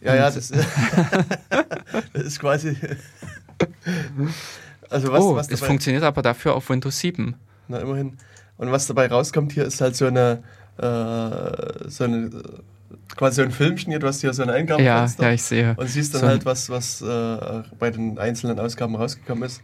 [0.00, 0.48] Ja, ja, das,
[2.12, 2.76] das ist quasi.
[4.90, 7.34] also was, oh, was es funktioniert aber dafür auf Windows 7.
[7.68, 8.16] Na, immerhin.
[8.56, 10.42] Und was dabei rauskommt hier, ist halt so eine,
[10.78, 12.30] äh, so eine
[13.16, 15.22] quasi so ein Filmchen du hast hier so ein Eingabefenster.
[15.22, 15.74] Ja, ja, ich sehe.
[15.76, 19.62] Und siehst dann so halt, was, was äh, bei den einzelnen Ausgaben rausgekommen ist.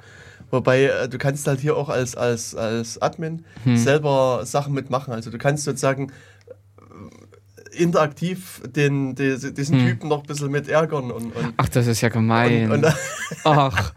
[0.51, 3.77] Wobei äh, du kannst halt hier auch als, als, als Admin hm.
[3.77, 5.13] selber Sachen mitmachen.
[5.13, 6.13] Also du kannst sozusagen
[7.77, 9.87] interaktiv den, den diesen hm.
[9.87, 11.11] Typen noch ein bisschen mit ärgern.
[11.11, 12.71] Und, und Ach, das ist ja gemein.
[12.71, 12.95] Und, und
[13.45, 13.93] Ach.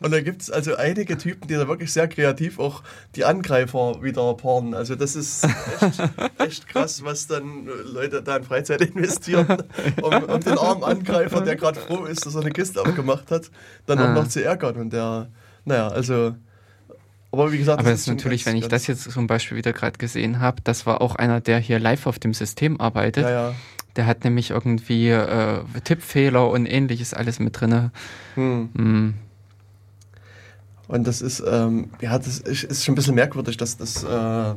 [0.00, 2.82] und da gibt es also einige Typen, die da wirklich sehr kreativ auch
[3.14, 4.74] die Angreifer wieder pornen.
[4.74, 6.02] Also das ist echt,
[6.38, 9.64] echt krass, was dann Leute da in Freizeit investieren,
[10.00, 13.50] um, um den armen Angreifer, der gerade froh ist, dass er eine Kiste aufgemacht hat,
[13.86, 14.10] dann ah.
[14.10, 14.76] auch noch zu ärgern.
[14.76, 15.28] Und der,
[15.64, 16.34] naja, also
[17.32, 19.98] aber wie gesagt, aber das ist natürlich, wenn ich das jetzt zum Beispiel wieder gerade
[19.98, 23.24] gesehen habe, das war auch einer, der hier live auf dem System arbeitet.
[23.24, 23.54] Ja, ja.
[23.96, 27.90] Der hat nämlich irgendwie äh, Tippfehler und ähnliches alles mit drin.
[28.34, 28.68] Hm.
[28.74, 29.14] Hm.
[30.88, 34.54] Und das ist, ähm, ja, das ist schon ein bisschen merkwürdig, dass das äh,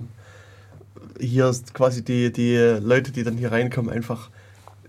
[1.19, 4.29] hier quasi die, die Leute, die dann hier reinkommen, einfach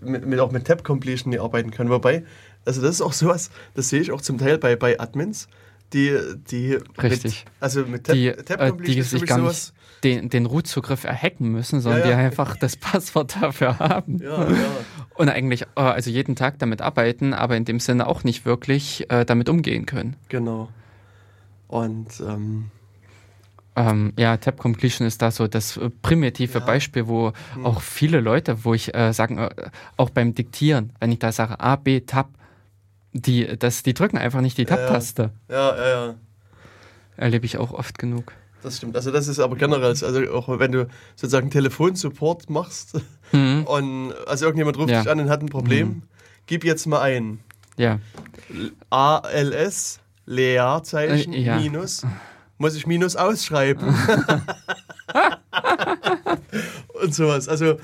[0.01, 1.89] mit, mit auch mit Tab Completion arbeiten können.
[1.89, 2.23] Wobei,
[2.65, 5.47] also das ist auch sowas, das sehe ich auch zum Teil bei, bei Admins
[5.93, 6.17] die,
[6.49, 7.45] die Richtig.
[7.45, 9.73] Mit, also mit Tab, die, Tab äh, die sich gar nicht
[10.03, 12.15] den, den Root-Zugriff erhacken müssen, sondern ja, ja.
[12.15, 14.19] die einfach das Passwort dafür haben.
[14.21, 14.47] Ja,
[15.15, 19.09] Und eigentlich äh, also jeden Tag damit arbeiten, aber in dem Sinne auch nicht wirklich
[19.09, 20.15] äh, damit umgehen können.
[20.29, 20.69] Genau.
[21.67, 22.71] Und ähm,
[23.75, 27.65] ähm, ja, Tab Completion ist da so das äh, primitive Beispiel, wo hm.
[27.65, 29.49] auch viele Leute, wo ich äh, sagen, äh,
[29.97, 32.29] auch beim Diktieren, wenn ich da sage A, B, Tab,
[33.25, 35.31] die, das, die drücken einfach nicht die Tab-Taste.
[35.49, 36.15] Ja, ja, ja.
[37.15, 38.33] Erlebe ich auch oft genug.
[38.61, 38.95] Das stimmt.
[38.95, 42.99] Also das ist aber generell, also auch wenn du sozusagen Telefonsupport machst
[43.31, 43.63] mhm.
[43.65, 45.01] und also irgendjemand ruft ja.
[45.01, 46.03] dich an und hat ein Problem, mhm.
[46.47, 47.39] gib jetzt mal ein.
[47.77, 47.99] Ja.
[48.89, 51.57] ALS, Leerzeichen, äh, ja.
[51.59, 52.05] Minus.
[52.57, 53.87] Muss ich Minus ausschreiben.
[57.01, 57.47] und sowas.
[57.47, 57.77] Also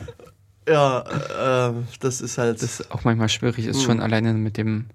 [0.67, 2.61] ja, äh, das ist halt.
[2.61, 3.81] Das ist auch manchmal schwierig ist, mhm.
[3.81, 4.85] schon alleine mit dem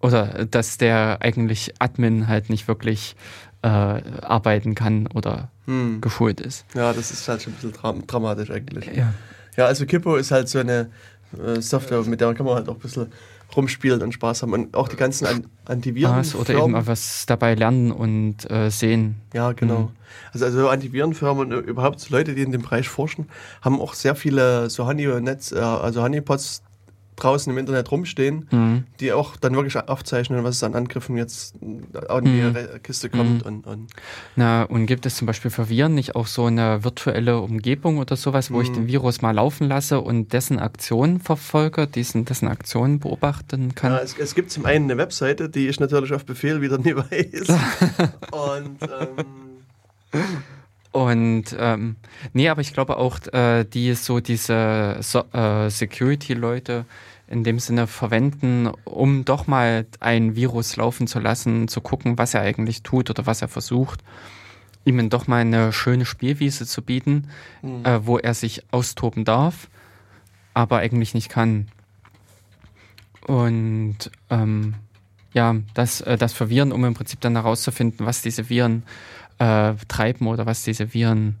[0.00, 3.16] oder dass der eigentlich Admin halt nicht wirklich
[3.62, 6.00] äh, arbeiten kann oder hm.
[6.00, 6.64] geschult ist.
[6.74, 8.86] Ja, das ist halt schon ein bisschen dra dramatisch eigentlich.
[8.94, 9.12] Ja.
[9.56, 10.90] ja, also Kippo ist halt so eine
[11.44, 13.12] äh, Software, mit der kann man halt auch ein bisschen
[13.56, 16.24] rumspielen und Spaß haben und auch die ganzen An Antiviren.
[16.34, 19.16] oder eben was dabei lernen und äh, sehen.
[19.32, 19.80] Ja, genau.
[19.80, 19.88] Mhm.
[20.32, 23.26] Also, also Antivirenfirmen und überhaupt Leute, die in dem Bereich forschen,
[23.62, 26.62] haben auch sehr viele so Honey-Netz, äh, also Honeypots
[27.18, 28.84] draußen im Internet rumstehen, mhm.
[29.00, 31.54] die auch dann wirklich aufzeichnen, was es an Angriffen jetzt
[32.08, 32.82] an die mhm.
[32.82, 33.44] Kiste kommt.
[33.44, 33.48] Mhm.
[33.48, 33.90] Und, und
[34.36, 38.16] Na, und gibt es zum Beispiel für Viren nicht auch so eine virtuelle Umgebung oder
[38.16, 38.88] sowas, wo ich den mhm.
[38.88, 43.92] Virus mal laufen lasse und dessen Aktionen verfolge, diesen, dessen Aktionen beobachten kann?
[43.92, 46.96] Ja, es, es, gibt zum einen eine Webseite, die ich natürlich auf Befehl wieder nie
[46.96, 47.48] weiß.
[48.30, 50.28] und ähm,
[50.90, 51.96] Und ähm,
[52.32, 56.86] nee, aber ich glaube auch, äh, die so diese so, äh, Security-Leute
[57.28, 62.32] in dem Sinne verwenden, um doch mal ein Virus laufen zu lassen, zu gucken, was
[62.32, 64.02] er eigentlich tut oder was er versucht,
[64.86, 67.28] ihm doch mal eine schöne Spielwiese zu bieten,
[67.60, 67.84] mhm.
[67.84, 69.68] äh, wo er sich austoben darf,
[70.54, 71.68] aber eigentlich nicht kann.
[73.26, 74.74] Und ähm,
[75.34, 78.86] ja, das, äh, das Verwirren, um im Prinzip dann herauszufinden, was diese Viren äh,
[79.38, 81.36] treiben oder was diese Viren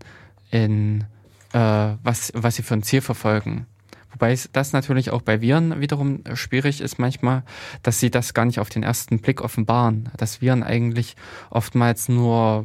[0.50, 1.04] in
[1.52, 3.66] äh, was, was sie für ein Ziel verfolgen.
[4.12, 7.42] Wobei das natürlich auch bei Viren wiederum schwierig ist manchmal,
[7.82, 10.08] dass sie das gar nicht auf den ersten Blick offenbaren.
[10.16, 11.14] Dass Viren eigentlich
[11.50, 12.64] oftmals nur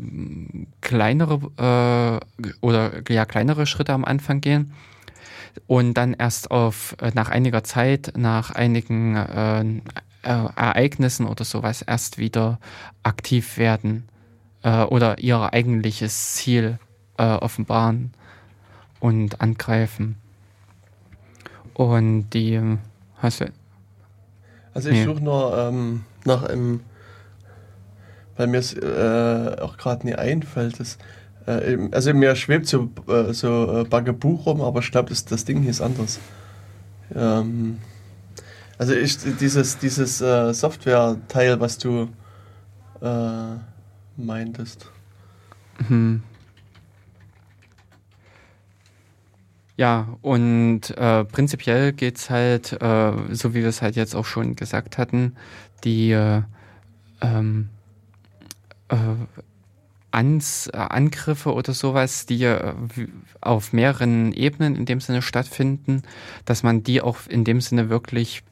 [0.81, 4.73] kleinere äh, oder ja kleinere Schritte am Anfang gehen
[5.67, 9.79] und dann erst auf äh, nach einiger Zeit, nach einigen äh, äh,
[10.23, 12.59] Ereignissen oder sowas erst wieder
[13.03, 14.07] aktiv werden
[14.63, 16.79] äh, oder ihr eigentliches Ziel
[17.17, 18.13] äh, offenbaren
[18.99, 20.17] und angreifen.
[21.73, 22.59] Und die
[23.17, 23.51] hast du.
[24.73, 25.05] Also ich nee.
[25.05, 26.81] suche nur ähm, nach einem,
[28.37, 30.79] weil mir es äh, auch gerade nie einfällt.
[30.79, 30.97] Das,
[31.45, 35.45] äh, also mir schwebt so, äh, so äh, Bugaboo rum, aber ich glaube, das, das
[35.45, 36.19] Ding hier ist anders.
[37.13, 37.79] Ähm,
[38.77, 42.09] also ich, dieses, dieses äh, Software-Teil, was du
[43.01, 43.55] äh,
[44.17, 44.89] meintest.
[45.87, 46.23] Hm.
[49.75, 54.25] Ja, und äh, prinzipiell geht es halt, äh, so wie wir es halt jetzt auch
[54.25, 55.35] schon gesagt hatten,
[55.83, 56.43] die äh,
[57.21, 57.69] ähm,
[58.89, 58.95] äh,
[60.11, 62.73] Ans, äh, Angriffe oder sowas, die äh,
[63.41, 66.03] auf mehreren Ebenen in dem Sinne stattfinden,
[66.45, 68.43] dass man die auch in dem Sinne wirklich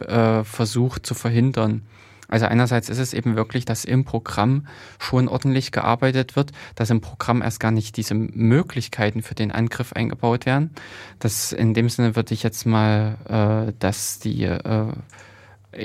[0.44, 1.84] versucht zu verhindern.
[2.32, 4.66] Also einerseits ist es eben wirklich, dass im Programm
[5.00, 9.94] schon ordentlich gearbeitet wird, dass im Programm erst gar nicht diese Möglichkeiten für den Angriff
[9.94, 10.72] eingebaut werden.
[11.20, 14.94] Das in dem Sinne würde ich jetzt mal, äh, dass die äh,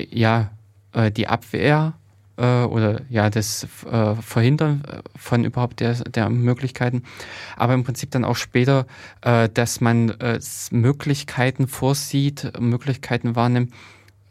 [0.09, 0.49] ja
[0.93, 1.93] äh, die Abwehr
[2.37, 4.83] äh, oder ja das äh, Verhindern
[5.17, 7.03] von überhaupt der, der Möglichkeiten,
[7.57, 8.85] aber im Prinzip dann auch später,
[9.21, 10.39] äh, dass man äh,
[10.71, 13.73] Möglichkeiten vorsieht, Möglichkeiten wahrnimmt,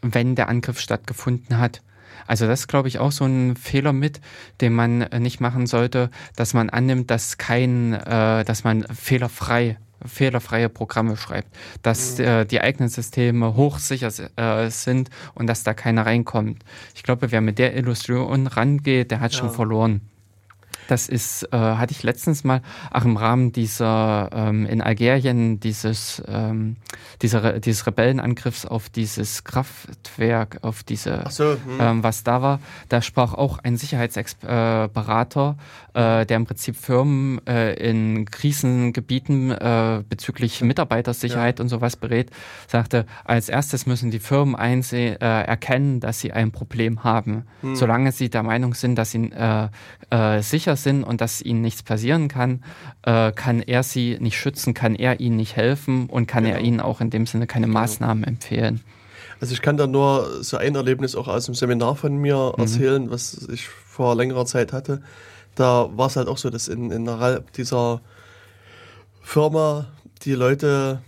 [0.01, 1.81] wenn der Angriff stattgefunden hat.
[2.25, 4.21] Also das ist, glaube ich, auch so ein Fehler mit,
[4.61, 9.77] den man äh, nicht machen sollte, dass man annimmt, dass kein, äh, dass man fehlerfrei
[10.05, 11.47] fehlerfreie Programme schreibt,
[11.81, 12.25] dass mhm.
[12.25, 16.63] äh, die eigenen Systeme hochsicher äh, sind und dass da keiner reinkommt.
[16.95, 19.39] Ich glaube, wer mit der Illustration rangeht, der hat ja.
[19.39, 20.01] schon verloren.
[20.87, 22.61] Das ist, äh, hatte ich letztens mal,
[22.91, 26.77] auch im Rahmen dieser ähm, in Algerien dieses ähm,
[27.21, 31.57] dieser, dieses Rebellenangriffs auf dieses Kraftwerk, auf diese, so, hm.
[31.79, 32.59] ähm, was da war,
[32.89, 35.57] da sprach auch ein Sicherheitsberater,
[35.93, 41.63] äh, der im Prinzip Firmen äh, in Krisengebieten äh, bezüglich Mitarbeitersicherheit ja.
[41.63, 42.29] und sowas berät,
[42.67, 47.45] sagte, als erstes müssen die Firmen einsehen, äh, erkennen, dass sie ein Problem haben.
[47.61, 47.75] Hm.
[47.75, 49.69] Solange sie der Meinung sind, dass sie äh,
[50.09, 52.63] äh, sicher sind und dass ihnen nichts passieren kann,
[53.03, 56.55] äh, kann er sie nicht schützen, kann er ihnen nicht helfen und kann genau.
[56.55, 57.79] er ihnen auch in dem Sinne keine genau.
[57.79, 58.81] Maßnahmen empfehlen.
[59.39, 62.61] Also ich kann da nur so ein Erlebnis auch aus dem Seminar von mir mhm.
[62.61, 65.01] erzählen, was ich vor längerer Zeit hatte.
[65.55, 67.09] Da war es halt auch so, dass in, in
[67.55, 68.01] dieser
[69.21, 69.87] Firma
[70.23, 71.01] die Leute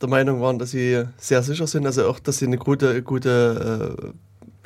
[0.00, 4.12] der Meinung waren, dass sie sehr sicher sind, also auch, dass sie eine gute, gute
[4.12, 4.12] äh,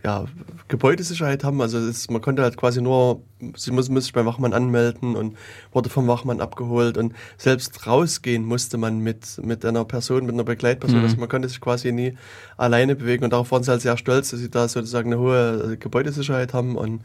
[0.04, 0.26] ja,
[0.68, 1.60] Gebäudesicherheit haben.
[1.60, 3.22] Also ist, man konnte halt quasi nur,
[3.56, 5.36] sie muss, muss sich beim Wachmann anmelden und
[5.72, 10.44] wurde vom Wachmann abgeholt und selbst rausgehen musste man mit, mit einer Person, mit einer
[10.44, 10.98] Begleitperson.
[10.98, 11.04] Mhm.
[11.04, 12.16] Also man konnte sich quasi nie
[12.56, 15.76] alleine bewegen und darauf waren sie halt sehr stolz, dass sie da sozusagen eine hohe
[15.78, 17.02] Gebäudesicherheit haben und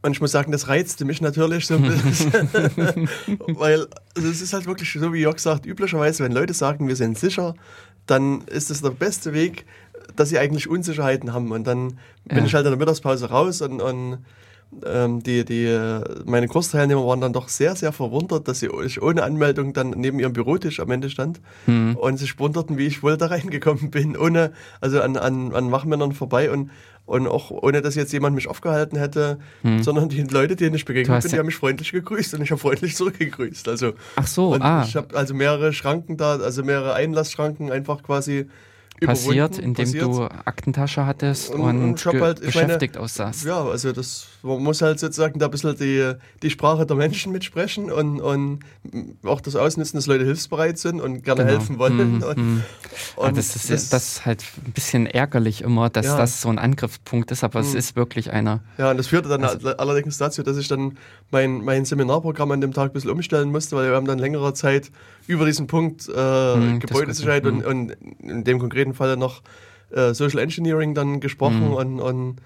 [0.00, 2.32] und ich muss sagen, das reizte mich natürlich so ein bisschen.
[3.48, 6.94] Weil also es ist halt wirklich so, wie Jörg sagt, üblicherweise, wenn Leute sagen, wir
[6.94, 7.56] sind sicher,
[8.06, 9.66] dann ist das der beste Weg,
[10.16, 11.52] dass sie eigentlich Unsicherheiten haben.
[11.52, 12.44] Und dann bin ja.
[12.44, 14.18] ich halt in der Mittagspause raus und, und
[14.84, 15.78] ähm, die, die,
[16.26, 20.34] meine Kursteilnehmer waren dann doch sehr, sehr verwundert, dass ich ohne Anmeldung dann neben ihrem
[20.34, 21.96] Bürotisch am Ende stand mhm.
[21.96, 26.12] und sich wunderten, wie ich wohl da reingekommen bin, ohne, also an, an, an Wachmännern
[26.12, 26.70] vorbei und,
[27.06, 29.82] und auch ohne, dass jetzt jemand mich aufgehalten hätte, mhm.
[29.82, 32.60] sondern die Leute, denen ich begegnet bin, die haben mich freundlich gegrüßt und ich habe
[32.60, 33.68] freundlich zurückgegrüßt.
[33.68, 34.84] Also, Ach so, ah.
[34.86, 38.46] Ich habe also mehrere Schranken da, also mehrere Einlassschranken einfach quasi
[39.06, 40.04] passiert, indem passiert.
[40.04, 43.44] du Aktentasche hattest und, und, und halt, beschäftigt meine, aussahst.
[43.44, 46.12] Ja, also das, man muss halt sozusagen da ein bisschen die,
[46.42, 48.60] die Sprache der Menschen mitsprechen und, und
[49.24, 51.58] auch das ausnutzen, dass Leute hilfsbereit sind und gerne genau.
[51.58, 52.16] helfen wollen.
[52.16, 52.22] Mhm.
[52.22, 52.62] Und, mhm.
[53.16, 56.16] und das, ist, das, das, ist halt ein bisschen ärgerlich immer, dass ja.
[56.16, 57.66] das so ein Angriffspunkt ist, aber mhm.
[57.66, 58.60] es ist wirklich einer.
[58.78, 60.98] Ja, und das führte dann also, allerdings dazu, dass ich dann
[61.30, 64.54] mein, mein Seminarprogramm an dem Tag ein bisschen umstellen musste, weil wir haben dann längere
[64.54, 64.90] Zeit
[65.26, 69.42] über diesen Punkt äh, mhm, Gebäudesicherheit und, und in dem konkreten Fall noch
[69.90, 71.74] äh, Social Engineering dann gesprochen mhm.
[71.74, 72.36] und, und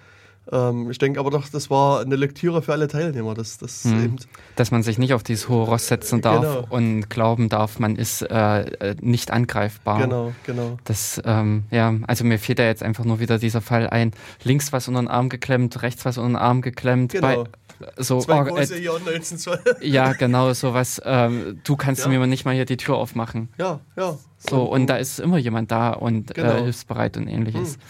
[0.50, 3.34] ähm, ich denke aber doch, das war eine Lektüre für alle Teilnehmer.
[3.34, 4.16] Dass, das mhm.
[4.56, 6.66] dass man sich nicht auf dieses hohe Ross setzen darf genau.
[6.68, 10.00] und glauben darf, man ist äh, äh, nicht angreifbar.
[10.00, 10.78] Genau, genau.
[10.84, 14.12] Das, ähm, ja, also mir fehlt da jetzt einfach nur wieder dieser Fall ein.
[14.42, 17.12] Links was unter den Arm geklemmt, rechts was unter den Arm geklemmt.
[17.12, 17.44] Genau.
[17.44, 17.50] Bei,
[17.96, 19.58] so, Zwei oh, große äh, 19 Zoll.
[19.80, 21.00] Ja, genau, sowas.
[21.04, 22.08] Ähm, du kannst ja.
[22.08, 23.48] mir nicht mal hier die Tür aufmachen.
[23.58, 24.16] Ja, ja.
[24.38, 26.56] So, und, und da ist immer jemand da und äh, genau.
[26.56, 27.74] äh, hilfsbereit und ähnliches.
[27.74, 27.80] Hm.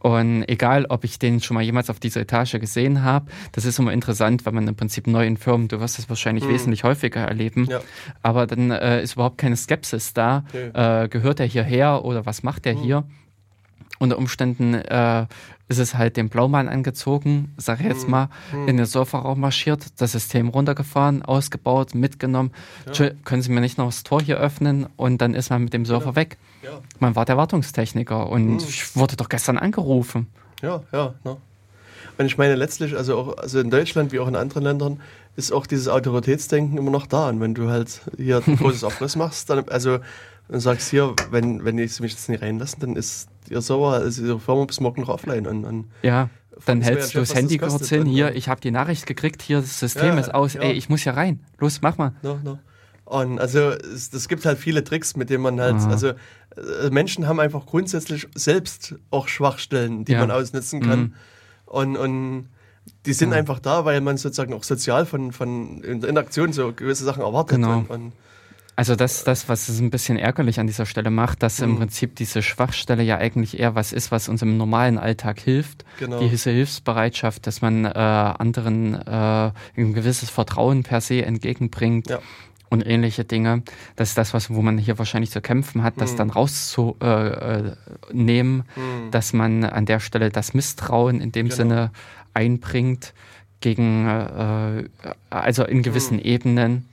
[0.00, 3.78] Und egal, ob ich den schon mal jemals auf dieser Etage gesehen habe, das ist
[3.78, 6.50] immer interessant, weil man im Prinzip neu in Firmen, du wirst das wahrscheinlich hm.
[6.50, 7.80] wesentlich häufiger erleben, ja.
[8.22, 10.44] aber dann äh, ist überhaupt keine Skepsis da.
[10.48, 11.04] Okay.
[11.04, 12.82] Äh, gehört er hierher oder was macht er hm.
[12.82, 13.04] hier?
[13.98, 15.26] Unter Umständen äh,
[15.70, 18.10] ist es halt den Blaumann angezogen, sag ich jetzt hm.
[18.10, 18.66] mal, hm.
[18.66, 22.50] in den Surferraum marschiert, das System runtergefahren, ausgebaut, mitgenommen.
[22.92, 23.10] Ja.
[23.24, 24.88] Können Sie mir nicht noch das Tor hier öffnen?
[24.96, 26.16] Und dann ist man mit dem Surfer ja.
[26.16, 26.38] weg.
[26.64, 26.80] Ja.
[26.98, 28.68] Man war der Wartungstechniker und hm.
[28.68, 30.26] ich wurde doch gestern angerufen.
[30.60, 31.14] Ja, ja.
[31.22, 31.36] Ne?
[32.18, 35.00] Und ich meine, letztlich, also auch also in Deutschland wie auch in anderen Ländern,
[35.36, 37.28] ist auch dieses Autoritätsdenken immer noch da.
[37.28, 40.00] Und wenn du halt hier ein großes Aufriss machst, dann, also
[40.50, 44.24] und sagst hier, wenn, wenn ich mich jetzt nicht reinlassen, dann ist ihr Server, also
[44.24, 45.46] ihre Firma bis morgen noch offline.
[45.46, 46.28] Und, und ja,
[46.66, 49.78] dann hältst du das Handy kurz hin, hier, ich habe die Nachricht gekriegt, hier, das
[49.78, 50.62] System ja, ist aus, ja.
[50.62, 52.14] ey, ich muss hier rein, los, mach mal.
[52.22, 52.58] No, no.
[53.04, 55.90] Und also es, es gibt halt viele Tricks, mit denen man halt, Aha.
[55.90, 60.20] also äh, Menschen haben einfach grundsätzlich selbst auch Schwachstellen, die ja.
[60.20, 61.00] man ausnutzen kann.
[61.00, 61.14] Mhm.
[61.66, 62.48] Und, und
[63.06, 67.22] die sind einfach da, weil man sozusagen auch sozial von, von Interaktion so gewisse Sachen
[67.22, 67.56] erwartet.
[67.56, 67.78] Genau.
[67.78, 68.12] Und, und
[68.80, 71.68] also das, das, was es ein bisschen ärgerlich an dieser Stelle macht, dass mhm.
[71.68, 75.84] im Prinzip diese Schwachstelle ja eigentlich eher was ist, was uns im normalen Alltag hilft.
[75.98, 76.18] Genau.
[76.18, 82.08] Diese Hilfsbereitschaft, dass man äh, anderen äh, ein gewisses Vertrauen per se entgegenbringt.
[82.08, 82.20] Ja.
[82.70, 83.64] Und ähnliche Dinge.
[83.96, 86.16] Das ist das, was, wo man hier wahrscheinlich zu kämpfen hat, das mhm.
[86.16, 87.74] dann rauszunehmen,
[88.14, 89.10] äh, mhm.
[89.10, 91.56] dass man an der Stelle das Misstrauen in dem genau.
[91.56, 91.90] Sinne
[92.32, 93.12] einbringt
[93.60, 94.84] gegen, äh,
[95.28, 96.22] also in gewissen mhm.
[96.22, 96.89] Ebenen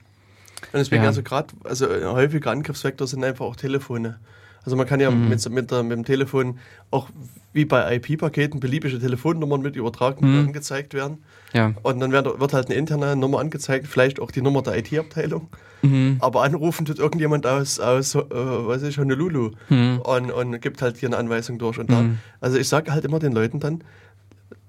[0.72, 1.08] und deswegen, ja.
[1.08, 4.18] also gerade, also ein häufiger Angriffsvektor sind einfach auch Telefone.
[4.64, 5.28] Also man kann ja mhm.
[5.28, 6.58] mit, mit, der, mit, dem Telefon
[6.90, 7.08] auch
[7.54, 10.46] wie bei IP-Paketen beliebige Telefonnummern mit übertragen mhm.
[10.48, 11.24] angezeigt werden.
[11.54, 11.72] Ja.
[11.82, 15.48] Und dann wird, wird, halt eine interne Nummer angezeigt, vielleicht auch die Nummer der IT-Abteilung.
[15.80, 16.18] Mhm.
[16.20, 20.00] Aber anrufen tut irgendjemand aus, aus äh, weiß ich, Honolulu mhm.
[20.00, 21.78] und, und gibt halt hier eine Anweisung durch.
[21.78, 22.18] Und da, mhm.
[22.40, 23.82] also ich sage halt immer den Leuten dann,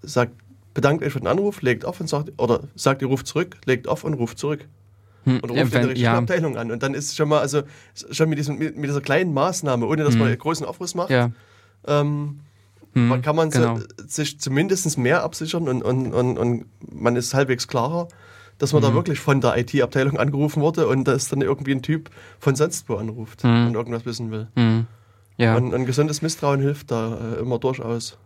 [0.02, 0.32] sagt,
[0.74, 3.88] bedankt euch für den Anruf, legt auf und sagt, oder sagt, ihr ruft zurück, legt
[3.88, 4.66] auf und ruft zurück.
[5.26, 6.18] Hm, und ruft wenn, in der ja.
[6.18, 6.72] Abteilung an.
[6.72, 7.64] Und dann ist schon mal, also
[7.94, 10.20] schon mit, diesem, mit, mit dieser kleinen Maßnahme, ohne dass hm.
[10.20, 11.32] man einen großen Aufriss macht, ja.
[11.88, 12.40] ähm,
[12.94, 13.80] hm, kann man genau.
[13.98, 18.08] sich zumindest mehr absichern und, und, und, und man ist halbwegs klarer,
[18.58, 18.96] dass man da hm.
[18.96, 22.10] wirklich von der IT-Abteilung angerufen wurde und dass dann irgendwie ein Typ
[22.40, 23.68] von sonst wo anruft hm.
[23.68, 24.48] und irgendwas wissen will.
[24.56, 24.88] Hm.
[25.38, 25.56] Ja.
[25.56, 28.18] Und ein gesundes Misstrauen hilft da äh, immer durchaus.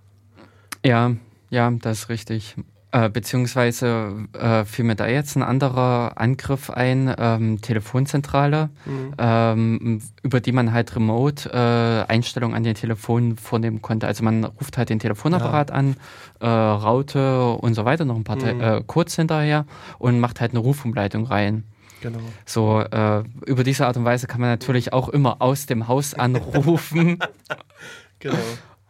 [0.83, 1.15] Ja,
[1.49, 2.55] ja, das ist richtig.
[2.93, 9.13] Äh, beziehungsweise äh, fiel mir da jetzt ein anderer Angriff ein, ähm, Telefonzentrale, mhm.
[9.17, 14.05] ähm, über die man halt remote äh, Einstellungen an den Telefonen vornehmen konnte.
[14.05, 15.75] Also man ruft halt den Telefonapparat ja.
[15.75, 15.95] an,
[16.39, 18.61] äh, Raute und so weiter, noch ein paar mhm.
[18.61, 19.65] äh, Codes hinterher
[19.97, 21.63] und macht halt eine Rufumleitung rein.
[22.01, 22.19] Genau.
[22.45, 26.13] So, äh, über diese Art und Weise kann man natürlich auch immer aus dem Haus
[26.13, 27.17] anrufen.
[28.19, 28.37] genau.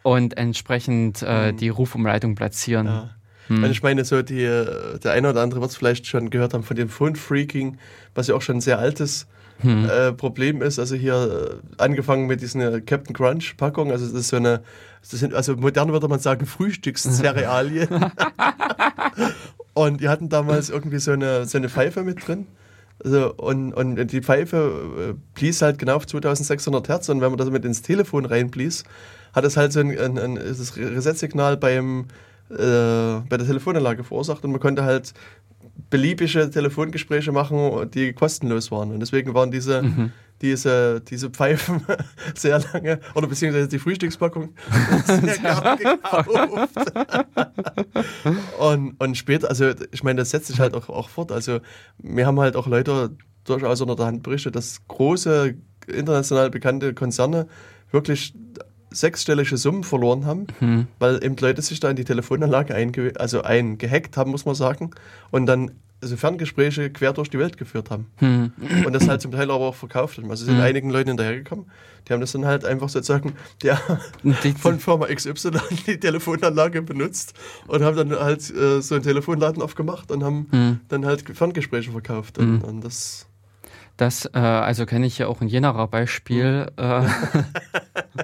[0.01, 1.57] Und entsprechend äh, mhm.
[1.57, 2.87] die Rufumleitung platzieren.
[2.87, 3.09] Ja.
[3.47, 3.63] Hm.
[3.65, 6.77] ich meine, so die, der eine oder andere wird es vielleicht schon gehört haben von
[6.77, 7.77] dem Phone-Freaking,
[8.15, 9.27] was ja auch schon ein sehr altes
[9.59, 9.89] hm.
[9.89, 10.79] äh, Problem ist.
[10.79, 14.63] Also hier äh, angefangen mit diesen äh, Captain Crunch-Packung, also das ist so eine,
[15.01, 17.89] das sind, also modern würde man sagen, Frühstückscerealien.
[19.73, 22.47] und die hatten damals irgendwie so eine, so eine Pfeife mit drin.
[23.03, 27.37] Also, und, und die Pfeife äh, blies halt genau auf 2600 Hertz und wenn man
[27.37, 28.83] das mit ins Telefon reinblies,
[29.33, 32.05] hat es halt so ein, ein, ein Reset-Signal beim
[32.57, 35.13] bei der Telefonanlage verursacht und man konnte halt
[35.89, 38.91] beliebige Telefongespräche machen, die kostenlos waren.
[38.91, 40.11] Und deswegen waren diese, mhm.
[40.41, 41.85] diese, diese Pfeifen
[42.35, 44.53] sehr lange, oder beziehungsweise die Frühstückspackung
[45.05, 46.91] sehr gern gekauft.
[48.59, 51.31] und, und später, also ich meine, das setzt sich halt auch, auch fort.
[51.31, 51.59] Also
[51.99, 55.55] wir haben halt auch Leute durchaus unter der Hand berichtet, dass große
[55.87, 57.47] international bekannte Konzerne
[57.91, 58.33] wirklich
[58.93, 60.87] sechsstellige Summen verloren haben, mhm.
[60.99, 64.91] weil eben Leute sich da in die Telefonanlage einge also eingehackt haben, muss man sagen,
[65.31, 65.71] und dann
[66.03, 68.07] also Ferngespräche quer durch die Welt geführt haben.
[68.17, 68.51] Hm.
[68.85, 70.29] Und das halt zum Teil aber auch verkauft haben.
[70.29, 70.63] Also sind hm.
[70.63, 71.65] einigen Leuten hinterhergekommen,
[72.07, 73.33] die haben das dann halt einfach sozusagen
[73.63, 73.77] der
[74.59, 75.51] von Firma XY
[75.87, 77.33] die Telefonanlage benutzt
[77.67, 80.79] und haben dann halt äh, so einen Telefonladen aufgemacht und haben hm.
[80.89, 82.37] dann halt Ferngespräche verkauft.
[82.37, 82.69] Und, hm.
[82.69, 83.27] und das
[83.95, 87.05] das, äh, also kenne ich ja auch ein Jenerer Beispiel, hm.
[87.05, 88.23] äh,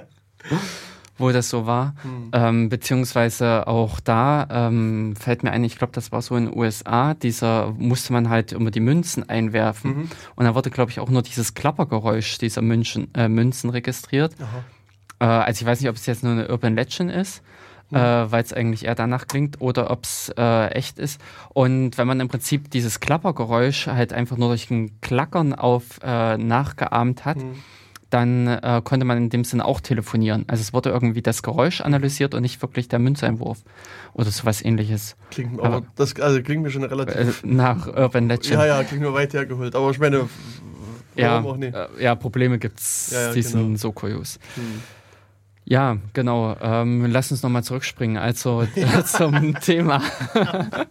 [1.20, 1.94] wo das so war.
[2.02, 2.30] Hm.
[2.32, 6.58] Ähm, beziehungsweise auch da ähm, fällt mir ein, ich glaube, das war so in den
[6.58, 9.90] USA, dieser musste man halt immer die Münzen einwerfen.
[9.96, 10.10] Mhm.
[10.34, 14.34] Und da wurde, glaube ich, auch nur dieses Klappergeräusch dieser München, äh, Münzen registriert.
[15.20, 17.42] Äh, also ich weiß nicht, ob es jetzt nur eine Urban Legend ist.
[17.90, 17.96] Mhm.
[17.96, 21.20] Äh, weil es eigentlich eher danach klingt oder ob es äh, echt ist.
[21.48, 26.38] Und wenn man im Prinzip dieses Klappergeräusch halt einfach nur durch ein Klackern auf äh,
[26.38, 27.56] nachgeahmt hat, mhm
[28.10, 30.44] dann äh, konnte man in dem Sinne auch telefonieren.
[30.48, 33.62] Also es wurde irgendwie das Geräusch analysiert und nicht wirklich der Münzeinwurf
[34.12, 35.16] oder sowas ähnliches.
[35.30, 37.42] Klingt, aber, aber das also klingt mir schon relativ...
[37.42, 38.50] Äh, nach Urban Legend.
[38.50, 39.74] Ja, ja, klingt mir weit hergeholt.
[39.74, 40.28] Aber ich meine,
[41.16, 41.74] ja, auch nicht.
[41.74, 43.52] Äh, ja, Probleme gibt es, ja, ja, die genau.
[43.52, 44.38] sind so kurios.
[44.56, 44.82] Hm.
[45.64, 46.56] Ja, genau.
[46.60, 48.16] Ähm, lass uns nochmal zurückspringen.
[48.16, 48.66] Also
[49.04, 50.02] zum Thema.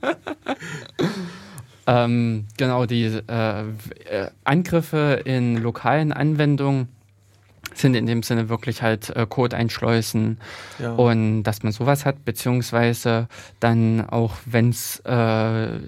[1.87, 6.87] ähm, genau, die äh, äh, Angriffe in lokalen Anwendungen
[7.79, 10.39] sind in dem Sinne wirklich halt äh, Code einschleusen
[10.79, 10.91] ja.
[10.93, 13.27] und dass man sowas hat, beziehungsweise
[13.59, 15.79] dann auch, wenn es äh,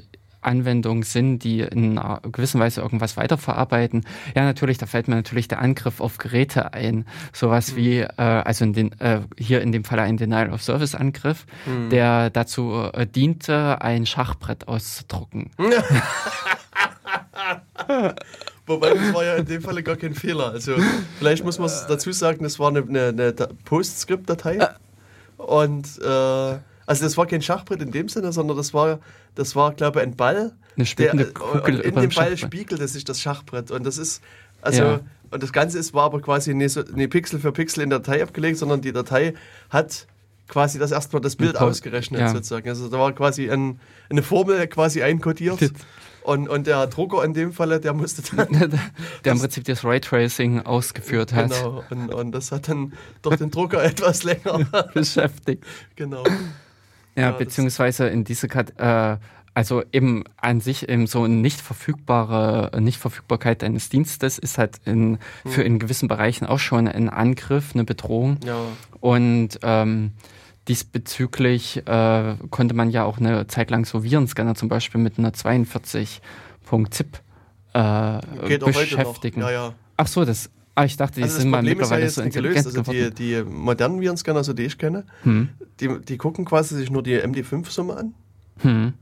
[0.41, 4.05] Anwendungen sind, die in einer gewissen Weise irgendwas weiterverarbeiten.
[4.35, 7.05] Ja, natürlich, da fällt mir natürlich der Angriff auf Geräte ein.
[7.31, 7.75] Sowas mhm.
[7.77, 11.89] wie, äh, also in den, äh, hier in dem Fall ein Denial-of-Service-Angriff, mhm.
[11.89, 15.51] der dazu äh, diente, ein Schachbrett auszudrucken.
[18.67, 20.51] Wobei, das war ja in dem Fall gar kein Fehler.
[20.51, 20.75] Also,
[21.17, 23.33] vielleicht muss man dazu sagen, das war eine, eine, eine
[23.65, 24.57] Postscript-Datei.
[24.57, 24.67] Äh.
[25.37, 28.99] Und, äh, also, das war kein Schachbrett in dem Sinne, sondern das war,
[29.35, 30.53] das war glaube ich, ein Ball.
[30.77, 33.71] Eine der, Kugel und in dem Ball spiegelte sich das Schachbrett.
[33.71, 34.21] Und das ist,
[34.61, 34.99] also, ja.
[35.31, 37.99] und das Ganze ist, war aber quasi nicht, so, nicht Pixel für Pixel in der
[37.99, 39.33] Datei abgelegt, sondern die Datei
[39.69, 40.07] hat
[40.51, 42.29] quasi das erstmal das Bild ausgerechnet ja.
[42.29, 42.67] sozusagen.
[42.69, 43.79] Also da war quasi ein,
[44.09, 45.71] eine Formel quasi einkodiert.
[46.23, 48.47] Und, und der Drucker in dem Falle, der musste dann.
[49.25, 51.49] der im Prinzip das Raytracing ausgeführt hat.
[51.51, 55.65] Genau, und, und das hat dann doch den Drucker etwas länger beschäftigt.
[55.95, 56.23] Genau.
[57.15, 59.17] Ja, ja beziehungsweise in diese Kat äh,
[59.53, 65.17] also eben an sich eben so eine nicht verfügbare Nichtverfügbarkeit eines Dienstes ist halt in,
[65.45, 65.67] für hm.
[65.67, 68.37] in gewissen Bereichen auch schon ein Angriff, eine Bedrohung.
[68.45, 68.61] Ja.
[69.01, 70.11] Und ähm,
[70.67, 75.31] diesbezüglich äh, konnte man ja auch eine Zeit lang so Virenscanner zum Beispiel mit einer
[75.31, 77.19] 42.zip
[77.73, 79.41] äh, beschäftigen.
[79.41, 79.73] Ja, ja.
[79.97, 80.49] Ach so, das.
[80.73, 82.77] Ah, ich dachte, die also sind mal mittlerweile so intelligent gelöst.
[82.77, 85.49] Also die, die modernen Virenscanner, also die ich kenne, hm.
[85.81, 88.13] die, die gucken quasi sich nur die MD5-Summe an.
[88.59, 88.93] Hm.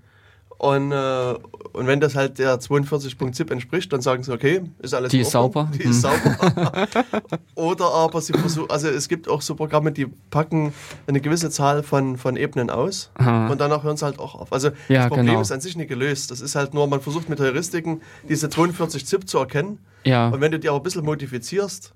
[0.59, 1.35] Und, äh,
[1.71, 5.31] und wenn das halt der 42.zip entspricht, dann sagen sie, okay, ist alles Die ist
[5.31, 5.71] sauber.
[5.73, 6.35] Die ist sauber.
[7.55, 10.73] Oder aber sie versuchen, also es gibt auch so Programme, die packen
[11.07, 13.47] eine gewisse Zahl von, von Ebenen aus Aha.
[13.47, 14.51] und danach hören sie halt auch auf.
[14.51, 15.39] Also ja, das Problem genau.
[15.39, 16.29] ist an sich nicht gelöst.
[16.29, 19.79] Das ist halt nur, man versucht mit Heuristiken diese 42 Zip zu erkennen.
[20.03, 20.27] Ja.
[20.27, 21.93] Und wenn du die aber ein bisschen modifizierst,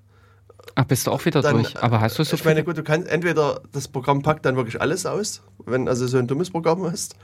[0.74, 1.76] Ach, bist du auch wieder dann, durch.
[1.82, 4.80] Aber hast du so Ich meine, gut, du kannst entweder das Programm packt dann wirklich
[4.80, 7.14] alles aus, wenn also so ein dummes Programm ist,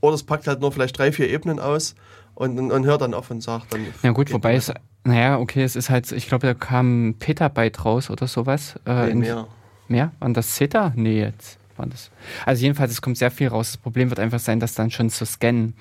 [0.00, 1.94] oder es packt halt nur vielleicht drei, vier Ebenen aus
[2.34, 3.86] und, und, und hört dann auf und sagt dann.
[4.02, 4.72] Ja, gut, wobei es,
[5.04, 8.78] naja, okay, es ist halt, ich glaube, da kam Petabyte raus oder sowas.
[8.86, 9.46] Äh, nee, mehr.
[9.88, 10.12] Mehr?
[10.20, 10.92] Waren das Zeta?
[10.94, 12.10] Nee, jetzt waren das.
[12.46, 13.72] Also, jedenfalls, es kommt sehr viel raus.
[13.72, 15.74] Das Problem wird einfach sein, das dann schon zu scannen.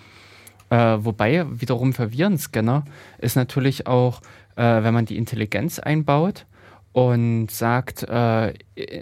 [0.69, 2.85] Äh, wobei, wiederum für Virenscanner
[3.19, 4.21] ist natürlich auch,
[4.55, 6.45] äh, wenn man die Intelligenz einbaut
[6.91, 8.53] und sagt, äh,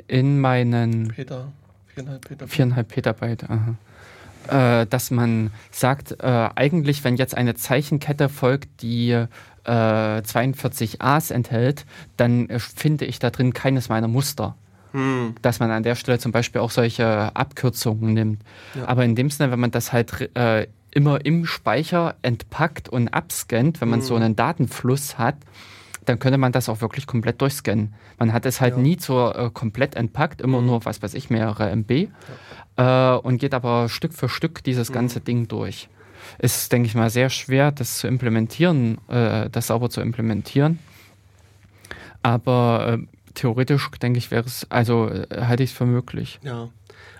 [0.07, 1.09] in meinen.
[1.09, 1.51] Peter.
[1.95, 2.53] 4,5 Petabyte.
[2.53, 3.75] 4,5 Petabyte, aha
[4.47, 11.31] äh, dass man sagt, äh, eigentlich, wenn jetzt eine Zeichenkette folgt, die äh, 42 A's
[11.31, 14.55] enthält, dann äh, finde ich da drin keines meiner Muster.
[14.93, 15.35] Hm.
[15.41, 18.41] Dass man an der Stelle zum Beispiel auch solche Abkürzungen nimmt.
[18.75, 18.87] Ja.
[18.87, 23.81] Aber in dem Sinne, wenn man das halt äh, immer im Speicher entpackt und abscannt,
[23.81, 24.05] wenn man hm.
[24.05, 25.35] so einen Datenfluss hat,
[26.07, 27.93] dann könnte man das auch wirklich komplett durchscannen.
[28.17, 28.81] Man hat es halt ja.
[28.81, 30.67] nie so äh, komplett entpackt, immer mhm.
[30.67, 32.07] nur, was weiß ich, mehrere MB ja.
[32.77, 34.93] Äh, und geht aber Stück für Stück dieses mhm.
[34.93, 35.89] ganze Ding durch.
[36.39, 40.79] Ist, denke ich mal, sehr schwer, das zu implementieren, äh, das sauber zu implementieren.
[42.21, 46.39] Aber äh, theoretisch, denke ich, wäre es, also äh, halte ich es für möglich.
[46.43, 46.69] Ja.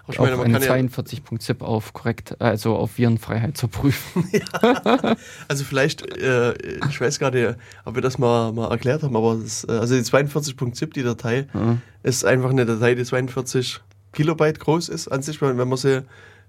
[0.08, 4.28] auf meine, eine 42.zip auf korrekt, also auf Virenfreiheit zu prüfen.
[4.32, 5.16] ja.
[5.48, 6.54] Also vielleicht, äh,
[6.90, 7.56] ich weiß gar nicht,
[7.86, 11.48] ob wir das mal, mal erklärt haben, aber das, äh, also die 42.zip, die Datei,
[11.54, 11.82] mhm.
[12.04, 13.80] ist einfach eine Datei, die 42
[14.14, 16.04] Kilobyte groß ist an sich, wenn man sie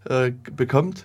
[0.09, 1.05] äh, bekommt.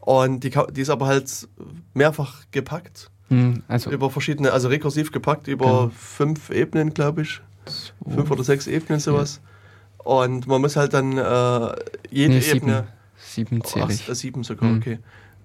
[0.00, 1.48] Und die, die ist aber halt
[1.94, 3.10] mehrfach gepackt.
[3.28, 5.90] Mhm, also über verschiedene, also rekursiv gepackt über genau.
[5.94, 7.42] fünf Ebenen, glaube ich.
[7.66, 7.92] So.
[8.10, 9.40] Fünf oder sechs Ebenen, sowas.
[9.42, 10.04] Ja.
[10.04, 11.76] Und man muss halt dann äh,
[12.10, 12.86] jede nee, Ebene.
[13.18, 13.76] Sieben, ich.
[13.76, 14.78] Ach, sieben sogar, mhm.
[14.78, 14.98] okay.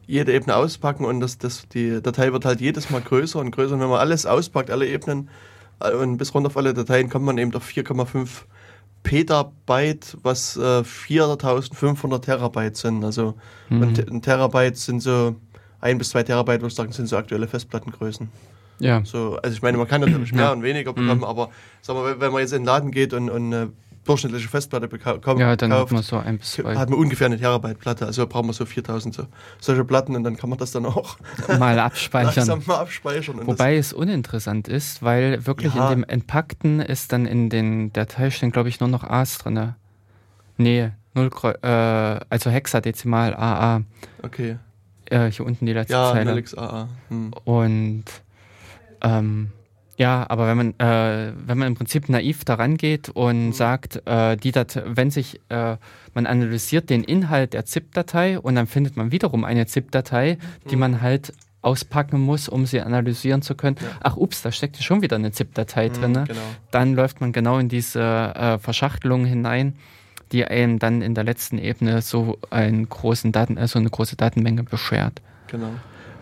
[0.06, 3.74] Jede Ebene auspacken und das, das, die Datei wird halt jedes Mal größer und größer.
[3.74, 5.30] Und wenn man alles auspackt, alle Ebenen
[5.82, 8.44] äh, und bis runter auf alle Dateien, kommt man eben auf 4,5
[9.04, 13.04] Petabyte, was äh, 4500 Terabyte sind.
[13.04, 13.36] Also
[13.70, 13.94] mhm.
[14.10, 15.36] ein Terabyte sind so
[15.82, 18.30] ein bis zwei Terabyte, würde ich sagen, sind so aktuelle Festplattengrößen.
[18.80, 19.04] Ja.
[19.06, 21.24] So, also ich meine, man kann natürlich mehr und weniger bekommen, mhm.
[21.26, 21.50] aber
[21.82, 23.72] sag mal, wenn man jetzt in den Laden geht und, und eine
[24.04, 26.76] durchschnittliche Festplatte bekommt, ja, dann kauft, hat man so ein bis zwei.
[26.76, 29.28] Hat man ungefähr eine Terabyte Platte, also brauchen wir so 4000 so,
[29.60, 31.18] solche Platten und dann kann man das dann auch
[31.60, 32.62] mal abspeichern.
[32.66, 35.92] mal abspeichern Wobei es uninteressant ist, weil wirklich ja.
[35.92, 39.76] in dem Entpackten ist dann in den Datei stehen, glaube ich, nur noch A's drin.
[40.58, 41.30] Nee, 0,
[41.62, 43.82] äh, also Hexadezimal AA.
[44.22, 44.58] Okay.
[45.06, 46.44] Äh, hier unten die letzte ja, Zeile.
[46.58, 46.88] AA.
[47.10, 47.34] Hm.
[47.44, 48.06] Und
[49.02, 49.52] ähm,
[50.04, 53.54] ja, aber wenn man, äh, wenn man im Prinzip naiv daran geht und mhm.
[53.54, 55.78] sagt, äh, die Dat wenn sich, äh,
[56.14, 60.40] man analysiert den Inhalt der ZIP-Datei und dann findet man wiederum eine ZIP-Datei,
[60.70, 60.80] die mhm.
[60.82, 61.32] man halt
[61.62, 63.78] auspacken muss, um sie analysieren zu können.
[63.80, 63.88] Ja.
[64.04, 66.14] Ach, ups, da steckt schon wieder eine ZIP-Datei mhm, drin.
[66.26, 66.42] Genau.
[66.72, 69.78] Dann läuft man genau in diese äh, Verschachtelung hinein,
[70.34, 74.64] die einem dann in der letzten Ebene so einen großen Daten, also eine große Datenmenge
[74.64, 75.22] beschert.
[75.48, 75.70] Genau.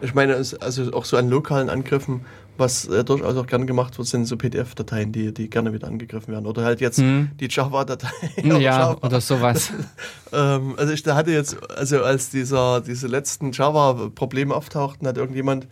[0.01, 2.25] Ich meine, also auch so an lokalen Angriffen
[2.61, 6.31] was äh, durchaus auch gerne gemacht wird, sind so PDF-Dateien, die, die gerne wieder angegriffen
[6.31, 6.45] werden.
[6.45, 7.31] Oder halt jetzt mhm.
[7.39, 8.31] die Java-Dateien.
[8.43, 9.05] ja, Java.
[9.05, 9.73] oder sowas.
[10.31, 15.67] ähm, also ich hatte jetzt, also als dieser, diese letzten Java-Probleme auftauchten, hat irgendjemand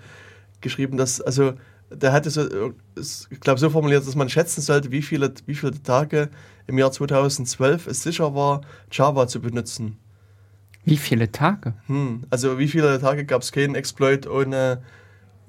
[0.59, 1.53] geschrieben, dass, also
[1.89, 2.43] der hatte so,
[2.95, 6.29] ich glaube, so formuliert, dass man schätzen sollte, wie viele, wie viele Tage
[6.67, 8.61] im Jahr 2012 es sicher war,
[8.91, 9.97] Java zu benutzen.
[10.85, 11.73] Wie viele Tage?
[11.87, 14.81] Hm, also wie viele Tage gab es keinen Exploit ohne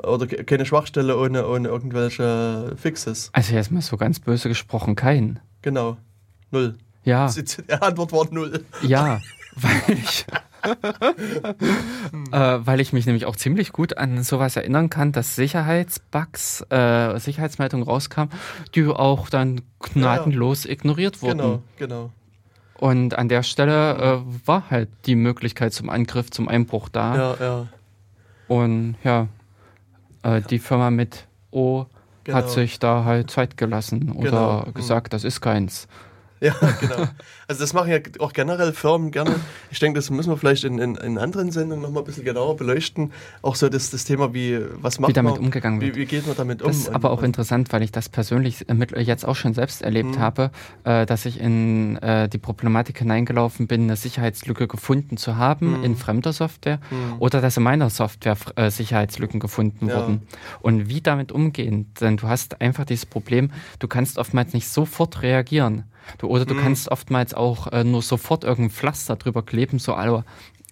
[0.02, 3.30] oder keine Schwachstelle ohne, ohne irgendwelche Fixes.
[3.32, 5.40] Also jetzt mal so ganz böse gesprochen, keinen.
[5.62, 5.96] Genau.
[6.50, 6.76] Null.
[7.04, 7.30] Ja.
[7.68, 8.64] Die Antwort war null.
[8.82, 9.20] Ja,
[9.56, 10.26] weil ich.
[12.32, 17.18] äh, weil ich mich nämlich auch ziemlich gut an sowas erinnern kann, dass Sicherheitsbugs, äh,
[17.18, 18.30] Sicherheitsmeldungen rauskamen,
[18.74, 21.38] die auch dann gnadenlos ja, ignoriert wurden.
[21.38, 22.10] Genau, genau.
[22.74, 27.16] Und an der Stelle äh, war halt die Möglichkeit zum Angriff, zum Einbruch da.
[27.16, 27.66] Ja, ja.
[28.48, 29.28] Und ja,
[30.22, 31.86] äh, die Firma mit O
[32.24, 32.38] genau.
[32.38, 34.64] hat sich da halt Zeit gelassen oder genau.
[34.66, 34.74] Mhm.
[34.74, 35.88] gesagt, das ist keins.
[36.50, 37.06] Ja, genau.
[37.48, 39.36] Also das machen ja auch generell Firmen gerne.
[39.70, 42.56] Ich denke, das müssen wir vielleicht in, in, in anderen Sendungen nochmal ein bisschen genauer
[42.56, 43.12] beleuchten.
[43.42, 45.96] Auch so das, das Thema, wie, was macht wie damit man, umgegangen wird.
[45.96, 46.68] Wie, wie, geht man damit um?
[46.68, 50.16] Das ist aber auch interessant, weil ich das persönlich mit, jetzt auch schon selbst erlebt
[50.16, 50.18] mhm.
[50.18, 50.50] habe,
[50.84, 55.84] äh, dass ich in äh, die Problematik hineingelaufen bin, eine Sicherheitslücke gefunden zu haben mhm.
[55.84, 57.16] in fremder Software mhm.
[57.18, 59.96] oder dass in meiner Software äh, Sicherheitslücken gefunden ja.
[59.96, 60.22] wurden.
[60.60, 61.92] Und wie damit umgehen?
[62.00, 65.84] Denn du hast einfach dieses Problem, du kannst oftmals nicht sofort reagieren.
[66.18, 66.60] Du, oder du mhm.
[66.60, 70.24] kannst oftmals auch äh, nur sofort irgendein Pflaster drüber kleben, so also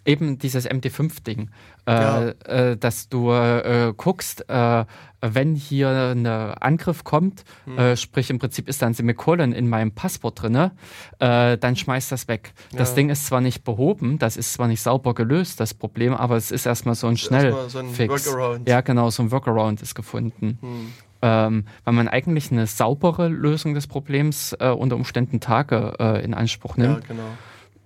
[0.08, 1.50] eben dieses MD5-Ding,
[1.86, 2.28] äh, ja.
[2.28, 4.84] äh, dass du äh, guckst, äh,
[5.20, 7.96] wenn hier ein Angriff kommt, mhm.
[7.96, 10.70] sprich im Prinzip ist da ein Semikolon in meinem Passwort drin,
[11.18, 12.52] dann schmeißt das weg.
[12.70, 12.78] Ja.
[12.78, 16.36] Das Ding ist zwar nicht behoben, das ist zwar nicht sauber gelöst, das Problem, aber
[16.36, 18.26] es ist erstmal so ein Schnellfix.
[18.26, 20.58] So ja, genau, so ein Workaround ist gefunden.
[20.62, 20.92] Mhm
[21.22, 26.34] ähm, weil man eigentlich eine saubere Lösung des Problems äh, unter Umständen Tage äh, in
[26.34, 27.02] Anspruch nimmt.
[27.02, 27.30] Ja, genau.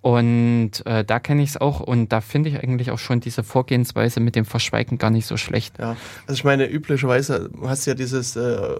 [0.02, 3.44] Und äh, da kenne ich es auch und da finde ich eigentlich auch schon diese
[3.44, 5.78] Vorgehensweise mit dem Verschweigen gar nicht so schlecht.
[5.78, 5.96] Ja,
[6.26, 8.78] also ich meine, üblicherweise hast du ja dieses äh,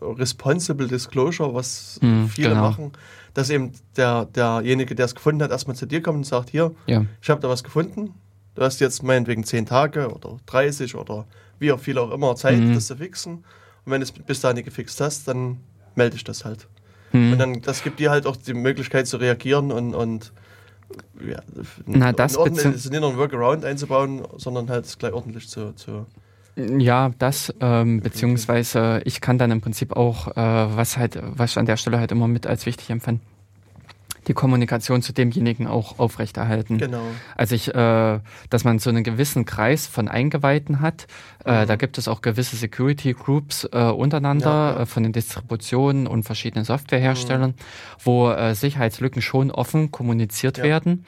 [0.00, 2.60] Responsible Disclosure, was mm, viele genau.
[2.62, 2.92] machen,
[3.34, 6.72] dass eben der, derjenige, der es gefunden hat, erstmal zu dir kommt und sagt, hier,
[6.86, 7.04] ja.
[7.20, 8.14] ich habe da was gefunden,
[8.54, 11.26] du hast jetzt meinetwegen 10 Tage oder 30 oder
[11.58, 12.74] wie auch viel auch immer Zeit, mm.
[12.74, 13.44] das zu fixen.
[13.84, 15.58] Und wenn du es bis dahin nicht gefixt hast, dann
[15.94, 16.68] melde ich das halt.
[17.10, 17.32] Hm.
[17.32, 20.32] Und dann, das gibt dir halt auch die Möglichkeit zu reagieren und, und
[21.26, 21.40] ja,
[21.86, 26.06] Na, das ordentlich, nicht nur ein Workaround einzubauen, sondern halt gleich ordentlich zu, zu
[26.56, 31.58] ja, das, ähm, beziehungsweise ich kann dann im Prinzip auch, äh, was halt, was ich
[31.58, 33.22] an der Stelle halt immer mit als wichtig empfinde,
[34.28, 36.78] die Kommunikation zu demjenigen auch aufrechterhalten.
[36.78, 37.02] Genau.
[37.36, 38.20] Also ich, äh,
[38.50, 41.06] dass man so einen gewissen Kreis von Eingeweihten hat.
[41.44, 41.66] Äh, mhm.
[41.68, 44.80] Da gibt es auch gewisse Security Groups äh, untereinander ja, ja.
[44.80, 47.54] Äh, von den Distributionen und verschiedenen Softwareherstellern, mhm.
[48.04, 50.64] wo äh, Sicherheitslücken schon offen kommuniziert ja.
[50.64, 51.04] werden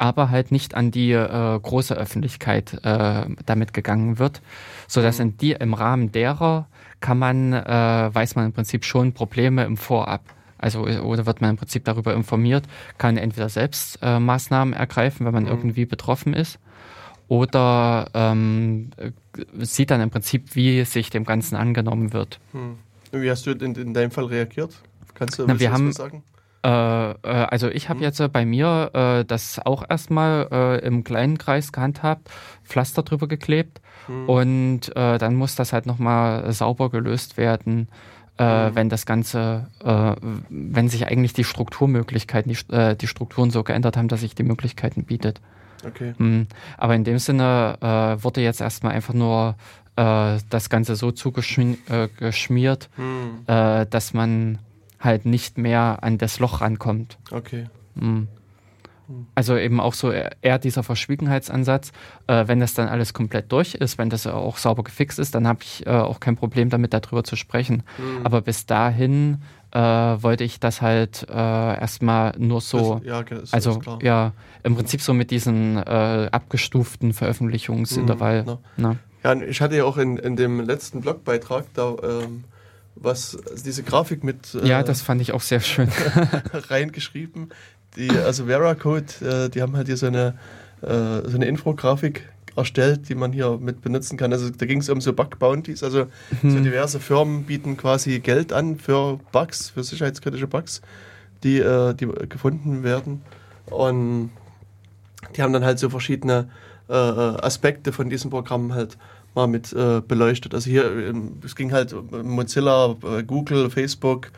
[0.00, 4.40] aber halt nicht an die äh, große Öffentlichkeit äh, damit gegangen wird,
[4.88, 5.26] so dass mhm.
[5.26, 6.68] in die im Rahmen derer
[7.00, 10.22] kann man äh, weiß man im Prinzip schon Probleme im Vorab
[10.60, 12.64] also oder wird man im Prinzip darüber informiert,
[12.98, 15.50] kann entweder selbst äh, Maßnahmen ergreifen, wenn man mhm.
[15.50, 16.58] irgendwie betroffen ist,
[17.28, 18.90] oder ähm,
[19.58, 22.40] sieht dann im Prinzip, wie sich dem Ganzen angenommen wird.
[22.52, 22.78] Mhm.
[23.12, 24.74] Wie hast du in, in deinem Fall reagiert?
[25.14, 26.22] Kannst du Na, wir haben, sagen?
[26.64, 28.04] Äh, äh, also ich habe mhm.
[28.04, 32.28] jetzt äh, bei mir äh, das auch erstmal äh, im kleinen Kreis gehandhabt,
[32.64, 34.28] Pflaster drüber geklebt mhm.
[34.28, 37.88] und äh, dann muss das halt nochmal sauber gelöst werden
[38.40, 38.74] äh, mhm.
[38.74, 40.16] wenn das Ganze, äh,
[40.48, 44.44] wenn sich eigentlich die Strukturmöglichkeiten, die, äh, die Strukturen so geändert haben, dass sich die
[44.44, 45.42] Möglichkeiten bietet.
[45.86, 46.14] Okay.
[46.16, 46.46] Mhm.
[46.78, 49.56] Aber in dem Sinne äh, wurde jetzt erstmal einfach nur
[49.96, 53.90] äh, das Ganze so zugeschmiert, äh, mhm.
[53.90, 54.58] dass man
[54.98, 57.18] halt nicht mehr an das Loch rankommt.
[57.30, 57.66] Okay.
[57.94, 58.28] Mhm.
[59.34, 61.92] Also eben auch so eher dieser Verschwiegenheitsansatz.
[62.26, 65.46] Äh, wenn das dann alles komplett durch ist, wenn das auch sauber gefixt ist, dann
[65.46, 67.82] habe ich äh, auch kein Problem damit, darüber zu sprechen.
[67.98, 68.24] Mhm.
[68.24, 69.42] Aber bis dahin
[69.72, 74.32] äh, wollte ich das halt äh, erstmal nur so, ja, das also ja,
[74.62, 78.44] im Prinzip so mit diesen äh, abgestuften Veröffentlichungsintervall.
[78.44, 78.98] Mhm, ne?
[79.22, 82.44] Ja, ich hatte ja auch in, in dem letzten Blogbeitrag da ähm,
[82.96, 84.54] was diese Grafik mit.
[84.54, 85.88] Äh, ja, das fand ich auch sehr schön.
[86.52, 87.50] reingeschrieben
[87.96, 90.34] die, also Veracode, äh, die haben halt hier so eine,
[90.82, 94.32] äh, so eine Infografik erstellt, die man hier mit benutzen kann.
[94.32, 96.06] Also da ging es um so Bug-Bounties, also
[96.42, 96.50] mhm.
[96.50, 100.82] so diverse Firmen bieten quasi Geld an für Bugs, für sicherheitskritische Bugs,
[101.42, 103.22] die, äh, die gefunden werden.
[103.66, 104.30] Und
[105.36, 106.48] die haben dann halt so verschiedene
[106.88, 108.96] äh, Aspekte von diesem Programm halt
[109.34, 110.54] mal mit äh, beleuchtet.
[110.54, 114.32] Also hier, ähm, es ging halt um Mozilla, äh, Google, Facebook,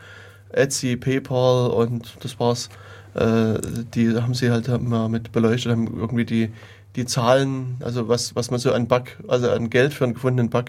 [0.49, 2.69] Etsy, PayPal und das war's.
[3.15, 3.59] Äh,
[3.93, 6.51] die haben sie halt mal mit beleuchtet, haben irgendwie die,
[6.95, 10.49] die Zahlen, also was, was man so an Bug, also an Geld für einen gefundenen
[10.49, 10.65] Bug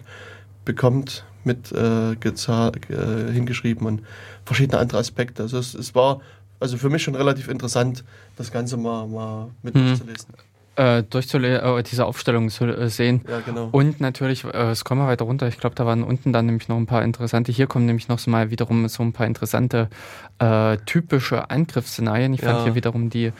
[0.64, 4.02] bekommt, mit äh, äh, hingeschrieben und
[4.44, 5.42] verschiedene andere Aspekte.
[5.42, 6.20] Also es, es, war
[6.60, 8.04] also für mich schon relativ interessant,
[8.36, 10.00] das Ganze mal, mal mit hm.
[10.76, 13.22] Äh, durchzulesen, äh, diese Aufstellung zu äh, sehen.
[13.28, 13.68] Ja, genau.
[13.72, 16.76] Und natürlich, äh, scroll mal weiter runter, ich glaube, da waren unten dann nämlich noch
[16.76, 19.88] ein paar interessante, hier kommen nämlich noch so mal wiederum so ein paar interessante
[20.38, 22.34] äh, typische Angriffsszenarien.
[22.34, 22.64] Ich fand ja.
[22.64, 23.32] hier wiederum die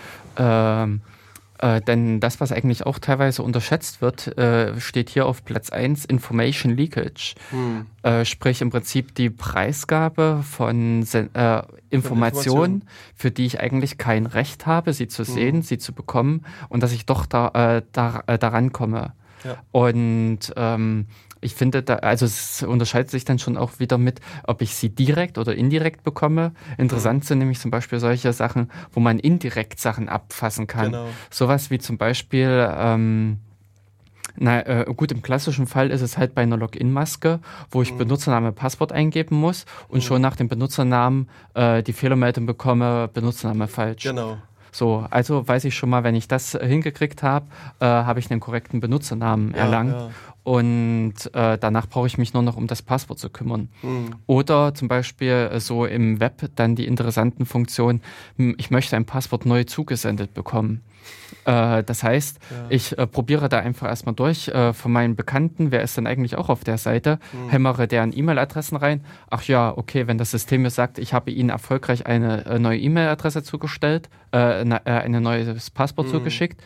[1.65, 6.05] äh, denn das, was eigentlich auch teilweise unterschätzt wird, äh, steht hier auf Platz 1,
[6.05, 7.35] Information Leakage.
[7.51, 7.87] Hm.
[8.03, 12.85] Äh, sprich im Prinzip die Preisgabe von äh, Informationen,
[13.15, 15.35] für die ich eigentlich kein Recht habe, sie zu hm.
[15.35, 19.15] sehen, sie zu bekommen und dass ich doch da, äh, da äh, daran komme.
[19.43, 19.57] Ja.
[19.73, 21.07] Und ähm,
[21.45, 24.89] ich finde, da, also es unterscheidet sich dann schon auch wieder mit, ob ich sie
[24.89, 26.53] direkt oder indirekt bekomme.
[26.79, 27.27] Interessant mhm.
[27.27, 30.93] sind nämlich zum Beispiel solche Sachen, wo man indirekt Sachen abfassen kann.
[30.93, 31.07] Genau.
[31.31, 33.39] Sowas wie zum Beispiel, ähm,
[34.37, 37.41] na äh, gut, im klassischen Fall ist es halt bei einer Login-Maske,
[37.71, 37.99] wo ich mhm.
[37.99, 40.03] Benutzername, Passwort eingeben muss und mhm.
[40.03, 44.05] schon nach dem Benutzernamen äh, die Fehlermeldung bekomme, Benutzername falsch.
[44.05, 44.39] Genau.
[44.75, 47.47] So, also weiß ich schon mal, wenn ich das hingekriegt habe,
[47.79, 49.93] äh, habe ich einen korrekten Benutzernamen ja, erlangt.
[49.93, 50.11] Ja
[50.45, 53.71] und äh, danach brauche ich mich nur noch um das Passwort zu kümmern.
[53.83, 54.17] Mhm.
[54.27, 58.03] Oder zum Beispiel äh, so im Web dann die interessanten Funktionen,
[58.37, 60.83] hm, ich möchte ein Passwort neu zugesendet bekommen.
[61.45, 62.57] Äh, das heißt, ja.
[62.69, 66.37] ich äh, probiere da einfach erstmal durch äh, von meinen Bekannten, wer ist denn eigentlich
[66.37, 67.51] auch auf der Seite, mhm.
[67.51, 69.05] hämmere deren E-Mail-Adressen rein.
[69.31, 72.79] Ach ja, okay, wenn das System mir sagt, ich habe Ihnen erfolgreich eine äh, neue
[72.79, 76.11] E-Mail-Adresse zugestellt, ein neues Passwort mhm.
[76.11, 76.61] zugeschickt,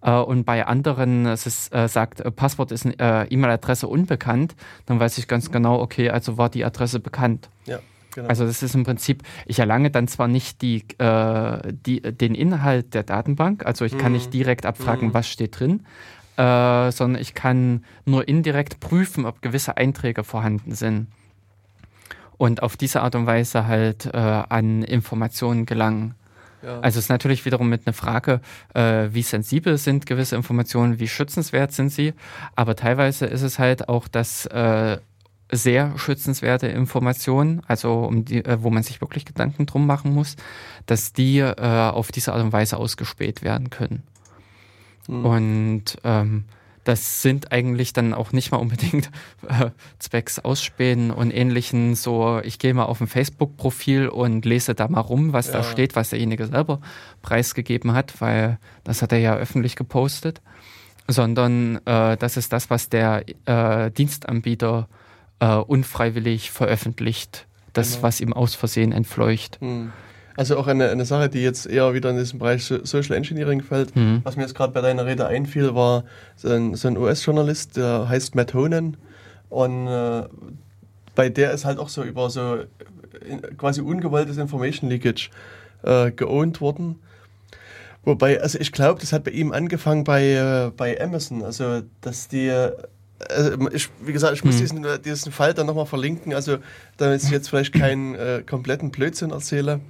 [0.00, 4.54] äh, und bei anderen es ist, äh, sagt, äh, Passwort ist äh, E-Mail-Adresse unbekannt,
[4.86, 7.48] dann weiß ich ganz genau, okay, also war die Adresse bekannt.
[7.66, 7.80] Ja.
[8.14, 8.28] Genau.
[8.28, 12.94] Also das ist im Prinzip, ich erlange dann zwar nicht die, äh, die, den Inhalt
[12.94, 14.32] der Datenbank, also ich kann nicht mhm.
[14.32, 15.14] direkt abfragen, mhm.
[15.14, 15.84] was steht drin,
[16.36, 21.08] äh, sondern ich kann nur indirekt prüfen, ob gewisse Einträge vorhanden sind.
[22.36, 26.14] Und auf diese Art und Weise halt äh, an Informationen gelangen.
[26.62, 26.80] Ja.
[26.80, 28.40] Also es ist natürlich wiederum mit einer Frage,
[28.74, 32.14] äh, wie sensibel sind gewisse Informationen, wie schützenswert sind sie.
[32.56, 34.98] Aber teilweise ist es halt auch, dass äh,
[35.50, 40.36] sehr schützenswerte Informationen, also um die, äh, wo man sich wirklich Gedanken drum machen muss,
[40.86, 44.02] dass die äh, auf diese Art und Weise ausgespäht werden können.
[45.08, 45.24] Mhm.
[45.24, 46.44] Und ähm,
[46.84, 49.10] das sind eigentlich dann auch nicht mal unbedingt
[49.48, 51.94] äh, zwecks Ausspähen und ähnlichen.
[51.94, 55.54] So, ich gehe mal auf ein Facebook-Profil und lese da mal rum, was ja.
[55.54, 56.80] da steht, was derjenige selber
[57.20, 60.40] preisgegeben hat, weil das hat er ja öffentlich gepostet.
[61.10, 64.88] Sondern äh, das ist das, was der äh, Dienstanbieter
[65.40, 67.46] äh, unfreiwillig veröffentlicht.
[67.72, 68.02] Das, genau.
[68.02, 69.60] was ihm aus Versehen entfleucht.
[69.60, 69.92] Hm.
[70.36, 73.94] Also auch eine, eine Sache, die jetzt eher wieder in diesen Bereich Social Engineering fällt.
[73.96, 74.20] Mhm.
[74.22, 76.04] Was mir jetzt gerade bei deiner Rede einfiel, war
[76.36, 78.96] so ein, so ein US-Journalist, der heißt Matt Honan.
[79.48, 80.22] Und äh,
[81.16, 82.58] bei der ist halt auch so über so
[83.26, 85.30] in, quasi ungewolltes Information Leakage
[85.82, 87.00] äh, geowned worden.
[88.04, 91.42] Wobei, also ich glaube, das hat bei ihm angefangen bei, äh, bei Amazon.
[91.42, 92.48] Also, dass die
[93.28, 94.60] also ich, wie gesagt, ich muss hm.
[94.60, 96.58] diesen, diesen Fall dann nochmal verlinken, also
[96.96, 99.80] damit ich jetzt vielleicht keinen äh, kompletten Blödsinn erzähle.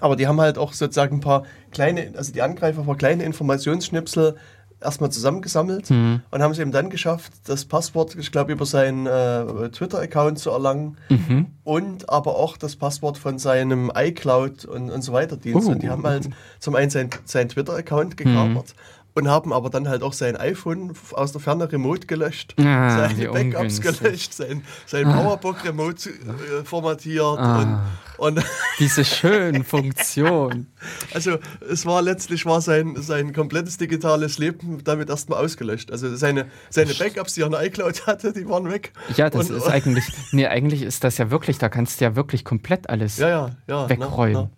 [0.00, 3.24] Aber die haben halt auch sozusagen ein paar kleine, also die Angreifer, ein paar kleine
[3.24, 4.36] Informationsschnipsel
[4.78, 6.20] erstmal zusammengesammelt mhm.
[6.30, 10.50] und haben es eben dann geschafft, das Passwort, ich glaube, über seinen äh, Twitter-Account zu
[10.50, 11.46] erlangen mhm.
[11.64, 15.66] und aber auch das Passwort von seinem iCloud und, und so weiter Dienst.
[15.66, 15.72] Uh.
[15.72, 16.28] Und die haben halt
[16.58, 18.74] zum einen seinen sein Twitter-Account gekapert.
[18.76, 23.08] Mhm und haben aber dann halt auch sein iPhone aus der Ferne remote gelöscht, ah,
[23.08, 25.22] seine Backups gelöscht, sein, sein ah.
[25.22, 27.88] Powerbook remote äh, formatiert ah,
[28.18, 28.44] und, und
[28.78, 30.66] diese schönen Funktionen.
[31.14, 35.90] Also es war letztlich war sein, sein komplettes digitales Leben damit erstmal ausgelöscht.
[35.90, 38.92] Also seine, seine Backups, die er in iCloud hatte, die waren weg.
[39.16, 42.16] Ja, das und, ist eigentlich, nee, eigentlich ist das ja wirklich, da kannst du ja
[42.16, 44.34] wirklich komplett alles ja, ja, ja, wegräumen.
[44.34, 44.50] Na,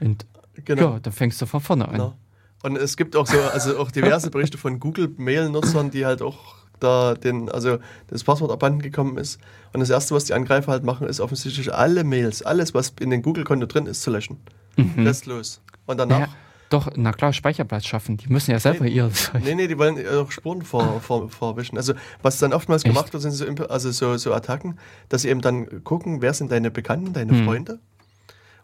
[0.00, 0.06] na.
[0.06, 0.26] Und
[0.66, 0.92] genau.
[0.92, 1.96] ja, da fängst du von vorne an.
[1.96, 2.16] Na.
[2.62, 7.14] Und es gibt auch so, also auch diverse Berichte von Google-Mail-Nutzern, die halt auch da
[7.14, 7.78] den, also
[8.08, 9.40] das Passwort abhanden gekommen ist.
[9.72, 13.10] Und das erste, was die Angreifer halt machen, ist offensichtlich alle Mails, alles, was in
[13.10, 14.38] den Google-Konto drin ist, zu löschen.
[14.76, 15.06] Mhm.
[15.06, 15.60] Restlos.
[15.86, 16.20] Und danach.
[16.20, 16.28] Ja,
[16.70, 18.16] doch, na klar, Speicherplatz schaffen.
[18.16, 19.10] Die müssen ja selber nee, ihr.
[19.44, 21.76] Nee, nee, die wollen auch Spuren vor, vor, vorwischen.
[21.76, 22.94] Also, was dann oftmals Echt?
[22.94, 24.78] gemacht wird, sind so, also so, so Attacken,
[25.08, 27.44] dass sie eben dann gucken, wer sind deine Bekannten, deine hm.
[27.44, 27.78] Freunde.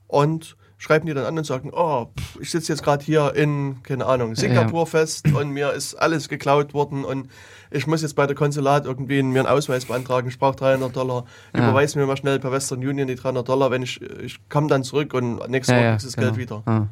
[0.07, 3.83] Und schreiben die dann an und sagen, oh, pff, ich sitze jetzt gerade hier in,
[3.83, 4.87] keine Ahnung, Singapur ja.
[4.87, 7.29] fest und mir ist alles geklaut worden und
[7.71, 11.25] ich muss jetzt bei der Konsulat irgendwie mir einen Ausweis beantragen, ich brauche 300 Dollar,
[11.55, 11.65] ja.
[11.65, 14.85] überweis mir mal schnell per Western Union die 300 Dollar, wenn ich, ich komme dann
[14.85, 16.29] zurück und nächste Woche ja, ist das genau.
[16.29, 16.63] Geld wieder.
[16.67, 16.87] Ah.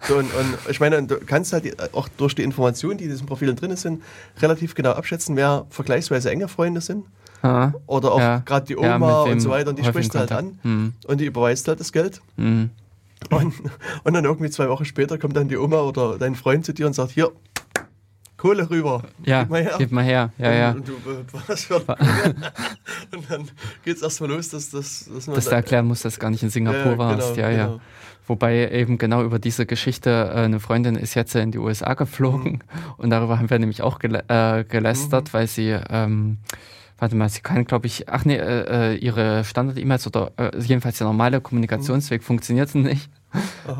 [0.00, 3.26] So, und, und, ich meine, du kannst halt auch durch die Informationen, die in diesen
[3.26, 4.02] Profilen drin sind,
[4.40, 7.06] relativ genau abschätzen, wer vergleichsweise enge Freunde sind.
[7.42, 8.42] Ah, Oder auch ja.
[8.44, 10.92] gerade die Oma und so weiter, und die sprichst du halt an hm.
[11.06, 12.20] und die überweist halt das Geld.
[12.36, 12.70] Hm.
[13.30, 13.54] Und,
[14.04, 16.86] und dann irgendwie zwei Wochen später kommt dann die Oma oder dein Freund zu dir
[16.86, 17.32] und sagt, hier,
[18.36, 19.02] Kohle rüber.
[19.24, 19.74] Ja, gib mal her.
[19.78, 20.32] Gib mal her.
[20.38, 20.70] Ja, und, ja.
[20.72, 20.92] Und du,
[21.46, 21.76] was für
[23.14, 23.48] Und dann
[23.84, 25.36] geht es erstmal los, dass, dass, dass man.
[25.36, 27.34] Dass du erklären musst, dass du gar nicht in Singapur ja, warst.
[27.34, 27.74] Genau, ja, genau.
[27.76, 27.80] ja.
[28.26, 32.52] Wobei eben genau über diese Geschichte, äh, eine Freundin ist jetzt in die USA geflogen
[32.52, 32.92] mhm.
[32.98, 35.32] und darüber haben wir nämlich auch gel äh, gelästert, mhm.
[35.32, 35.78] weil sie.
[35.88, 36.38] Ähm,
[36.98, 40.98] warte mal, sie kann, glaube ich, ach nee, äh, äh ihre Standard-E-Mails oder äh, jedenfalls
[40.98, 42.24] der normale Kommunikationsweg mhm.
[42.24, 43.10] funktioniert nicht.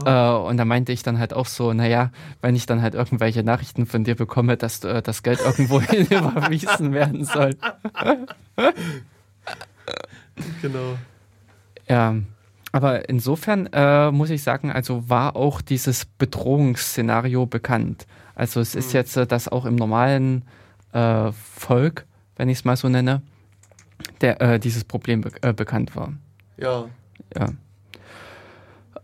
[0.04, 2.10] Äh, und da meinte ich dann halt auch so, naja,
[2.42, 6.92] wenn ich dann halt irgendwelche Nachrichten von dir bekomme, dass äh, das Geld irgendwo überwiesen
[6.92, 7.56] werden soll.
[10.62, 10.98] genau.
[11.88, 12.16] Ja.
[12.72, 18.06] Aber insofern äh, muss ich sagen, also war auch dieses Bedrohungsszenario bekannt.
[18.34, 18.98] Also es ist mhm.
[18.98, 20.44] jetzt, äh, dass auch im normalen
[20.92, 22.05] äh, Volk
[22.36, 23.22] wenn ich es mal so nenne,
[24.20, 26.12] der äh, dieses Problem be äh, bekannt war.
[26.58, 26.86] Ja.
[27.36, 27.48] Ja.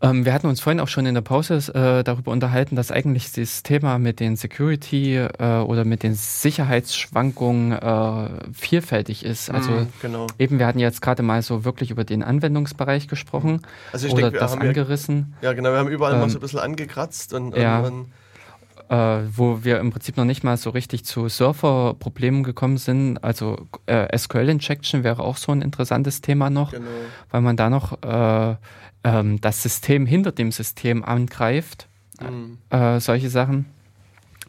[0.02, 3.30] Ähm, wir hatten uns vorhin auch schon in der Pause äh, darüber unterhalten, dass eigentlich
[3.32, 9.48] das Thema mit den Security äh, oder mit den Sicherheitsschwankungen äh, vielfältig ist.
[9.48, 10.26] Also mm, genau.
[10.40, 14.38] eben, wir hatten jetzt gerade mal so wirklich über den Anwendungsbereich gesprochen also oder denke,
[14.40, 15.34] das angerissen.
[15.40, 17.80] Ja, genau, wir haben überall ähm, mal so ein bisschen angekratzt und, ja.
[17.80, 18.06] und
[18.88, 23.22] äh, wo wir im Prinzip noch nicht mal so richtig zu Surfer-Problemen gekommen sind.
[23.22, 26.86] Also äh, SQL-Injection wäre auch so ein interessantes Thema noch, genau.
[27.30, 28.56] weil man da noch äh,
[29.04, 31.88] ähm, das System hinter dem System angreift.
[32.20, 32.59] Mhm.
[32.70, 33.66] Äh, solche Sachen.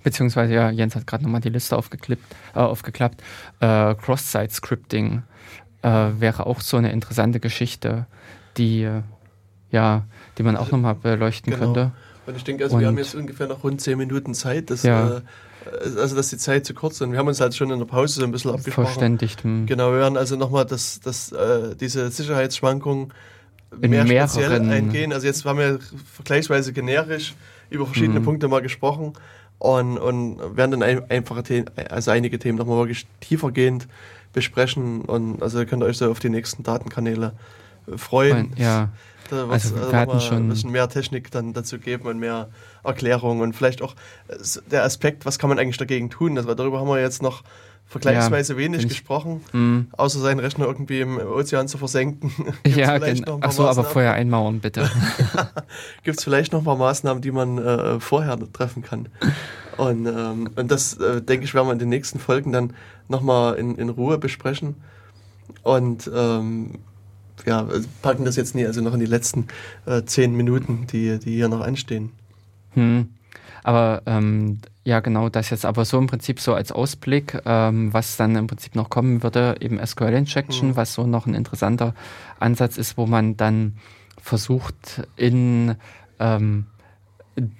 [0.03, 3.21] Beziehungsweise, ja, Jens hat gerade nochmal die Liste aufgeklippt, äh, aufgeklappt.
[3.59, 5.23] Äh, Cross-Site-Scripting
[5.85, 8.05] wäre auch so eine interessante Geschichte,
[8.55, 8.89] die,
[9.69, 10.03] ja,
[10.37, 11.65] die man auch nochmal beleuchten genau.
[11.65, 11.91] könnte.
[12.25, 15.17] Und ich denke, also wir haben jetzt ungefähr noch rund zehn Minuten Zeit, dass, ja.
[15.17, 17.11] äh, also dass die Zeit zu kurz ist.
[17.11, 18.85] Wir haben uns halt schon in der Pause so ein bisschen abgesprochen.
[18.85, 19.43] Verständigt.
[19.43, 19.65] Hm.
[19.65, 23.13] Genau, wir werden also nochmal das, das, äh, diese Sicherheitsschwankungen
[23.79, 24.29] mehr mehreren.
[24.29, 25.13] speziell eingehen.
[25.13, 25.79] Also jetzt haben wir
[26.13, 27.33] vergleichsweise generisch
[27.69, 28.25] über verschiedene hm.
[28.25, 29.13] Punkte mal gesprochen
[29.57, 33.87] und, und werden dann ein, einfache Themen, also einige Themen nochmal wirklich tiefergehend
[34.33, 37.33] besprechen und also könnt ihr euch so auf die nächsten Datenkanäle
[37.95, 38.53] freuen.
[38.57, 38.89] Ja.
[39.33, 42.49] Da wird also wir hatten schon ein bisschen mehr Technik dann dazu geben und mehr
[42.83, 43.95] Erklärung und vielleicht auch
[44.27, 44.35] äh,
[44.69, 46.37] der Aspekt, was kann man eigentlich dagegen tun?
[46.37, 47.43] Also darüber haben wir jetzt noch
[47.85, 49.93] vergleichsweise ja, wenig gesprochen, mm.
[49.97, 52.31] außer seinen Rechner irgendwie im Ozean zu versenken.
[52.65, 53.39] ja, genau.
[53.41, 54.89] Achso, aber vorher einmauern, bitte.
[56.03, 59.09] Gibt es vielleicht noch ein paar Maßnahmen, die man äh, vorher treffen kann?
[59.77, 62.73] Und, ähm, und das, äh, denke ich, werden wir in den nächsten Folgen dann
[63.09, 64.75] nochmal in, in Ruhe besprechen.
[65.61, 66.79] Und ähm,
[67.45, 67.67] ja,
[68.01, 69.47] packen das jetzt nie, also noch in die letzten
[69.85, 72.11] äh, zehn Minuten, die, die hier noch anstehen.
[72.73, 73.09] Hm.
[73.63, 78.17] Aber ähm, ja, genau, das jetzt aber so im Prinzip so als Ausblick, ähm, was
[78.17, 80.75] dann im Prinzip noch kommen würde, eben SQL Injection, mhm.
[80.75, 81.93] was so noch ein interessanter
[82.39, 83.77] Ansatz ist, wo man dann
[84.21, 85.75] versucht in
[86.19, 86.65] ähm,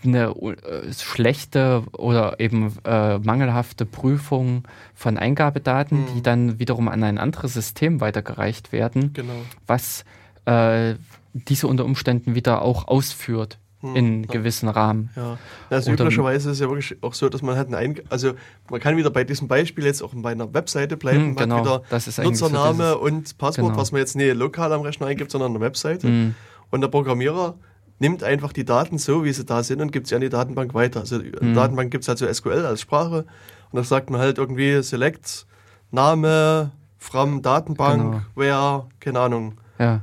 [0.03, 6.07] eine äh, schlechte oder eben äh, mangelhafte Prüfung von Eingabedaten, mhm.
[6.15, 9.33] die dann wiederum an ein anderes System weitergereicht werden, genau.
[9.65, 10.05] was
[10.45, 10.95] äh,
[11.33, 15.09] diese unter Umständen wieder auch ausführt hm, in gewissen Rahmen.
[15.15, 15.37] Ja,
[15.69, 18.33] also Oder üblicherweise ist es ja wirklich auch so, dass man hat einen, also
[18.69, 21.69] man kann wieder bei diesem Beispiel jetzt auch bei einer Webseite bleiben, hm, genau, man
[21.69, 23.81] hat wieder Nutzername so und Passwort, genau.
[23.81, 26.07] was man jetzt nicht lokal am Rechner eingibt, sondern an der Webseite.
[26.07, 26.35] Hm.
[26.69, 27.55] Und der Programmierer
[27.99, 30.73] nimmt einfach die Daten so, wie sie da sind und gibt sie an die Datenbank
[30.73, 31.01] weiter.
[31.01, 31.53] Also in der hm.
[31.53, 33.25] Datenbank gibt es halt so SQL als Sprache
[33.71, 35.45] und da sagt man halt irgendwie Select,
[35.91, 38.23] Name, from Datenbank, genau.
[38.35, 39.57] where, keine Ahnung.
[39.77, 40.01] Ja.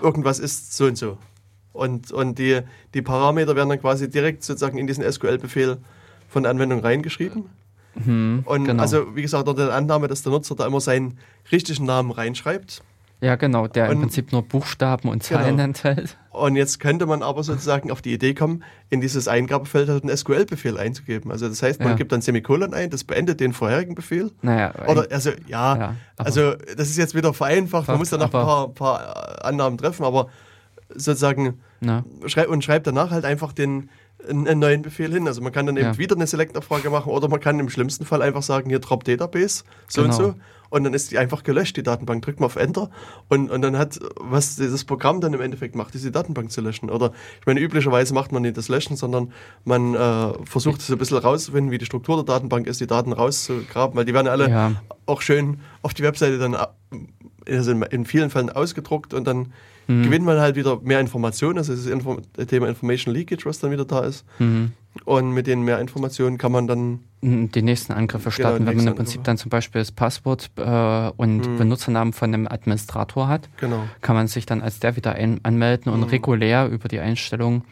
[0.00, 1.18] Irgendwas ist so und so.
[1.72, 2.60] Und, und die,
[2.94, 5.78] die Parameter werden dann quasi direkt sozusagen in diesen SQL-Befehl
[6.28, 7.44] von der Anwendung reingeschrieben.
[7.94, 8.82] Mhm, und genau.
[8.82, 11.18] also, wie gesagt, unter der Annahme, dass der Nutzer da immer seinen
[11.50, 12.82] richtigen Namen reinschreibt.
[13.22, 15.62] Ja, genau, der und, im Prinzip nur Buchstaben und Zahlen genau.
[15.62, 16.16] enthält.
[16.30, 20.16] Und jetzt könnte man aber sozusagen auf die Idee kommen, in dieses Eingabefeld halt einen
[20.16, 21.30] SQL-Befehl einzugeben.
[21.30, 21.94] Also das heißt, man ja.
[21.94, 24.32] gibt dann Semikolon ein, das beendet den vorherigen Befehl.
[24.42, 28.26] Naja, Oder also ja, ja also das ist jetzt wieder vereinfacht, man muss dann noch
[28.26, 30.28] ein paar, paar Annahmen treffen, aber
[30.88, 31.60] sozusagen
[32.26, 33.88] schrei und schreibt danach halt einfach den
[34.28, 35.28] einen neuen Befehl hin.
[35.28, 35.98] Also man kann dann eben ja.
[35.98, 39.64] wieder eine Select-Abfrage machen oder man kann im schlimmsten Fall einfach sagen, hier Drop Database,
[39.88, 40.16] so genau.
[40.16, 40.34] und so.
[40.72, 42.22] Und dann ist die einfach gelöscht, die Datenbank.
[42.22, 42.88] Drückt man auf Enter
[43.28, 46.62] und, und dann hat, was dieses Programm dann im Endeffekt macht, ist die Datenbank zu
[46.62, 46.88] löschen.
[46.88, 49.32] Oder ich meine, üblicherweise macht man nicht das Löschen, sondern
[49.66, 53.12] man äh, versucht so ein bisschen rauszufinden, wie die Struktur der Datenbank ist, die Daten
[53.12, 54.72] rauszugraben, weil die werden alle ja.
[55.04, 56.56] auch schön auf die Webseite dann
[57.46, 59.52] also in vielen Fällen ausgedruckt und dann
[59.88, 60.04] mhm.
[60.04, 61.58] gewinnt man halt wieder mehr Informationen.
[61.58, 62.18] Also das Info
[62.48, 64.24] Thema Information Leakage, was dann wieder da ist.
[64.38, 64.72] Mhm.
[65.04, 68.76] Und mit den mehr Informationen kann man dann die nächsten Angriffe genau, starten, genau, wenn
[68.78, 71.56] man im Prinzip dann zum Beispiel das Passwort äh, und mhm.
[71.56, 73.84] Benutzernamen von einem Administrator hat, genau.
[74.00, 76.06] kann man sich dann als der wieder ein anmelden und mhm.
[76.06, 77.64] regulär über die Einstellung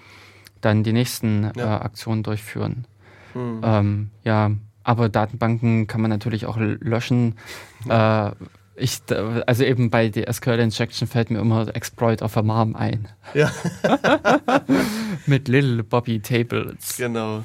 [0.60, 1.78] dann die nächsten ja.
[1.78, 2.86] äh, Aktionen durchführen.
[3.34, 3.60] Mhm.
[3.62, 4.52] Ähm, ja,
[4.82, 7.34] aber Datenbanken kann man natürlich auch löschen.
[7.88, 8.30] Äh,
[8.80, 9.00] ich,
[9.46, 13.08] also eben bei der SQL Injection fällt mir immer Exploit of a Mom ein.
[13.34, 13.52] Ja.
[15.26, 16.96] Mit Little Bobby Tables.
[16.96, 17.44] Genau.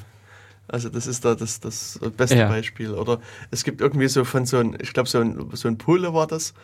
[0.68, 2.48] Also das ist da das, das beste ja.
[2.48, 2.92] Beispiel.
[2.92, 6.12] Oder es gibt irgendwie so von so ein, ich glaube so ein, so ein Pole
[6.12, 6.54] war das,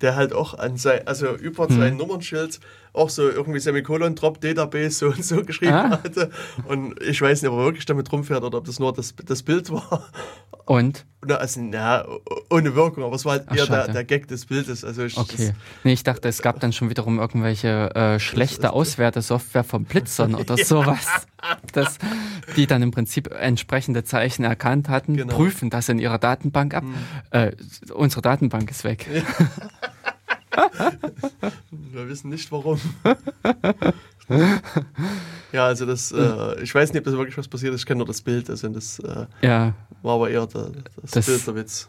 [0.00, 1.96] der halt auch an sein, also über sein hm.
[1.96, 2.60] Nummernschild
[2.96, 5.90] auch so irgendwie Semikolon Drop Database so und so geschrieben ah.
[6.02, 6.30] hatte.
[6.66, 9.42] Und ich weiß nicht, ob er wirklich damit rumfährt oder ob das nur das, das
[9.42, 10.08] Bild war.
[10.66, 11.06] Und?
[11.24, 12.04] Na, also, na,
[12.50, 14.84] ohne Wirkung, aber es war halt Ach, eher der, der, Gag des Bildes.
[14.84, 15.52] Also ich, okay.
[15.84, 20.56] Nee, ich dachte, es gab dann schon wiederum irgendwelche äh, schlechte Auswertesoftware von Blitzern oder
[20.56, 21.26] sowas,
[21.72, 21.98] dass
[22.56, 25.34] die dann im Prinzip entsprechende Zeichen erkannt hatten, genau.
[25.34, 26.82] prüfen das in ihrer Datenbank ab.
[26.82, 26.94] Hm.
[27.30, 27.52] Äh,
[27.92, 29.06] unsere Datenbank ist weg.
[29.12, 29.22] Ja.
[31.70, 32.80] Wir wissen nicht warum.
[35.52, 37.98] ja, also das, äh, ich weiß nicht, ob das wirklich was passiert ist, ich kenne
[37.98, 39.74] nur das Bild, also das äh, ja.
[40.02, 40.70] war aber eher der,
[41.02, 41.88] das, das Bild der Witz.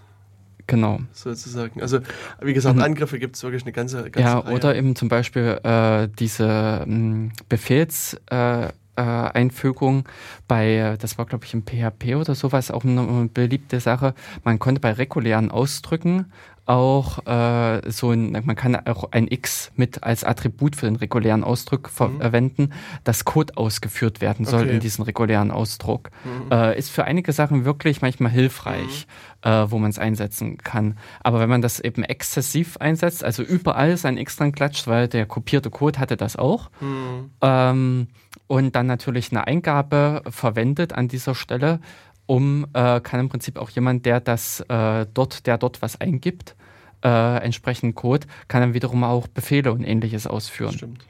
[0.67, 0.99] Genau.
[1.13, 1.81] Sozusagen.
[1.81, 1.99] Also,
[2.41, 2.83] wie gesagt, mhm.
[2.83, 4.53] Angriffe gibt es wirklich eine ganze, ganze Ja, Reihe.
[4.53, 10.05] oder eben zum Beispiel äh, diese ähm, Befehls- äh, äh, Einfügung
[10.47, 14.13] bei, das war glaube ich im PHP oder sowas, auch eine beliebte Sache.
[14.43, 16.31] Man konnte bei regulären Ausdrücken
[16.67, 21.43] auch äh, so ein, man kann auch ein X mit als Attribut für den regulären
[21.43, 22.19] Ausdruck mhm.
[22.19, 22.73] verwenden,
[23.03, 24.73] dass Code ausgeführt werden soll okay.
[24.73, 26.09] in diesem regulären Ausdruck.
[26.23, 26.51] Mhm.
[26.51, 29.07] Äh, ist für einige Sachen wirklich manchmal hilfreich,
[29.43, 29.49] mhm.
[29.49, 30.97] äh, wo man es einsetzen kann.
[31.21, 35.25] Aber wenn man das eben exzessiv einsetzt, also überall sein X dran klatscht, weil der
[35.25, 37.31] kopierte Code hatte das auch, mhm.
[37.41, 38.07] ähm,
[38.47, 41.79] und dann natürlich eine Eingabe verwendet an dieser Stelle,
[42.27, 46.55] um äh, kann im Prinzip auch jemand, der das äh, dort, der dort was eingibt,
[47.03, 50.73] äh, entsprechend Code, kann dann wiederum auch Befehle und ähnliches ausführen.
[50.73, 51.05] Stimmt.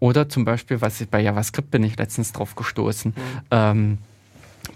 [0.00, 3.14] Oder zum Beispiel, was ich bei JavaScript bin ich letztens drauf gestoßen.
[3.16, 3.40] Mhm.
[3.50, 3.98] Ähm,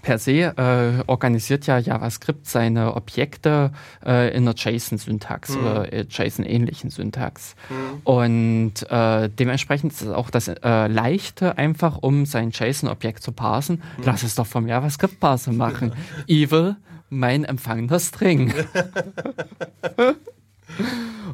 [0.01, 3.71] per se äh, organisiert ja JavaScript seine Objekte
[4.05, 5.61] äh, in einer JSON-Syntax mhm.
[5.61, 7.55] oder äh, JSON-ähnlichen Syntax.
[7.69, 8.01] Mhm.
[8.03, 13.81] Und äh, dementsprechend ist es auch das äh, Leichte, einfach um sein JSON-Objekt zu parsen.
[13.97, 14.03] Mhm.
[14.05, 15.93] Lass es doch vom JavaScript-Parser machen.
[16.27, 16.75] Evil,
[17.09, 18.53] mein empfangener String.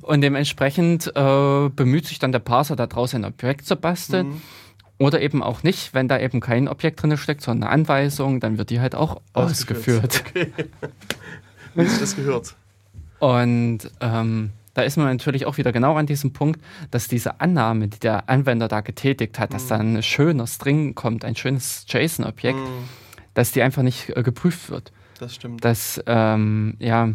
[0.01, 4.41] Und dementsprechend bemüht sich dann der Parser daraus ein Objekt zu basteln.
[4.99, 8.57] Oder eben auch nicht, wenn da eben kein Objekt drin steckt, sondern eine Anweisung, dann
[8.57, 10.23] wird die halt auch ausgeführt.
[10.27, 10.53] Okay.
[11.75, 12.55] Wie ist das gehört?
[13.19, 16.61] Und ähm, da ist man natürlich auch wieder genau an diesem Punkt,
[16.91, 19.53] dass diese Annahme, die der Anwender da getätigt hat, mhm.
[19.53, 22.83] dass da ein schöner String kommt, ein schönes JSON-Objekt, mhm.
[23.33, 24.91] dass die einfach nicht äh, geprüft wird.
[25.17, 25.63] Das stimmt.
[25.63, 27.13] Dass, ähm, ja,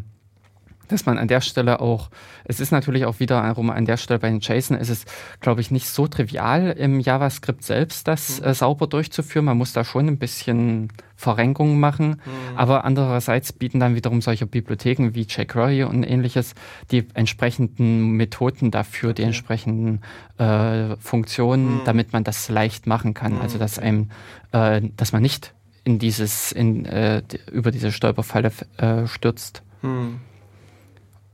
[0.89, 2.11] dass man an der Stelle auch,
[2.45, 5.05] es ist natürlich auch wiederum an der Stelle bei den JSON ist es,
[5.41, 8.47] glaube ich, nicht so trivial im JavaScript selbst, das mhm.
[8.47, 9.45] äh, sauber durchzuführen.
[9.45, 12.57] Man muss da schon ein bisschen Verrenkungen machen, mhm.
[12.57, 16.55] aber andererseits bieten dann wiederum solche Bibliotheken wie jQuery und ähnliches
[16.91, 19.17] die entsprechenden Methoden dafür, okay.
[19.17, 20.01] die entsprechenden
[20.39, 21.81] äh, Funktionen, mhm.
[21.85, 23.41] damit man das leicht machen kann.
[23.41, 24.11] Also dass einem,
[24.53, 25.55] äh, dass man nicht
[25.85, 29.63] in dieses, in, äh, über diese Stolperfalle äh, stürzt.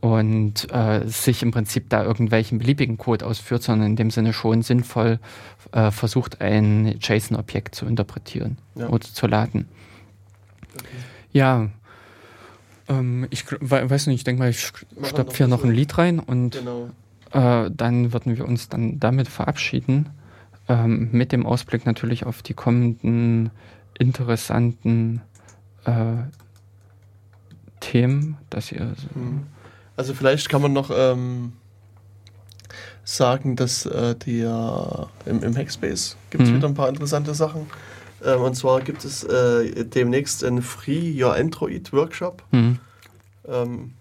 [0.00, 4.62] Und äh, sich im Prinzip da irgendwelchen beliebigen Code ausführt, sondern in dem Sinne schon
[4.62, 5.18] sinnvoll
[5.72, 8.88] äh, versucht, ein JSON-Objekt zu interpretieren ja.
[8.88, 9.68] oder zu laden.
[10.74, 10.86] Okay.
[11.32, 11.68] Ja,
[12.88, 14.72] ähm, ich weiß nicht, ich denke mal, ich
[15.02, 16.88] stopfe hier noch ein Lied rein und genau.
[17.32, 20.08] äh, dann würden wir uns dann damit verabschieden.
[20.68, 23.50] Ähm, mit dem Ausblick natürlich auf die kommenden
[23.98, 25.20] interessanten
[25.84, 26.16] äh,
[27.80, 28.94] Themen, dass ihr.
[29.14, 29.46] Mhm
[30.00, 31.52] also vielleicht kann man noch ähm,
[33.04, 36.56] sagen, dass äh, die, äh, im, im Hackspace gibt es mhm.
[36.56, 37.66] wieder ein paar interessante Sachen.
[38.24, 42.42] Ähm, und zwar gibt es äh, demnächst einen Free Your Android Workshop.
[42.50, 42.78] Mhm.
[43.46, 43.92] Ähm,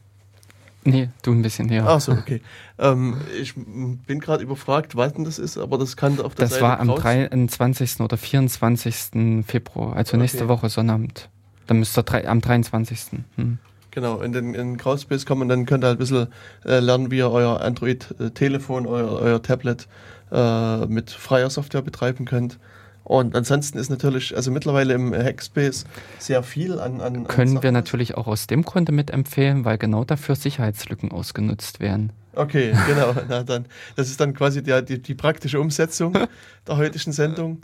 [0.85, 1.85] nee, du ein bisschen näher.
[1.85, 2.39] Ach so, okay.
[2.77, 6.63] ähm, ich bin gerade überfragt, wann das ist, aber das kann auf der das Seite
[6.63, 7.01] war am raus.
[7.01, 7.99] 23.
[7.99, 9.43] oder 24.
[9.45, 10.21] Februar, also okay.
[10.21, 11.27] nächste Woche Sonnabend.
[11.67, 12.99] Dann müsste am 23.
[13.35, 13.57] Hm.
[13.91, 16.28] Genau, in den in Crowdspace kommen, dann könnt ihr halt ein bisschen
[16.66, 19.88] äh, lernen, wie ihr euer Android-Telefon, euer, euer Tablet
[20.32, 22.60] äh, mit freier Software betreiben könnt.
[23.03, 25.86] Und ansonsten ist natürlich, also mittlerweile im Hackspace
[26.20, 27.02] sehr viel an.
[27.02, 31.80] an Können an wir natürlich auch aus dem Grunde mitempfehlen, weil genau dafür Sicherheitslücken ausgenutzt
[31.80, 32.11] werden.
[32.36, 33.16] Okay, genau.
[33.28, 36.14] Na dann, das ist dann quasi die, die, die praktische Umsetzung
[36.68, 37.64] der heutigen Sendung.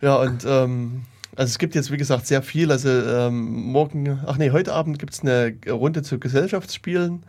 [0.00, 1.02] Ja, und ähm,
[1.40, 2.70] also es gibt jetzt, wie gesagt, sehr viel.
[2.70, 7.22] Also ähm, morgen, ach nee, heute Abend gibt es eine Runde zu Gesellschaftsspielen,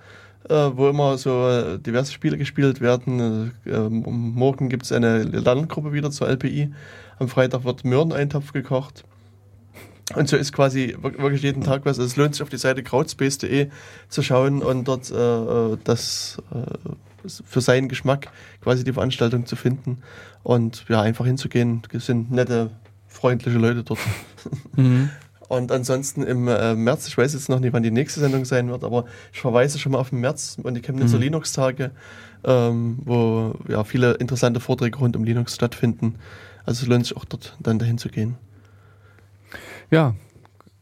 [0.50, 3.54] äh, wo immer so äh, diverse Spiele gespielt werden.
[3.66, 6.74] Äh, morgen gibt es eine Lerngruppe wieder zur LPI.
[7.20, 9.06] Am Freitag wird Möhreneintopf gekocht.
[10.14, 11.98] Und so ist quasi wirklich jeden Tag was.
[11.98, 13.70] Also es lohnt sich auf die Seite crowdspace.de
[14.10, 16.38] zu schauen und dort äh, äh das
[17.46, 18.28] für seinen Geschmack
[18.60, 20.00] quasi die Veranstaltung zu finden
[20.44, 21.82] und ja, einfach hinzugehen.
[21.94, 22.72] Es sind nette
[23.12, 24.00] freundliche Leute dort.
[24.76, 25.10] Mhm.
[25.48, 28.70] Und ansonsten im äh, März, ich weiß jetzt noch nicht, wann die nächste Sendung sein
[28.70, 31.24] wird, aber ich verweise schon mal auf den März und die Chemnitzer mhm.
[31.24, 31.92] Linux-Tage,
[32.46, 36.16] ähm, wo ja viele interessante Vorträge rund um Linux stattfinden.
[36.66, 38.38] Also es lohnt sich auch dort dann dahin zu gehen.
[39.92, 40.16] Ja,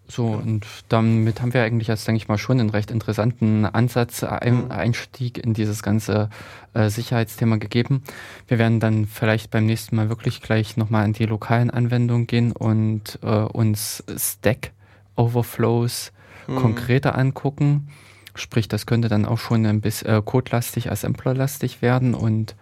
[0.09, 4.23] so, und damit haben wir eigentlich jetzt, denke ich mal, schon einen recht interessanten Ansatz,
[4.23, 4.71] ein, mhm.
[4.71, 6.31] Einstieg in dieses ganze
[6.73, 8.01] äh, Sicherheitsthema gegeben.
[8.47, 12.51] Wir werden dann vielleicht beim nächsten Mal wirklich gleich nochmal in die lokalen Anwendungen gehen
[12.53, 14.71] und äh, uns Stack
[15.15, 16.11] Overflows
[16.47, 16.55] mhm.
[16.55, 17.89] konkreter angucken.
[18.33, 22.55] Sprich, das könnte dann auch schon ein bisschen äh, codelastig, assemblerlastig werden und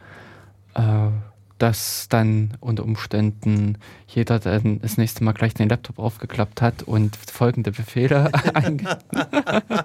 [0.73, 1.07] äh,
[1.57, 3.77] dass dann unter Umständen
[4.07, 8.31] jeder dann das nächste Mal gleich den Laptop aufgeklappt hat und folgende Befehle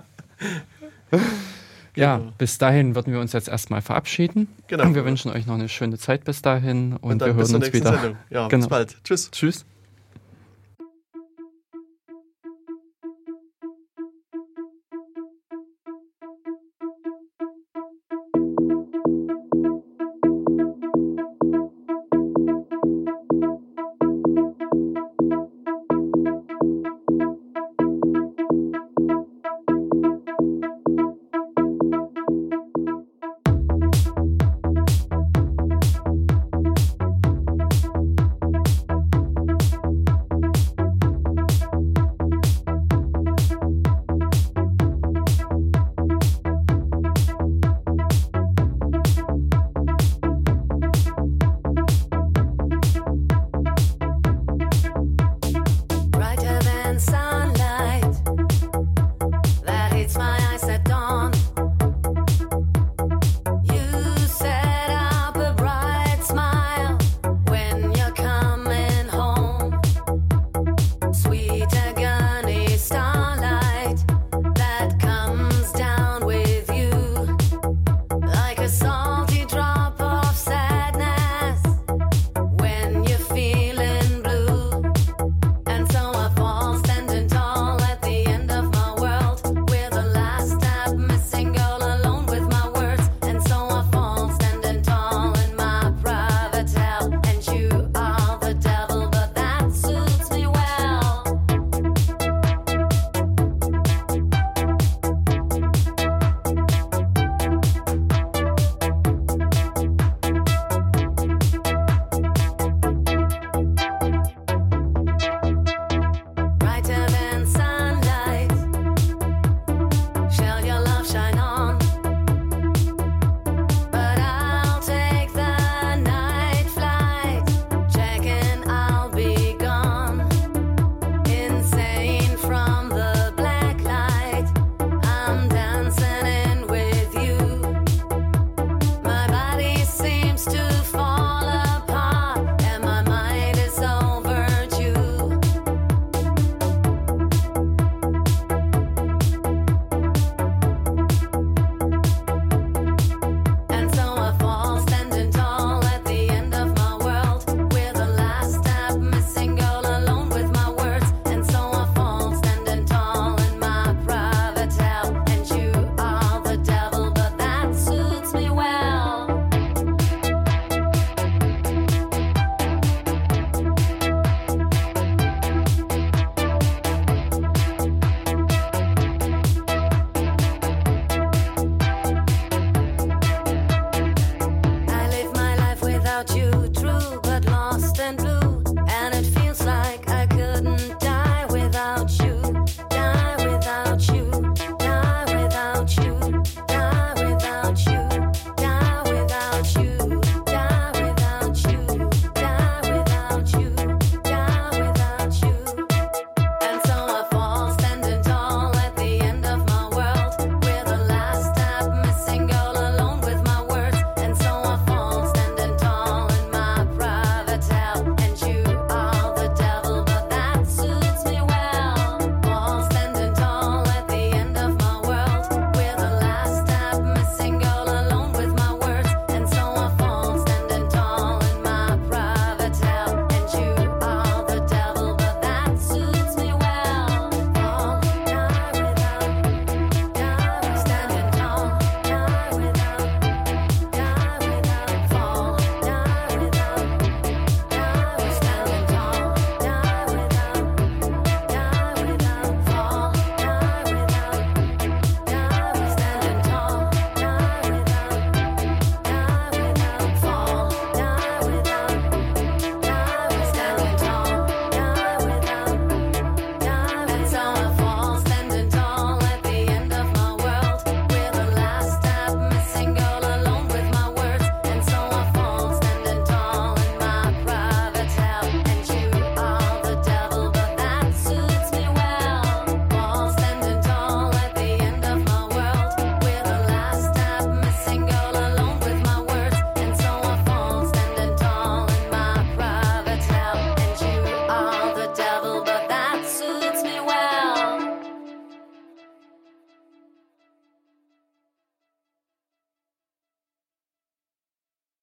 [1.95, 2.33] ja, genau.
[2.39, 4.49] bis dahin würden wir uns jetzt erstmal verabschieden.
[4.67, 4.85] Genau.
[4.85, 7.73] Und wir wünschen euch noch eine schöne Zeit bis dahin und, und wir hören uns
[7.73, 7.93] wieder.
[7.93, 8.17] Sendung.
[8.31, 8.63] Ja, genau.
[8.63, 9.05] bis bald.
[9.05, 9.31] Tschüss.
[9.31, 9.65] Tschüss.